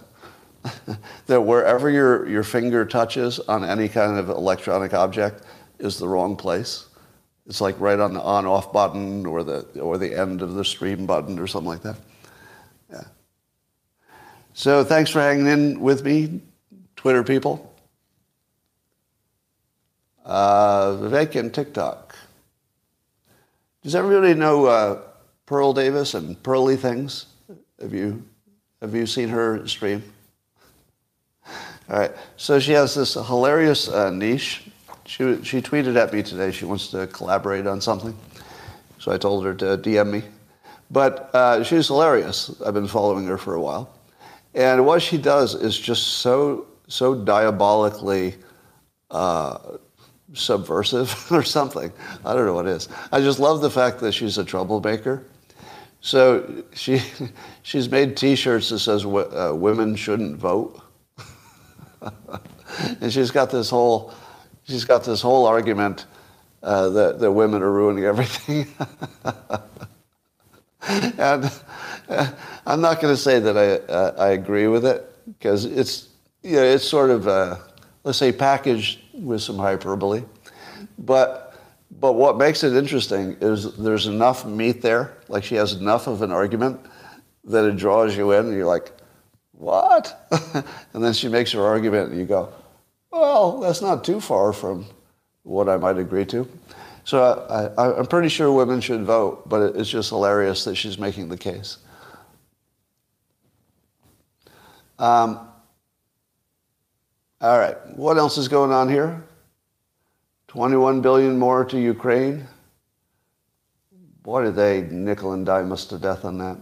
that 1.27 1.41
wherever 1.41 1.91
your, 1.91 2.29
your 2.29 2.45
finger 2.45 2.87
touches 2.87 3.41
on 3.41 3.65
any 3.65 3.89
kind 3.89 4.17
of 4.17 4.29
electronic 4.29 4.95
object 4.95 5.43
is 5.81 5.99
the 5.99 6.07
wrong 6.07 6.37
place. 6.37 6.87
It's 7.49 7.61
like 7.61 7.79
right 7.81 7.99
on 7.99 8.15
the 8.15 8.23
on-off 8.23 8.73
button 8.73 9.27
or 9.27 9.43
the, 9.43 9.63
or 9.81 9.99
the 9.99 10.17
end 10.17 10.41
of 10.41 10.55
the 10.55 10.65
stream 10.65 11.05
button 11.05 11.37
or 11.37 11.49
something 11.49 11.69
like 11.69 11.83
that. 11.83 11.97
Yeah. 12.91 13.05
So 14.55 14.85
thanks 14.85 15.11
for 15.11 15.21
hanging 15.21 15.49
in 15.49 15.81
with 15.81 16.05
me, 16.05 16.41
Twitter 16.97 17.23
people. 17.23 17.73
Uh, 20.25 20.97
Vivek 20.97 21.39
and 21.39 21.55
TikTok. 21.55 22.17
Does 23.83 23.95
everybody 23.95 24.35
know 24.35 24.65
uh, 24.67 25.01
Pearl 25.47 25.73
Davis 25.73 26.15
and 26.15 26.41
Pearly 26.43 26.77
Things. 26.77 27.27
Have 27.81 27.95
you, 27.95 28.25
have 28.83 28.95
you 28.95 29.07
seen 29.07 29.29
her 29.29 29.67
stream? 29.69 30.03
All 31.89 32.01
right. 32.01 32.11
So 32.37 32.59
she 32.59 32.73
has 32.73 32.97
this 32.97 33.15
hilarious 33.15 33.89
uh, 33.89 34.11
niche. 34.11 34.65
She, 35.07 35.41
she 35.45 35.63
tweeted 35.63 35.97
at 35.97 36.13
me 36.13 36.25
today. 36.25 36.51
She 36.51 36.65
wants 36.65 36.89
to 36.89 37.07
collaborate 37.07 37.69
on 37.69 37.81
something. 37.81 38.17
so 38.99 39.13
I 39.13 39.19
told 39.19 39.45
her 39.45 39.55
to 39.55 39.79
DM 39.79 40.11
me. 40.11 40.23
But 40.91 41.33
uh, 41.33 41.63
she's 41.63 41.87
hilarious. 41.87 42.61
I've 42.65 42.75
been 42.75 42.89
following 42.89 43.27
her 43.27 43.39
for 43.39 43.55
a 43.55 43.61
while. 43.61 43.95
And 44.55 44.85
what 44.85 45.01
she 45.01 45.17
does 45.17 45.55
is 45.55 45.79
just 45.79 46.03
so, 46.19 46.67
so 46.89 47.15
diabolically 47.15 48.35
uh, 49.11 49.59
subversive 50.35 51.15
or 51.33 51.43
something. 51.43 51.93
I 52.25 52.35
don't 52.35 52.47
know 52.47 52.55
what 52.55 52.67
it 52.67 52.73
is. 52.73 52.89
I 53.13 53.21
just 53.21 53.39
love 53.39 53.61
the 53.61 53.71
fact 53.71 54.01
that 54.01 54.13
she's 54.13 54.39
a 54.39 54.45
troublemaker. 54.45 55.25
So 56.01 56.65
she, 56.73 57.01
she's 57.63 57.91
made 57.91 58.17
T-shirts 58.17 58.69
that 58.71 58.79
says 58.81 59.05
uh, 59.05 59.53
"Women 59.55 59.97
shouldn't 59.97 60.37
vote," 60.37 60.81
and 63.01 63.13
she's 63.13 63.31
got 63.31 63.51
this 63.51 63.71
whole, 63.71 64.15
she's 64.65 64.85
got 64.85 65.05
this 65.05 65.21
whole 65.21 65.47
argument 65.47 66.07
uh, 66.63 66.89
that 66.91 67.19
that 67.19 67.33
women 67.33 67.63
are 67.63 67.73
ruining 67.73 68.05
everything. 68.05 68.67
and 71.19 71.51
uh, 72.09 72.31
I'm 72.67 72.81
not 72.81 73.01
going 73.01 73.13
to 73.13 73.21
say 73.21 73.41
that 73.41 73.57
I 73.57 73.93
uh, 73.93 74.15
I 74.19 74.29
agree 74.29 74.69
with 74.69 74.85
it 74.85 75.11
because 75.27 75.65
it's 75.65 76.09
you 76.47 76.53
know, 76.53 76.63
it's 76.63 76.85
sort 76.85 77.11
of 77.11 77.27
uh, 77.27 77.57
let's 78.05 78.19
say 78.19 78.31
packaged 78.31 79.01
with 79.13 79.43
some 79.43 79.59
hyperbole, 79.59 80.23
but 80.97 81.59
but 81.99 82.13
what 82.13 82.39
makes 82.39 82.63
it 82.63 82.75
interesting 82.75 83.37
is 83.41 83.77
there's 83.77 84.07
enough 84.07 84.47
meat 84.47 84.81
there, 84.81 85.17
like 85.29 85.43
she 85.43 85.57
has 85.57 85.73
enough 85.73 86.07
of 86.07 86.23
an 86.23 86.31
argument 86.31 86.79
that 87.45 87.65
it 87.65 87.77
draws 87.77 88.17
you 88.17 88.31
in, 88.31 88.47
and 88.47 88.55
you're 88.55 88.67
like, 88.67 88.93
what? 89.53 90.29
and 90.95 91.03
then 91.03 91.13
she 91.13 91.29
makes 91.29 91.51
her 91.51 91.65
argument, 91.65 92.11
and 92.11 92.21
you 92.21 92.27
go, 92.27 92.53
well, 93.11 93.59
that's 93.59 93.83
not 93.83 94.05
too 94.05 94.21
far 94.21 94.53
from 94.53 94.87
what 95.43 95.69
I 95.69 95.77
might 95.79 95.99
agree 95.99 96.27
to. 96.27 96.49
So 97.05 97.73
I, 97.77 97.99
am 97.99 98.07
pretty 98.07 98.29
sure 98.29 98.53
women 98.53 98.81
should 98.81 99.03
vote, 99.03 99.49
but 99.49 99.75
it's 99.77 99.89
just 99.89 100.11
hilarious 100.11 100.65
that 100.65 100.77
she's 100.77 100.99
making 100.99 101.29
the 101.29 101.39
case. 101.39 101.79
Um, 104.99 105.49
all 107.41 107.59
right, 107.59 107.77
what 107.97 108.17
else 108.17 108.39
is 108.39 108.49
going 108.49 108.73
on 108.73 108.89
here? 108.89 109.23
21 110.49 111.03
billion 111.03 111.39
more 111.39 111.65
to 111.65 111.79
Ukraine. 111.79 112.47
Boy, 114.23 114.45
did 114.45 114.57
they 114.57 114.83
nickel 114.83 115.33
and 115.33 115.45
dime 115.45 115.71
us 115.71 115.85
to 115.87 115.99
death 115.99 116.25
on 116.25 116.39
that. 116.39 116.59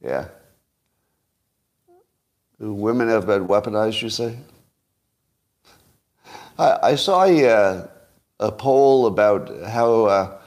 Yeah. 0.00 0.28
Women 2.58 3.08
have 3.08 3.26
been 3.26 3.48
weaponized, 3.48 4.02
you 4.02 4.10
say? 4.10 4.38
I, 6.58 6.78
I 6.82 6.94
saw 6.94 7.24
a, 7.24 7.48
uh, 7.48 7.86
a 8.40 8.52
poll 8.52 9.06
about 9.06 9.50
how 9.64 10.04
uh, 10.04 10.38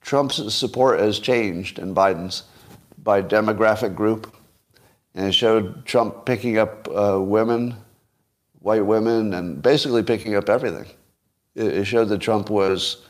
Trump's 0.00 0.54
support 0.54 1.00
has 1.00 1.18
changed 1.18 1.78
and 1.78 1.94
Biden's 1.94 2.44
by 3.02 3.22
demographic 3.22 3.94
group. 3.94 4.34
And 5.14 5.26
it 5.26 5.32
showed 5.32 5.84
Trump 5.84 6.24
picking 6.24 6.58
up 6.58 6.88
uh, 6.88 7.20
women 7.20 7.76
white 8.60 8.84
women, 8.84 9.34
and 9.34 9.62
basically 9.62 10.02
picking 10.02 10.34
up 10.34 10.48
everything. 10.48 10.86
It, 11.54 11.84
showed 11.84 12.08
that 12.08 12.20
Trump 12.20 12.50
was 12.50 13.04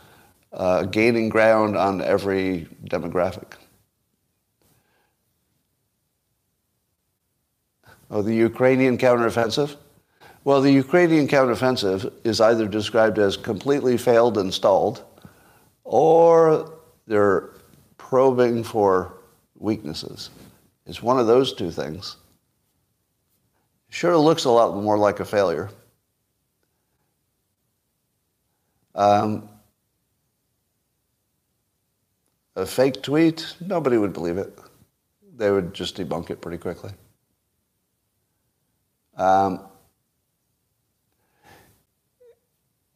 uh, 0.52 0.84
gaining 0.84 1.28
ground 1.28 1.76
on 1.76 2.00
every 2.00 2.66
demographic. 2.84 3.54
Oh, 8.10 8.22
the 8.22 8.34
Ukrainian 8.34 8.96
counteroffensive? 8.96 9.76
Well, 10.44 10.62
the 10.62 10.72
Ukrainian 10.72 11.28
counteroffensive 11.28 12.10
is 12.24 12.40
either 12.40 12.66
described 12.66 13.18
as 13.18 13.36
completely 13.36 13.98
failed 13.98 14.38
and 14.38 14.52
stalled, 14.52 15.04
or 15.84 16.72
they're 17.06 17.50
probing 17.98 18.64
for 18.64 19.12
weaknesses. 19.58 20.30
It's 20.88 21.02
one 21.02 21.18
of 21.18 21.26
those 21.26 21.52
two 21.52 21.70
things. 21.70 22.16
It 23.88 23.94
Sure 23.94 24.16
looks 24.16 24.46
a 24.46 24.50
lot 24.50 24.74
more 24.74 24.96
like 24.96 25.20
a 25.20 25.24
failure. 25.24 25.68
Um, 28.94 29.48
a 32.56 32.66
fake 32.66 33.02
tweet, 33.02 33.54
nobody 33.60 33.98
would 33.98 34.14
believe 34.14 34.38
it. 34.38 34.58
They 35.36 35.50
would 35.50 35.74
just 35.74 35.96
debunk 35.96 36.30
it 36.30 36.40
pretty 36.40 36.58
quickly. 36.58 36.90
Um, 39.16 39.60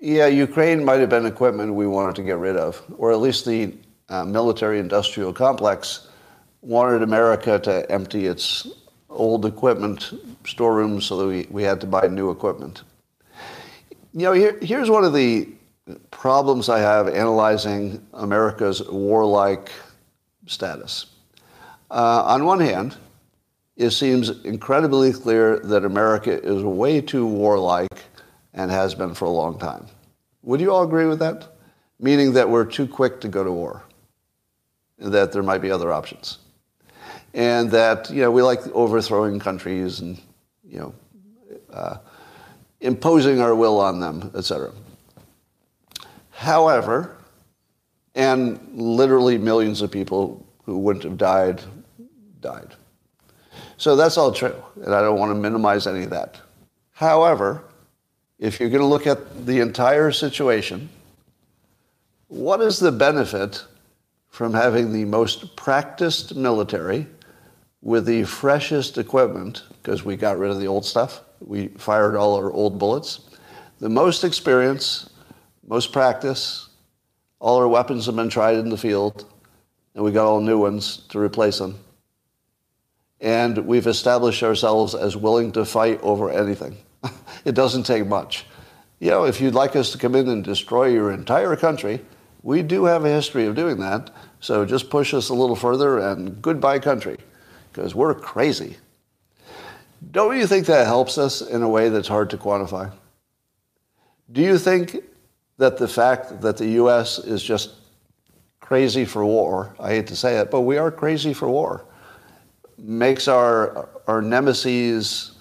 yeah, 0.01 0.27
Ukraine 0.27 0.85
might 0.85 1.01
have 1.01 1.11
been 1.11 1.27
equipment 1.27 1.75
we 1.75 1.87
wanted 1.87 2.17
to 2.17 2.23
get 2.23 2.39
rid 2.39 2.57
of, 2.57 2.83
or 2.97 3.13
at 3.13 3.21
least 3.21 3.45
the 3.45 3.75
uh, 4.09 4.25
military 4.25 4.81
industrial 4.81 5.33
complex 5.33 6.09
wanted 6.63 7.03
America 7.03 7.59
to 7.59 7.91
empty 7.91 8.27
its 8.27 8.69
old 9.11 9.45
equipment 9.45 10.13
storerooms 10.47 11.05
so 11.05 11.17
that 11.19 11.27
we, 11.27 11.47
we 11.51 11.63
had 11.63 11.81
to 11.81 11.87
buy 11.87 12.07
new 12.07 12.31
equipment. 12.31 12.83
You 14.15 14.23
know, 14.23 14.33
here, 14.33 14.59
here's 14.63 14.89
one 14.89 15.05
of 15.05 15.13
the 15.13 15.49
problems 16.11 16.69
I 16.69 16.79
have 16.79 17.09
analyzing 17.09 18.07
America's 18.15 18.83
warlike 18.89 19.71
status. 20.47 21.07
Uh, 21.91 22.23
on 22.27 22.45
one 22.45 22.61
hand, 22.61 22.97
it 23.77 23.91
seems 23.91 24.31
incredibly 24.45 25.13
clear 25.13 25.59
that 25.59 25.85
America 25.85 26.41
is 26.43 26.63
way 26.63 27.01
too 27.01 27.27
warlike 27.27 28.03
and 28.55 28.71
has 28.71 28.95
been 28.95 29.15
for 29.15 29.25
a 29.25 29.31
long 29.31 29.59
time. 29.59 29.87
Would 30.43 30.61
you 30.61 30.73
all 30.73 30.85
agree 30.85 31.07
with 31.07 31.19
that? 31.19 31.49
Meaning 31.99 32.33
that 32.35 32.49
we're 32.49 32.65
too 32.65 32.87
quick 32.87 33.21
to 33.23 33.29
go 33.29 33.43
to 33.45 33.53
war, 33.53 33.83
that 34.99 35.33
there 35.33 35.43
might 35.43 35.63
be 35.63 35.71
other 35.71 35.93
options 35.93 36.39
and 37.35 37.71
that 37.71 38.11
you 38.11 38.23
know 38.23 38.31
we 38.31 38.43
like 38.43 38.67
overthrowing 38.69 39.39
countries 39.39 40.01
and 40.01 40.21
you 40.65 40.79
know 40.79 40.95
uh, 41.73 41.97
imposing 42.81 43.41
our 43.41 43.55
will 43.55 43.81
on 43.81 44.01
them, 44.01 44.31
etc. 44.35 44.73
However, 46.31 47.17
and 48.15 48.61
literally 48.75 49.39
millions 49.39 49.81
of 49.81 49.91
people 49.91 50.45
who 50.65 50.79
wouldn't 50.79 51.05
have 51.05 51.17
died 51.17 51.63
died. 52.41 52.75
So 53.77 53.97
that's 53.97 54.17
all 54.17 54.33
true, 54.33 54.55
and 54.85 54.95
I 54.95 55.01
don't 55.01 55.19
want 55.19 55.31
to 55.31 55.35
minimize 55.35 55.87
any 55.87 56.05
of 56.05 56.11
that. 56.11 56.41
However, 56.93 57.65
if 58.39 58.61
you're 58.61 58.69
going 58.69 58.81
to 58.83 58.87
look 58.87 59.07
at 59.07 59.47
the 59.47 59.61
entire 59.61 60.13
situation, 60.13 60.89
what 62.29 62.61
is 62.61 62.79
the 62.79 62.93
benefit 62.93 63.65
from 64.29 64.55
having 64.55 64.93
the 64.93 65.05
most 65.05 65.57
practiced 65.57 66.35
military 66.35 67.07
with 67.83 68.07
the 68.07 68.23
freshest 68.23 68.97
equipment, 68.97 69.65
because 69.83 70.05
we 70.05 70.17
got 70.17 70.39
rid 70.39 70.51
of 70.51 70.61
the 70.61 70.69
old 70.69 70.85
stuff. 70.85 71.21
We 71.41 71.69
fired 71.69 72.17
all 72.17 72.37
our 72.37 72.51
old 72.51 72.79
bullets. 72.79 73.21
The 73.81 73.89
most 73.89 74.23
experience, 74.23 75.11
most 75.67 75.93
practice, 75.93 76.69
all 77.41 77.59
our 77.59 77.67
weapons 77.67 78.07
have 78.07 78.15
been 78.15 78.29
tried 78.29 78.55
in 78.55 78.69
the 78.69 78.77
field, 78.77 79.27
and 79.97 80.05
we 80.05 80.13
got 80.13 80.27
all 80.27 80.41
new 80.41 80.59
ones 80.59 80.99
to 81.09 81.19
replace 81.19 81.59
them. 81.59 81.77
And 83.21 83.59
we've 83.67 83.89
established 83.89 84.45
ourselves 84.45 84.95
as 84.95 85.17
willing 85.17 85.51
to 85.53 85.65
fight 85.65 86.01
over 86.03 86.31
anything. 86.31 86.77
it 87.45 87.57
doesn't 87.57 87.83
take 87.83 88.07
much. 88.07 88.47
You 89.01 89.11
know, 89.11 89.25
if 89.25 89.41
you'd 89.41 89.55
like 89.55 89.75
us 89.75 89.91
to 89.91 89.99
come 89.99 90.15
in 90.15 90.29
and 90.29 90.45
destroy 90.45 90.87
your 90.87 91.11
entire 91.11 91.57
country, 91.57 92.01
we 92.45 92.63
do 92.63 92.85
have 92.85 93.05
a 93.05 93.09
history 93.09 93.47
of 93.47 93.57
doing 93.57 93.79
that. 93.81 94.11
So 94.39 94.65
just 94.65 94.89
push 94.89 95.13
us 95.13 95.29
a 95.29 95.35
little 95.35 95.57
further 95.57 95.99
and 95.99 96.41
goodbye 96.41 96.79
country 96.79 97.19
because 97.73 97.95
we're 97.95 98.15
crazy. 98.15 98.77
Don't 100.11 100.37
you 100.37 100.47
think 100.47 100.67
that 100.67 100.87
helps 100.87 101.17
us 101.17 101.41
in 101.41 101.63
a 101.63 101.69
way 101.69 101.89
that's 101.89 102.09
hard 102.09 102.31
to 102.31 102.37
quantify? 102.37 102.93
Do 104.31 104.43
you 104.43 104.59
think 104.59 104.97
that 105.59 105.79
the 105.79 105.89
fact 105.89 106.41
that 106.41 106.57
the 106.57 106.67
U.S. 106.71 107.19
is 107.19 107.43
just 107.43 107.75
crazy 108.61 109.05
for 109.05 109.25
war, 109.25 109.75
I 109.79 109.91
hate 109.91 110.07
to 110.09 110.17
say 110.17 110.39
it, 110.39 110.51
but 110.51 110.63
we 110.63 110.77
are 110.79 110.91
crazy 110.91 111.33
for 111.35 111.49
war, 111.49 111.85
makes 112.79 113.29
our, 113.29 113.89
our 114.07 114.21
nemesis 114.23 115.33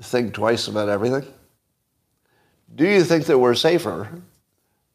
think 0.00 0.34
twice 0.34 0.68
about 0.68 0.88
everything? 0.88 1.26
Do 2.74 2.86
you 2.86 3.04
think 3.04 3.26
that 3.26 3.38
we're 3.38 3.54
safer 3.54 4.08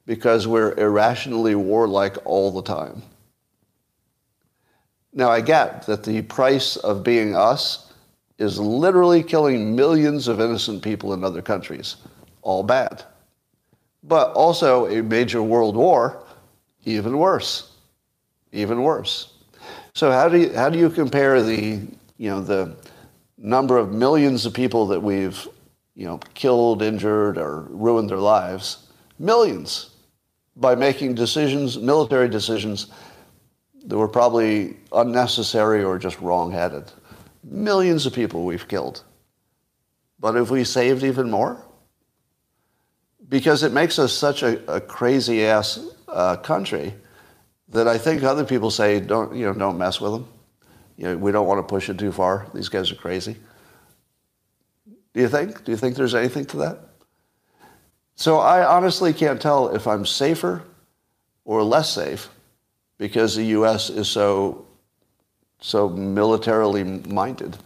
because 0.06 0.48
we're 0.48 0.74
irrationally 0.80 1.56
warlike 1.56 2.18
all 2.26 2.52
the 2.52 2.62
time? 2.62 3.04
Now, 5.18 5.30
I 5.32 5.40
get 5.42 5.86
that 5.88 6.04
the 6.04 6.22
price 6.24 6.76
of 6.76 7.02
being 7.04 7.36
us 7.36 7.94
is 8.38 8.60
literally 8.60 9.24
killing 9.24 9.74
millions 9.74 10.28
of 10.28 10.42
innocent 10.42 10.84
people 10.84 11.14
in 11.14 11.24
other 11.24 11.42
countries. 11.42 11.96
All 12.42 12.64
bad. 12.64 13.04
But 14.04 14.34
also 14.34 14.88
a 14.88 15.02
major 15.02 15.42
world 15.42 15.76
war, 15.78 16.22
even 16.84 17.18
worse. 17.18 17.72
Even 18.52 18.84
worse. 18.84 19.34
So 19.94 20.12
how 20.12 20.28
do 20.28 20.38
you, 20.38 20.54
how 20.54 20.70
do 20.70 20.78
you 20.78 20.90
compare 20.90 21.42
the, 21.42 21.88
you 22.18 22.30
know, 22.30 22.42
the 22.42 22.76
number 23.38 23.78
of 23.78 23.94
millions 23.94 24.46
of 24.46 24.54
people 24.54 24.86
that 24.88 25.02
we've, 25.02 25.48
you 25.96 26.06
know, 26.06 26.18
killed, 26.34 26.82
injured, 26.82 27.38
or 27.38 27.62
ruined 27.70 28.10
their 28.10 28.18
lives? 28.18 28.90
Millions. 29.18 29.92
by 30.56 30.76
making 30.76 31.16
decisions, 31.16 31.78
military 31.78 32.30
decisions, 32.30 32.88
that 33.86 33.98
were 33.98 34.08
probably 34.08 34.78
unnecessary 34.92 35.84
or 35.84 35.98
just 35.98 36.20
wrong-headed. 36.20 36.92
Millions 37.44 38.06
of 38.06 38.14
people 38.14 38.44
we've 38.44 38.68
killed. 38.68 39.04
But 40.20 40.36
have 40.36 40.50
we 40.50 40.64
saved 40.64 41.04
even 41.04 41.30
more? 41.30 41.64
Because 43.28 43.64
it 43.64 43.72
makes 43.72 44.00
us 44.00 44.14
such 44.14 44.44
a, 44.44 44.74
a 44.74 44.82
crazy-ass 44.82 45.80
uh, 46.08 46.38
country 46.38 46.94
that 47.70 47.88
I 47.88 47.98
think 47.98 48.24
other 48.24 48.46
people 48.46 48.72
say, 48.72 49.00
don't, 49.00 49.36
you 49.36 49.46
know, 49.46 49.54
don't 49.54 49.78
mess 49.78 50.00
with 50.02 50.14
them. 50.14 50.28
You 50.98 51.06
know, 51.06 51.18
we 51.18 51.32
don't 51.32 51.48
want 51.48 51.60
to 51.60 51.64
push 51.64 51.90
it 51.90 52.00
too 52.00 52.12
far. 52.12 52.48
These 52.54 52.70
guys 52.70 52.92
are 52.92 52.96
crazy. 52.96 53.36
Do 55.14 55.22
you 55.22 55.28
think? 55.28 55.64
Do 55.64 55.72
you 55.72 55.78
think 55.78 55.96
there's 55.96 56.16
anything 56.16 56.46
to 56.46 56.58
that? 56.58 56.80
So 58.16 58.38
I 58.38 58.66
honestly 58.66 59.14
can't 59.14 59.42
tell 59.42 59.76
if 59.76 59.88
I'm 59.88 60.06
safer 60.06 60.64
or 61.44 61.64
less 61.64 61.90
safe 61.94 62.30
because 62.98 63.36
the 63.36 63.46
U.S. 63.46 63.90
is 63.90 64.08
so 64.08 64.66
so 65.60 65.90
militarily 65.90 66.84
minded. 66.84 67.58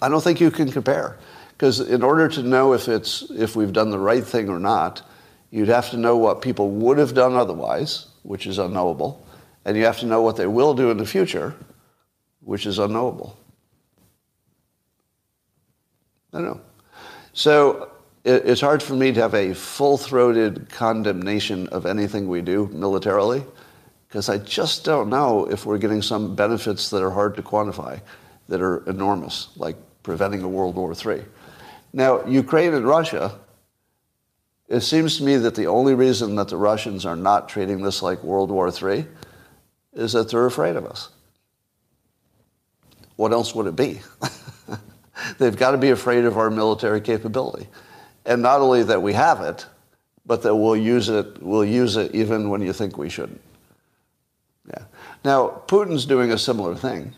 I 0.00 0.08
don't 0.08 0.22
think 0.22 0.40
you 0.40 0.50
can 0.50 0.70
compare 0.70 1.18
because 1.52 1.80
in 1.80 2.02
order 2.02 2.28
to 2.28 2.42
know 2.42 2.72
if 2.72 2.88
it's 2.88 3.30
if 3.30 3.56
we've 3.56 3.72
done 3.72 3.90
the 3.90 3.98
right 3.98 4.24
thing 4.24 4.48
or 4.48 4.58
not, 4.58 5.02
you'd 5.50 5.68
have 5.68 5.90
to 5.90 5.96
know 5.96 6.16
what 6.16 6.40
people 6.40 6.70
would 6.70 6.98
have 6.98 7.14
done 7.14 7.34
otherwise, 7.34 8.06
which 8.22 8.46
is 8.46 8.58
unknowable, 8.58 9.26
and 9.64 9.76
you 9.76 9.84
have 9.84 9.98
to 9.98 10.06
know 10.06 10.22
what 10.22 10.36
they 10.36 10.46
will 10.46 10.74
do 10.74 10.90
in 10.90 10.96
the 10.96 11.06
future, 11.06 11.54
which 12.40 12.66
is 12.66 12.78
unknowable. 12.78 13.36
I 16.32 16.38
don't 16.38 16.46
know. 16.46 16.60
So 17.32 17.90
it's 18.24 18.60
hard 18.60 18.82
for 18.82 18.94
me 18.94 19.12
to 19.12 19.20
have 19.20 19.34
a 19.34 19.54
full-throated 19.54 20.68
condemnation 20.70 21.68
of 21.68 21.86
anything 21.86 22.28
we 22.28 22.42
do 22.42 22.68
militarily 22.72 23.44
because 24.08 24.28
I 24.28 24.38
just 24.38 24.84
don't 24.84 25.10
know 25.10 25.44
if 25.50 25.66
we're 25.66 25.78
getting 25.78 26.02
some 26.02 26.34
benefits 26.34 26.88
that 26.90 27.02
are 27.02 27.10
hard 27.10 27.36
to 27.36 27.42
quantify, 27.42 28.00
that 28.48 28.62
are 28.62 28.88
enormous, 28.88 29.48
like 29.56 29.76
preventing 30.02 30.42
a 30.42 30.48
World 30.48 30.76
War 30.76 30.92
III. 30.92 31.22
Now, 31.92 32.24
Ukraine 32.26 32.72
and 32.72 32.86
Russia, 32.86 33.38
it 34.68 34.80
seems 34.80 35.18
to 35.18 35.24
me 35.24 35.36
that 35.36 35.54
the 35.54 35.66
only 35.66 35.94
reason 35.94 36.36
that 36.36 36.48
the 36.48 36.56
Russians 36.56 37.04
are 37.04 37.16
not 37.16 37.48
treating 37.48 37.82
this 37.82 38.02
like 38.02 38.22
World 38.22 38.50
War 38.50 38.68
III 38.68 39.06
is 39.92 40.12
that 40.12 40.30
they're 40.30 40.46
afraid 40.46 40.76
of 40.76 40.86
us. 40.86 41.10
What 43.16 43.32
else 43.32 43.54
would 43.54 43.66
it 43.66 43.76
be? 43.76 44.00
They've 45.38 45.56
got 45.56 45.72
to 45.72 45.78
be 45.78 45.90
afraid 45.90 46.24
of 46.24 46.38
our 46.38 46.50
military 46.50 47.00
capability. 47.00 47.66
And 48.28 48.42
not 48.42 48.60
only 48.60 48.82
that 48.82 49.00
we 49.02 49.14
have 49.14 49.40
it, 49.40 49.66
but 50.26 50.42
that 50.42 50.54
we'll 50.54 50.76
use 50.76 51.08
it, 51.08 51.42
we'll 51.42 51.64
use 51.64 51.96
it 51.96 52.14
even 52.14 52.50
when 52.50 52.60
you 52.60 52.74
think 52.74 52.98
we 52.98 53.08
shouldn't. 53.08 53.40
Yeah. 54.68 54.84
Now, 55.24 55.62
Putin's 55.66 56.04
doing 56.04 56.30
a 56.30 56.36
similar 56.36 56.74
thing 56.74 57.14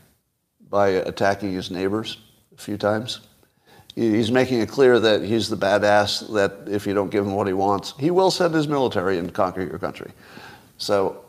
by 0.71 0.91
attacking 0.91 1.53
his 1.53 1.69
neighbors 1.69 2.19
a 2.57 2.61
few 2.61 2.77
times. 2.77 3.23
He's 3.97 4.31
making 4.31 4.61
it 4.61 4.69
clear 4.69 5.01
that 5.01 5.25
he's 5.25 5.49
the 5.49 5.57
badass, 5.57 6.33
that 6.33 6.73
if 6.73 6.87
you 6.87 6.95
don't 6.95 7.11
give 7.11 7.27
him 7.27 7.35
what 7.35 7.49
he 7.49 7.55
wants, 7.55 7.93
he 7.99 8.13
will 8.13 8.31
send 8.31 8.55
his 8.55 8.69
military 8.69 9.19
and 9.19 9.35
conquer 9.35 9.63
your 9.63 9.81
country. 9.81 10.13
So, 10.79 11.25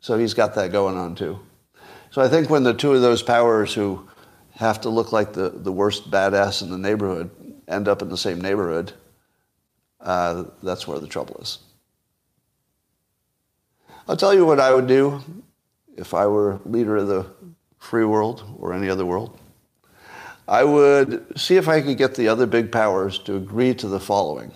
so 0.00 0.18
he's 0.18 0.34
got 0.34 0.56
that 0.56 0.72
going 0.72 0.96
on 0.96 1.14
too. 1.14 1.38
So 2.10 2.20
I 2.20 2.26
think 2.26 2.50
when 2.50 2.64
the 2.64 2.74
two 2.74 2.92
of 2.94 3.00
those 3.00 3.22
powers 3.22 3.72
who 3.72 4.08
have 4.56 4.80
to 4.80 4.88
look 4.88 5.12
like 5.12 5.34
the, 5.34 5.50
the 5.50 5.70
worst 5.70 6.10
badass 6.10 6.62
in 6.62 6.70
the 6.70 6.78
neighborhood 6.78 7.30
end 7.68 7.88
up 7.88 8.02
in 8.02 8.08
the 8.08 8.16
same 8.16 8.40
neighborhood, 8.40 8.92
uh, 10.00 10.44
that's 10.62 10.86
where 10.86 10.98
the 10.98 11.06
trouble 11.06 11.36
is. 11.40 11.58
I'll 14.08 14.16
tell 14.16 14.34
you 14.34 14.46
what 14.46 14.60
I 14.60 14.72
would 14.72 14.86
do 14.86 15.22
if 15.96 16.14
I 16.14 16.26
were 16.26 16.60
leader 16.64 16.96
of 16.96 17.08
the 17.08 17.26
free 17.78 18.04
world 18.04 18.44
or 18.58 18.72
any 18.72 18.88
other 18.88 19.04
world. 19.04 19.38
I 20.48 20.62
would 20.62 21.38
see 21.38 21.56
if 21.56 21.68
I 21.68 21.80
could 21.80 21.98
get 21.98 22.14
the 22.14 22.28
other 22.28 22.46
big 22.46 22.70
powers 22.70 23.18
to 23.20 23.36
agree 23.36 23.74
to 23.74 23.88
the 23.88 23.98
following. 23.98 24.52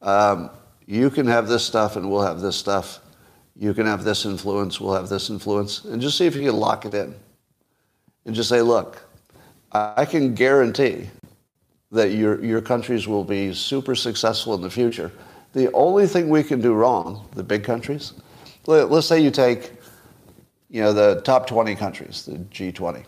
Um, 0.00 0.50
you 0.86 1.10
can 1.10 1.26
have 1.26 1.48
this 1.48 1.64
stuff 1.64 1.96
and 1.96 2.10
we'll 2.10 2.22
have 2.22 2.40
this 2.40 2.56
stuff. 2.56 3.00
You 3.56 3.74
can 3.74 3.86
have 3.86 4.02
this 4.02 4.24
influence, 4.24 4.80
we'll 4.80 4.94
have 4.94 5.08
this 5.08 5.30
influence. 5.30 5.84
And 5.84 6.00
just 6.00 6.16
see 6.16 6.26
if 6.26 6.34
you 6.34 6.42
can 6.42 6.56
lock 6.58 6.86
it 6.86 6.94
in. 6.94 7.14
And 8.24 8.34
just 8.34 8.48
say, 8.48 8.62
look, 8.62 9.02
I 9.72 10.06
can 10.06 10.34
guarantee 10.34 11.10
that 11.94 12.10
your, 12.10 12.44
your 12.44 12.60
countries 12.60 13.06
will 13.06 13.24
be 13.24 13.54
super 13.54 13.94
successful 13.94 14.54
in 14.54 14.60
the 14.60 14.70
future. 14.70 15.12
The 15.52 15.70
only 15.72 16.08
thing 16.08 16.28
we 16.28 16.42
can 16.42 16.60
do 16.60 16.74
wrong, 16.74 17.28
the 17.34 17.44
big 17.44 17.62
countries, 17.62 18.12
let, 18.66 18.90
us 18.90 19.06
say 19.06 19.20
you 19.20 19.30
take 19.30 19.72
you 20.68 20.82
know, 20.82 20.92
the 20.92 21.20
top 21.22 21.46
20 21.46 21.76
countries, 21.76 22.26
the 22.26 22.38
G20. 22.38 23.04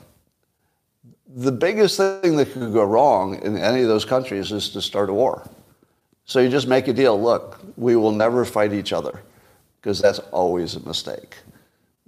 The 1.35 1.51
biggest 1.51 1.97
thing 1.97 2.37
that 2.37 2.53
could 2.53 2.73
go 2.73 2.85
wrong 2.85 3.43
in 3.43 3.57
any 3.57 3.83
of 3.83 3.89
those 3.89 4.05
countries 4.05 4.53
is 4.53 4.71
to 4.71 4.81
start 4.81 5.11
a 5.11 5.13
war. 5.13 5.49
So 6.25 6.39
you 6.39 6.49
just 6.49 6.69
make 6.69 6.87
a 6.87 6.93
deal. 6.93 7.21
Look, 7.21 7.61
we 7.77 7.97
will 7.97 8.13
never 8.13 8.45
fight 8.45 8.73
each 8.73 8.93
other 8.93 9.21
because 9.81 10.01
that's 10.01 10.21
always 10.31 10.77
a 10.77 10.81
mistake. 10.87 11.37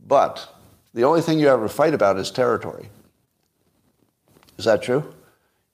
But 0.06 0.48
the 0.94 1.02
only 1.02 1.22
thing 1.22 1.40
you 1.40 1.48
ever 1.48 1.68
fight 1.68 1.92
about 1.92 2.18
is 2.18 2.30
territory. 2.30 2.88
Is 4.56 4.64
that 4.64 4.82
true? 4.82 5.12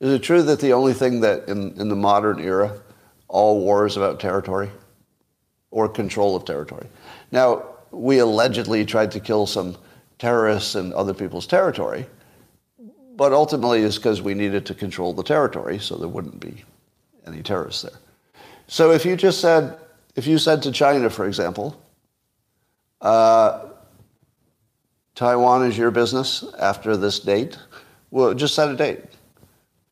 Is 0.05 0.13
it 0.13 0.23
true 0.23 0.43
that 0.43 0.61
the 0.61 0.75
only 0.75 0.93
thing 0.93 1.21
that 1.21 1.49
in, 1.49 1.81
in 1.81 1.89
the 1.89 1.97
modern 1.97 2.39
era, 2.39 2.79
all 3.27 3.61
war 3.61 3.87
is 3.87 3.97
about 3.97 4.21
territory 4.21 4.71
or 5.71 5.89
control 5.89 6.37
of 6.37 6.45
territory? 6.45 6.87
Now, 7.33 7.65
we 7.91 8.19
allegedly 8.19 8.85
tried 8.85 9.13
to 9.13 9.21
kill 9.21 9.47
some 9.47 9.79
terrorists 10.19 10.75
in 10.75 10.93
other 10.93 11.15
people's 11.15 11.47
territory, 11.47 12.05
but 13.17 13.33
ultimately 13.33 13.81
it's 13.81 13.97
because 13.97 14.21
we 14.21 14.35
needed 14.35 14.67
to 14.67 14.75
control 14.75 15.15
the 15.15 15.23
territory 15.23 15.79
so 15.79 15.97
there 15.97 16.07
wouldn't 16.07 16.39
be 16.39 16.65
any 17.27 17.43
terrorists 17.43 17.81
there. 17.81 17.99
So 18.67 18.91
if 18.91 19.07
you 19.07 19.17
just 19.17 19.41
said, 19.41 19.79
if 20.17 20.27
you 20.27 20.37
said 20.37 20.63
to 20.65 20.71
China, 20.71 21.09
for 21.09 21.27
example, 21.27 21.81
uh, 23.01 23.69
Taiwan 25.15 25.65
is 25.65 25.79
your 25.79 25.91
business 25.91 26.45
after 26.59 26.95
this 26.95 27.21
date, 27.21 27.57
well, 28.11 28.35
just 28.35 28.55
set 28.55 28.69
a 28.69 28.77
date 28.77 29.01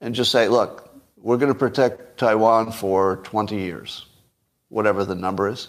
and 0.03 0.14
just 0.14 0.30
say, 0.30 0.48
look, 0.48 0.90
we're 1.16 1.38
going 1.38 1.53
to 1.53 1.59
protect 1.59 2.18
Taiwan 2.18 2.72
for 2.72 3.16
20 3.18 3.57
years, 3.57 4.05
whatever 4.68 5.05
the 5.05 5.14
number 5.14 5.48
is. 5.48 5.68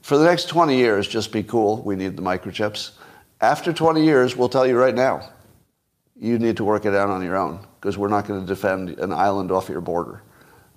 For 0.00 0.16
the 0.16 0.24
next 0.24 0.48
20 0.48 0.76
years, 0.76 1.06
just 1.06 1.32
be 1.32 1.42
cool. 1.42 1.82
We 1.82 1.96
need 1.96 2.16
the 2.16 2.22
microchips. 2.22 2.92
After 3.40 3.72
20 3.72 4.04
years, 4.04 4.36
we'll 4.36 4.48
tell 4.48 4.66
you 4.66 4.78
right 4.78 4.94
now, 4.94 5.28
you 6.18 6.38
need 6.38 6.56
to 6.58 6.64
work 6.64 6.86
it 6.86 6.94
out 6.94 7.10
on 7.10 7.22
your 7.22 7.36
own 7.36 7.66
because 7.80 7.98
we're 7.98 8.08
not 8.08 8.26
going 8.26 8.40
to 8.40 8.46
defend 8.46 8.90
an 9.00 9.12
island 9.12 9.50
off 9.50 9.68
your 9.68 9.80
border. 9.80 10.22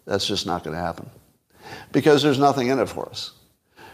That's 0.05 0.27
just 0.27 0.45
not 0.47 0.63
going 0.63 0.75
to 0.75 0.81
happen 0.81 1.09
because 1.91 2.23
there's 2.23 2.39
nothing 2.39 2.67
in 2.67 2.79
it 2.79 2.89
for 2.89 3.07
us. 3.07 3.33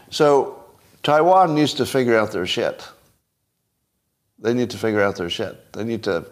So 0.08 0.64
Taiwan 1.02 1.54
needs 1.54 1.74
to 1.74 1.86
figure 1.86 2.18
out 2.18 2.32
their 2.32 2.46
shit. 2.46 2.88
They 4.38 4.54
need 4.54 4.70
to 4.70 4.78
figure 4.78 5.02
out 5.02 5.16
their 5.16 5.30
shit. 5.30 5.72
They 5.74 5.84
need 5.84 6.02
to 6.04 6.24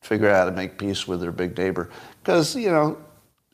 figure 0.00 0.28
out 0.28 0.36
how 0.36 0.44
to 0.46 0.52
make 0.52 0.78
peace 0.78 1.06
with 1.06 1.20
their 1.20 1.32
big 1.32 1.56
neighbor. 1.56 1.90
Because, 2.22 2.54
you 2.54 2.70
know, 2.70 2.98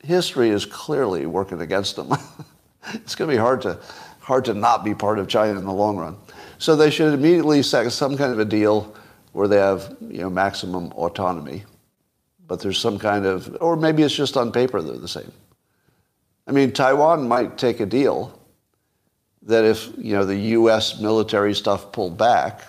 history 0.03 0.51
is 0.51 0.66
clearly 0.66 1.26
working 1.26 1.61
against 1.61 1.97
them. 1.97 2.12
it's 2.95 3.14
going 3.14 3.30
to 3.30 3.34
be 3.34 3.40
hard 3.40 3.62
to, 3.62 3.78
hard 4.20 4.45
to 4.47 4.55
not 4.55 4.84
be 4.84 4.95
part 4.95 5.18
of 5.18 5.28
China 5.28 5.59
in 5.59 5.64
the 5.64 5.72
long 5.72 5.97
run. 5.97 6.16
So 6.59 6.76
they 6.76 6.90
should 6.90 7.12
immediately 7.12 7.62
set 7.62 7.90
some 7.92 8.16
kind 8.16 8.32
of 8.32 8.38
a 8.38 8.45
deal 8.45 8.95
where 9.32 9.49
they 9.49 9.57
have, 9.57 9.97
you 10.01 10.20
know, 10.20 10.30
maximum 10.30 10.92
autonomy. 10.92 11.64
But 12.47 12.61
there's 12.61 12.78
some 12.78 12.99
kind 12.99 13.26
of, 13.26 13.57
or 13.61 13.76
maybe 13.76 14.03
it's 14.03 14.14
just 14.14 14.36
on 14.36 14.53
paper 14.53 14.80
they're 14.80 14.97
the 14.97 15.09
same. 15.09 15.32
I 16.47 16.53
mean, 16.53 16.72
Taiwan 16.72 17.26
might 17.26 17.57
take 17.57 17.80
a 17.80 17.86
deal 17.86 18.38
that 19.42 19.64
if, 19.64 19.90
you 19.99 20.14
know, 20.14 20.24
the 20.24 20.36
U.S. 20.36 21.01
military 21.01 21.55
stuff 21.55 21.90
pulled 21.90 22.16
back 22.16 22.62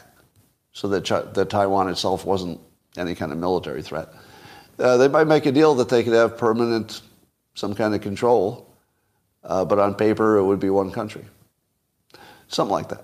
so 0.72 0.88
that, 0.90 1.34
that 1.34 1.50
Taiwan 1.50 1.90
itself 1.90 2.26
wasn't 2.26 2.60
any 2.98 3.16
kind 3.16 3.32
of 3.32 3.38
military 3.38 3.82
threat. 3.82 4.10
Uh, 4.78 4.98
they 4.98 5.08
might 5.08 5.28
make 5.28 5.46
a 5.46 5.52
deal 5.52 5.76
that 5.76 5.90
they 5.90 6.04
could 6.04 6.14
have 6.14 6.38
permanent, 6.38 7.02
some 7.54 7.74
kind 7.74 7.96
of 7.96 8.02
control, 8.02 8.70
uh, 9.44 9.64
but 9.64 9.80
on 9.80 9.96
paper 9.96 10.38
it 10.38 10.44
would 10.44 10.60
be 10.60 10.70
one 10.70 10.92
country. 10.92 11.24
Something 12.48 12.74
like 12.74 12.90
that. 12.90 13.04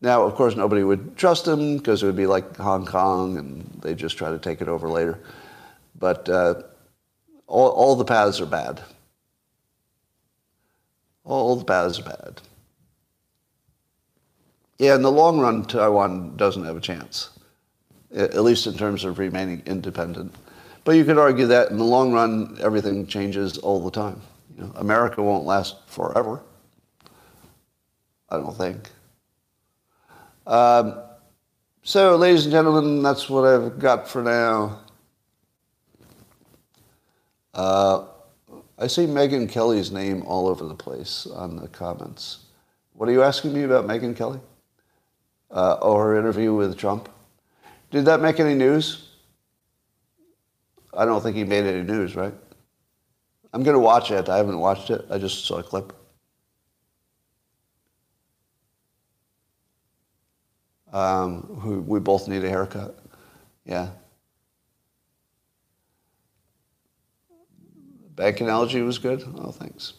Now, 0.00 0.24
of 0.24 0.34
course, 0.34 0.54
nobody 0.56 0.84
would 0.84 1.16
trust 1.16 1.46
them 1.46 1.78
because 1.78 2.02
it 2.02 2.06
would 2.06 2.16
be 2.16 2.26
like 2.26 2.56
Hong 2.56 2.86
Kong 2.86 3.38
and 3.38 3.80
they 3.82 3.94
just 3.94 4.16
try 4.18 4.30
to 4.30 4.38
take 4.38 4.60
it 4.60 4.68
over 4.68 4.88
later. 4.88 5.18
But 5.98 6.28
uh, 6.28 6.62
all, 7.46 7.70
all 7.70 7.96
the 7.96 8.04
paths 8.04 8.40
are 8.40 8.46
bad. 8.46 8.82
All 11.24 11.56
the 11.56 11.64
paths 11.64 11.98
are 11.98 12.04
bad. 12.04 12.40
Yeah, 14.78 14.94
in 14.94 15.02
the 15.02 15.10
long 15.10 15.40
run, 15.40 15.64
Taiwan 15.64 16.36
doesn't 16.36 16.64
have 16.64 16.76
a 16.76 16.80
chance 16.80 17.30
at 18.16 18.42
least 18.42 18.66
in 18.66 18.74
terms 18.74 19.04
of 19.04 19.18
remaining 19.18 19.62
independent. 19.66 20.34
But 20.84 20.92
you 20.92 21.04
could 21.04 21.18
argue 21.18 21.46
that 21.46 21.70
in 21.70 21.76
the 21.76 21.84
long 21.84 22.12
run, 22.12 22.56
everything 22.60 23.06
changes 23.06 23.58
all 23.58 23.84
the 23.84 23.90
time. 23.90 24.20
You 24.56 24.64
know, 24.64 24.72
America 24.76 25.22
won't 25.22 25.44
last 25.44 25.76
forever. 25.86 26.42
I 28.30 28.38
don't 28.38 28.56
think. 28.56 28.90
Um, 30.46 31.00
so, 31.82 32.16
ladies 32.16 32.44
and 32.46 32.52
gentlemen, 32.52 33.02
that's 33.02 33.28
what 33.28 33.44
I've 33.44 33.78
got 33.78 34.08
for 34.08 34.22
now. 34.22 34.80
Uh, 37.52 38.04
I 38.78 38.86
see 38.86 39.06
Megyn 39.06 39.48
Kelly's 39.48 39.90
name 39.90 40.22
all 40.22 40.48
over 40.48 40.64
the 40.64 40.74
place 40.74 41.26
on 41.26 41.56
the 41.56 41.68
comments. 41.68 42.38
What 42.92 43.08
are 43.08 43.12
you 43.12 43.22
asking 43.22 43.52
me 43.52 43.62
about 43.62 43.86
Megyn 43.86 44.16
Kelly? 44.16 44.40
Uh, 45.50 45.74
or 45.80 46.04
her 46.04 46.18
interview 46.18 46.54
with 46.54 46.76
Trump? 46.76 47.08
Did 47.90 48.04
that 48.06 48.20
make 48.20 48.40
any 48.40 48.54
news? 48.54 49.08
I 50.96 51.04
don't 51.04 51.22
think 51.22 51.36
he 51.36 51.44
made 51.44 51.64
any 51.64 51.82
news, 51.82 52.16
right? 52.16 52.34
I'm 53.52 53.62
going 53.62 53.74
to 53.74 53.80
watch 53.80 54.10
it. 54.10 54.28
I 54.28 54.36
haven't 54.36 54.58
watched 54.58 54.90
it. 54.90 55.04
I 55.10 55.18
just 55.18 55.46
saw 55.46 55.58
a 55.58 55.62
clip. 55.62 55.92
Um, 60.92 61.84
we 61.86 62.00
both 62.00 62.28
need 62.28 62.44
a 62.44 62.48
haircut. 62.48 62.98
Yeah. 63.64 63.90
Bank 68.14 68.40
analogy 68.40 68.80
was 68.80 68.98
good. 68.98 69.22
Oh, 69.36 69.52
thanks. 69.52 69.92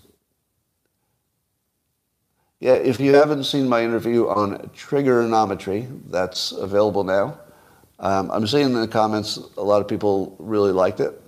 Yeah, 2.59 2.73
if 2.73 2.99
you 2.99 3.13
haven't 3.13 3.43
seen 3.43 3.69
my 3.69 3.83
interview 3.83 4.27
on 4.27 4.57
Triggernometry, 4.75 5.87
that's 6.09 6.51
available 6.51 7.03
now. 7.03 7.39
Um, 7.99 8.29
I'm 8.31 8.45
seeing 8.45 8.65
in 8.65 8.73
the 8.73 8.87
comments 8.87 9.37
a 9.57 9.63
lot 9.63 9.81
of 9.81 9.87
people 9.87 10.35
really 10.39 10.71
liked 10.71 10.99
it. 10.99 11.19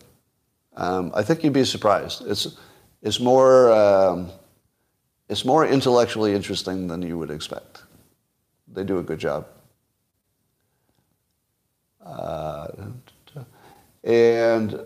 Um, 0.75 1.11
I 1.15 1.23
think 1.23 1.43
you'd 1.43 1.53
be 1.53 1.65
surprised. 1.65 2.25
It's 2.27 2.57
it's 3.01 3.19
more 3.19 3.71
um, 3.71 4.29
it's 5.29 5.45
more 5.45 5.65
intellectually 5.65 6.33
interesting 6.33 6.87
than 6.87 7.01
you 7.01 7.17
would 7.17 7.31
expect. 7.31 7.83
They 8.67 8.83
do 8.83 8.99
a 8.99 9.03
good 9.03 9.19
job. 9.19 9.47
Uh, 12.05 12.67
and 14.03 14.79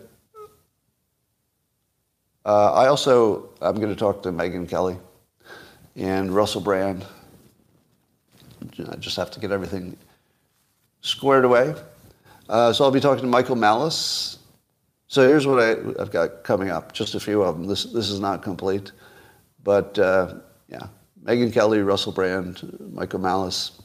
uh, 2.44 2.72
I 2.72 2.88
also 2.88 3.50
I'm 3.60 3.76
going 3.76 3.88
to 3.88 3.96
talk 3.96 4.22
to 4.22 4.32
Megyn 4.32 4.68
Kelly 4.68 4.96
and 5.96 6.34
Russell 6.34 6.60
Brand. 6.60 7.04
I 8.90 8.96
just 8.96 9.16
have 9.16 9.30
to 9.32 9.40
get 9.40 9.52
everything 9.52 9.96
squared 11.04 11.44
away. 11.44 11.74
Uh, 12.48 12.72
so 12.72 12.84
I'll 12.84 12.90
be 12.90 13.00
talking 13.00 13.22
to 13.22 13.28
Michael 13.28 13.56
Malice. 13.56 14.38
So 15.06 15.26
here's 15.28 15.46
what 15.46 15.60
I, 15.60 15.68
have 15.98 16.10
got 16.10 16.42
coming 16.42 16.70
up, 16.70 16.92
just 16.92 17.14
a 17.14 17.20
few 17.20 17.42
of 17.42 17.56
them. 17.56 17.66
This, 17.66 17.84
this 17.84 18.10
is 18.10 18.20
not 18.20 18.42
complete. 18.42 18.90
But 19.62 19.98
uh, 19.98 20.34
yeah, 20.68 20.88
Megyn 21.22 21.52
Kelly, 21.52 21.80
Russell 21.80 22.12
Brand, 22.12 22.90
Michael 22.92 23.20
Malice 23.20 23.82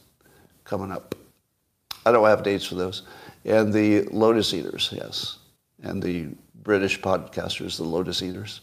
coming 0.64 0.90
up. 0.90 1.14
I 2.04 2.10
don't 2.10 2.26
have 2.26 2.42
dates 2.42 2.64
for 2.64 2.74
those. 2.74 3.02
And 3.44 3.72
the 3.72 4.02
Lotus 4.04 4.52
Eaters, 4.52 4.92
yes. 4.92 5.38
And 5.82 6.02
the 6.02 6.28
British 6.62 7.00
podcasters, 7.00 7.76
the 7.76 7.84
Lotus 7.84 8.22
Eaters. 8.22 8.62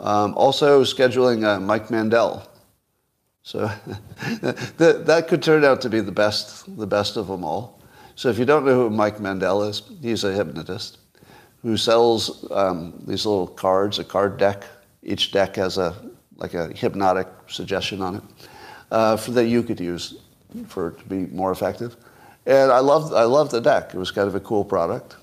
Um, 0.00 0.34
also 0.36 0.82
scheduling 0.82 1.44
uh, 1.44 1.60
Mike 1.60 1.90
Mandel 1.90 2.48
so 3.44 3.70
that, 4.78 5.04
that 5.06 5.28
could 5.28 5.42
turn 5.42 5.64
out 5.64 5.80
to 5.82 5.88
be 5.88 6.00
the 6.00 6.10
best, 6.10 6.76
the 6.76 6.86
best 6.86 7.16
of 7.16 7.28
them 7.28 7.44
all. 7.44 7.80
So 8.16 8.28
if 8.28 8.38
you 8.38 8.44
don't 8.44 8.64
know 8.64 8.74
who 8.74 8.90
Mike 8.90 9.20
Mandel 9.20 9.62
is, 9.62 9.82
he's 10.02 10.24
a 10.24 10.32
hypnotist 10.32 10.98
who 11.62 11.76
sells 11.76 12.50
um, 12.50 13.00
these 13.06 13.24
little 13.24 13.46
cards, 13.46 14.00
a 14.00 14.04
card 14.04 14.36
deck. 14.38 14.64
Each 15.02 15.30
deck 15.30 15.56
has 15.56 15.78
a 15.78 15.94
like 16.36 16.54
a 16.54 16.68
hypnotic 16.68 17.28
suggestion 17.46 18.02
on 18.02 18.16
it 18.16 18.22
uh, 18.90 19.16
for, 19.16 19.30
that 19.32 19.46
you 19.46 19.62
could 19.62 19.80
use 19.80 20.18
for 20.66 20.92
to 20.92 21.04
be 21.04 21.26
more 21.26 21.52
effective. 21.52 21.96
And 22.46 22.70
I 22.70 22.80
loved, 22.80 23.14
I 23.14 23.24
loved 23.24 23.50
the 23.52 23.60
deck. 23.60 23.94
It 23.94 23.98
was 23.98 24.10
kind 24.10 24.28
of 24.28 24.34
a 24.34 24.40
cool 24.40 24.64
product. 24.64 25.16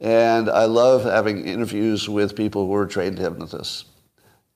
And 0.00 0.50
I 0.50 0.64
love 0.64 1.04
having 1.04 1.46
interviews 1.46 2.08
with 2.08 2.34
people 2.34 2.66
who 2.66 2.74
are 2.74 2.86
trained 2.86 3.18
hypnotists. 3.18 3.84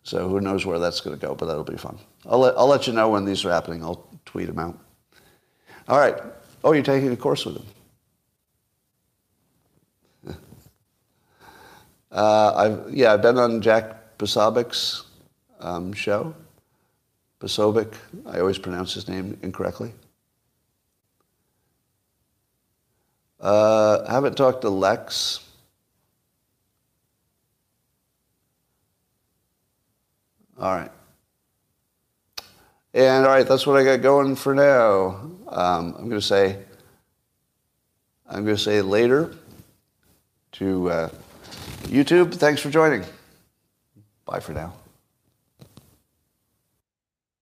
So 0.03 0.29
who 0.29 0.41
knows 0.41 0.67
where 0.67 0.79
that's 0.79 1.01
going 1.01 1.19
to 1.19 1.25
go, 1.25 1.35
but 1.35 1.47
that'll 1.47 1.65
be 1.65 1.77
fun. 1.77 1.99
I'll 2.29 2.39
let, 2.39 2.55
I'll 2.57 2.67
let 2.67 2.87
you 2.87 2.93
know 2.93 3.09
when 3.09 3.25
these 3.25 3.45
are 3.45 3.51
happening. 3.51 3.83
I'll 3.83 4.09
tweet 4.25 4.47
them 4.47 4.59
out. 4.59 4.79
All 5.89 5.99
right. 5.99 6.17
Oh, 6.65 6.73
you're 6.73 6.83
taking 6.83 7.13
a 7.13 7.17
course 7.17 7.45
with 7.47 7.57
him. 7.57 7.67
Uh, 12.13 12.55
I've, 12.57 12.95
yeah, 12.95 13.13
I've 13.13 13.21
been 13.21 13.37
on 13.37 13.61
Jack 13.61 14.17
Posobic's 14.17 15.03
um, 15.61 15.93
show. 15.93 16.35
Posobiec. 17.41 17.93
I 18.25 18.41
always 18.41 18.57
pronounce 18.59 18.95
his 18.95 19.07
name 19.07 19.39
incorrectly. 19.43 19.93
Uh, 23.39 24.11
haven't 24.11 24.37
talked 24.37 24.63
to 24.63 24.71
Lex. 24.71 25.41
All 30.59 30.75
right. 30.75 30.91
And 32.97 33.27
all 33.27 33.33
right, 33.33 33.47
that's 33.47 33.67
what 33.67 33.77
I 33.77 33.85
got 33.85 34.01
going 34.01 34.37
for 34.37 34.55
now. 34.55 35.09
Um, 35.49 35.95
I'm 35.99 36.09
going 36.09 36.13
to 36.13 36.23
say, 36.23 36.57
I'm 38.27 38.43
going 38.43 38.57
to 38.57 38.63
say 38.63 38.81
later 38.81 39.35
to 40.53 40.91
uh, 40.91 41.09
YouTube. 41.83 42.35
Thanks 42.35 42.63
for 42.63 42.71
joining. 42.71 43.05
Bye 44.25 44.41
for 44.41 44.55
now. 44.55 44.73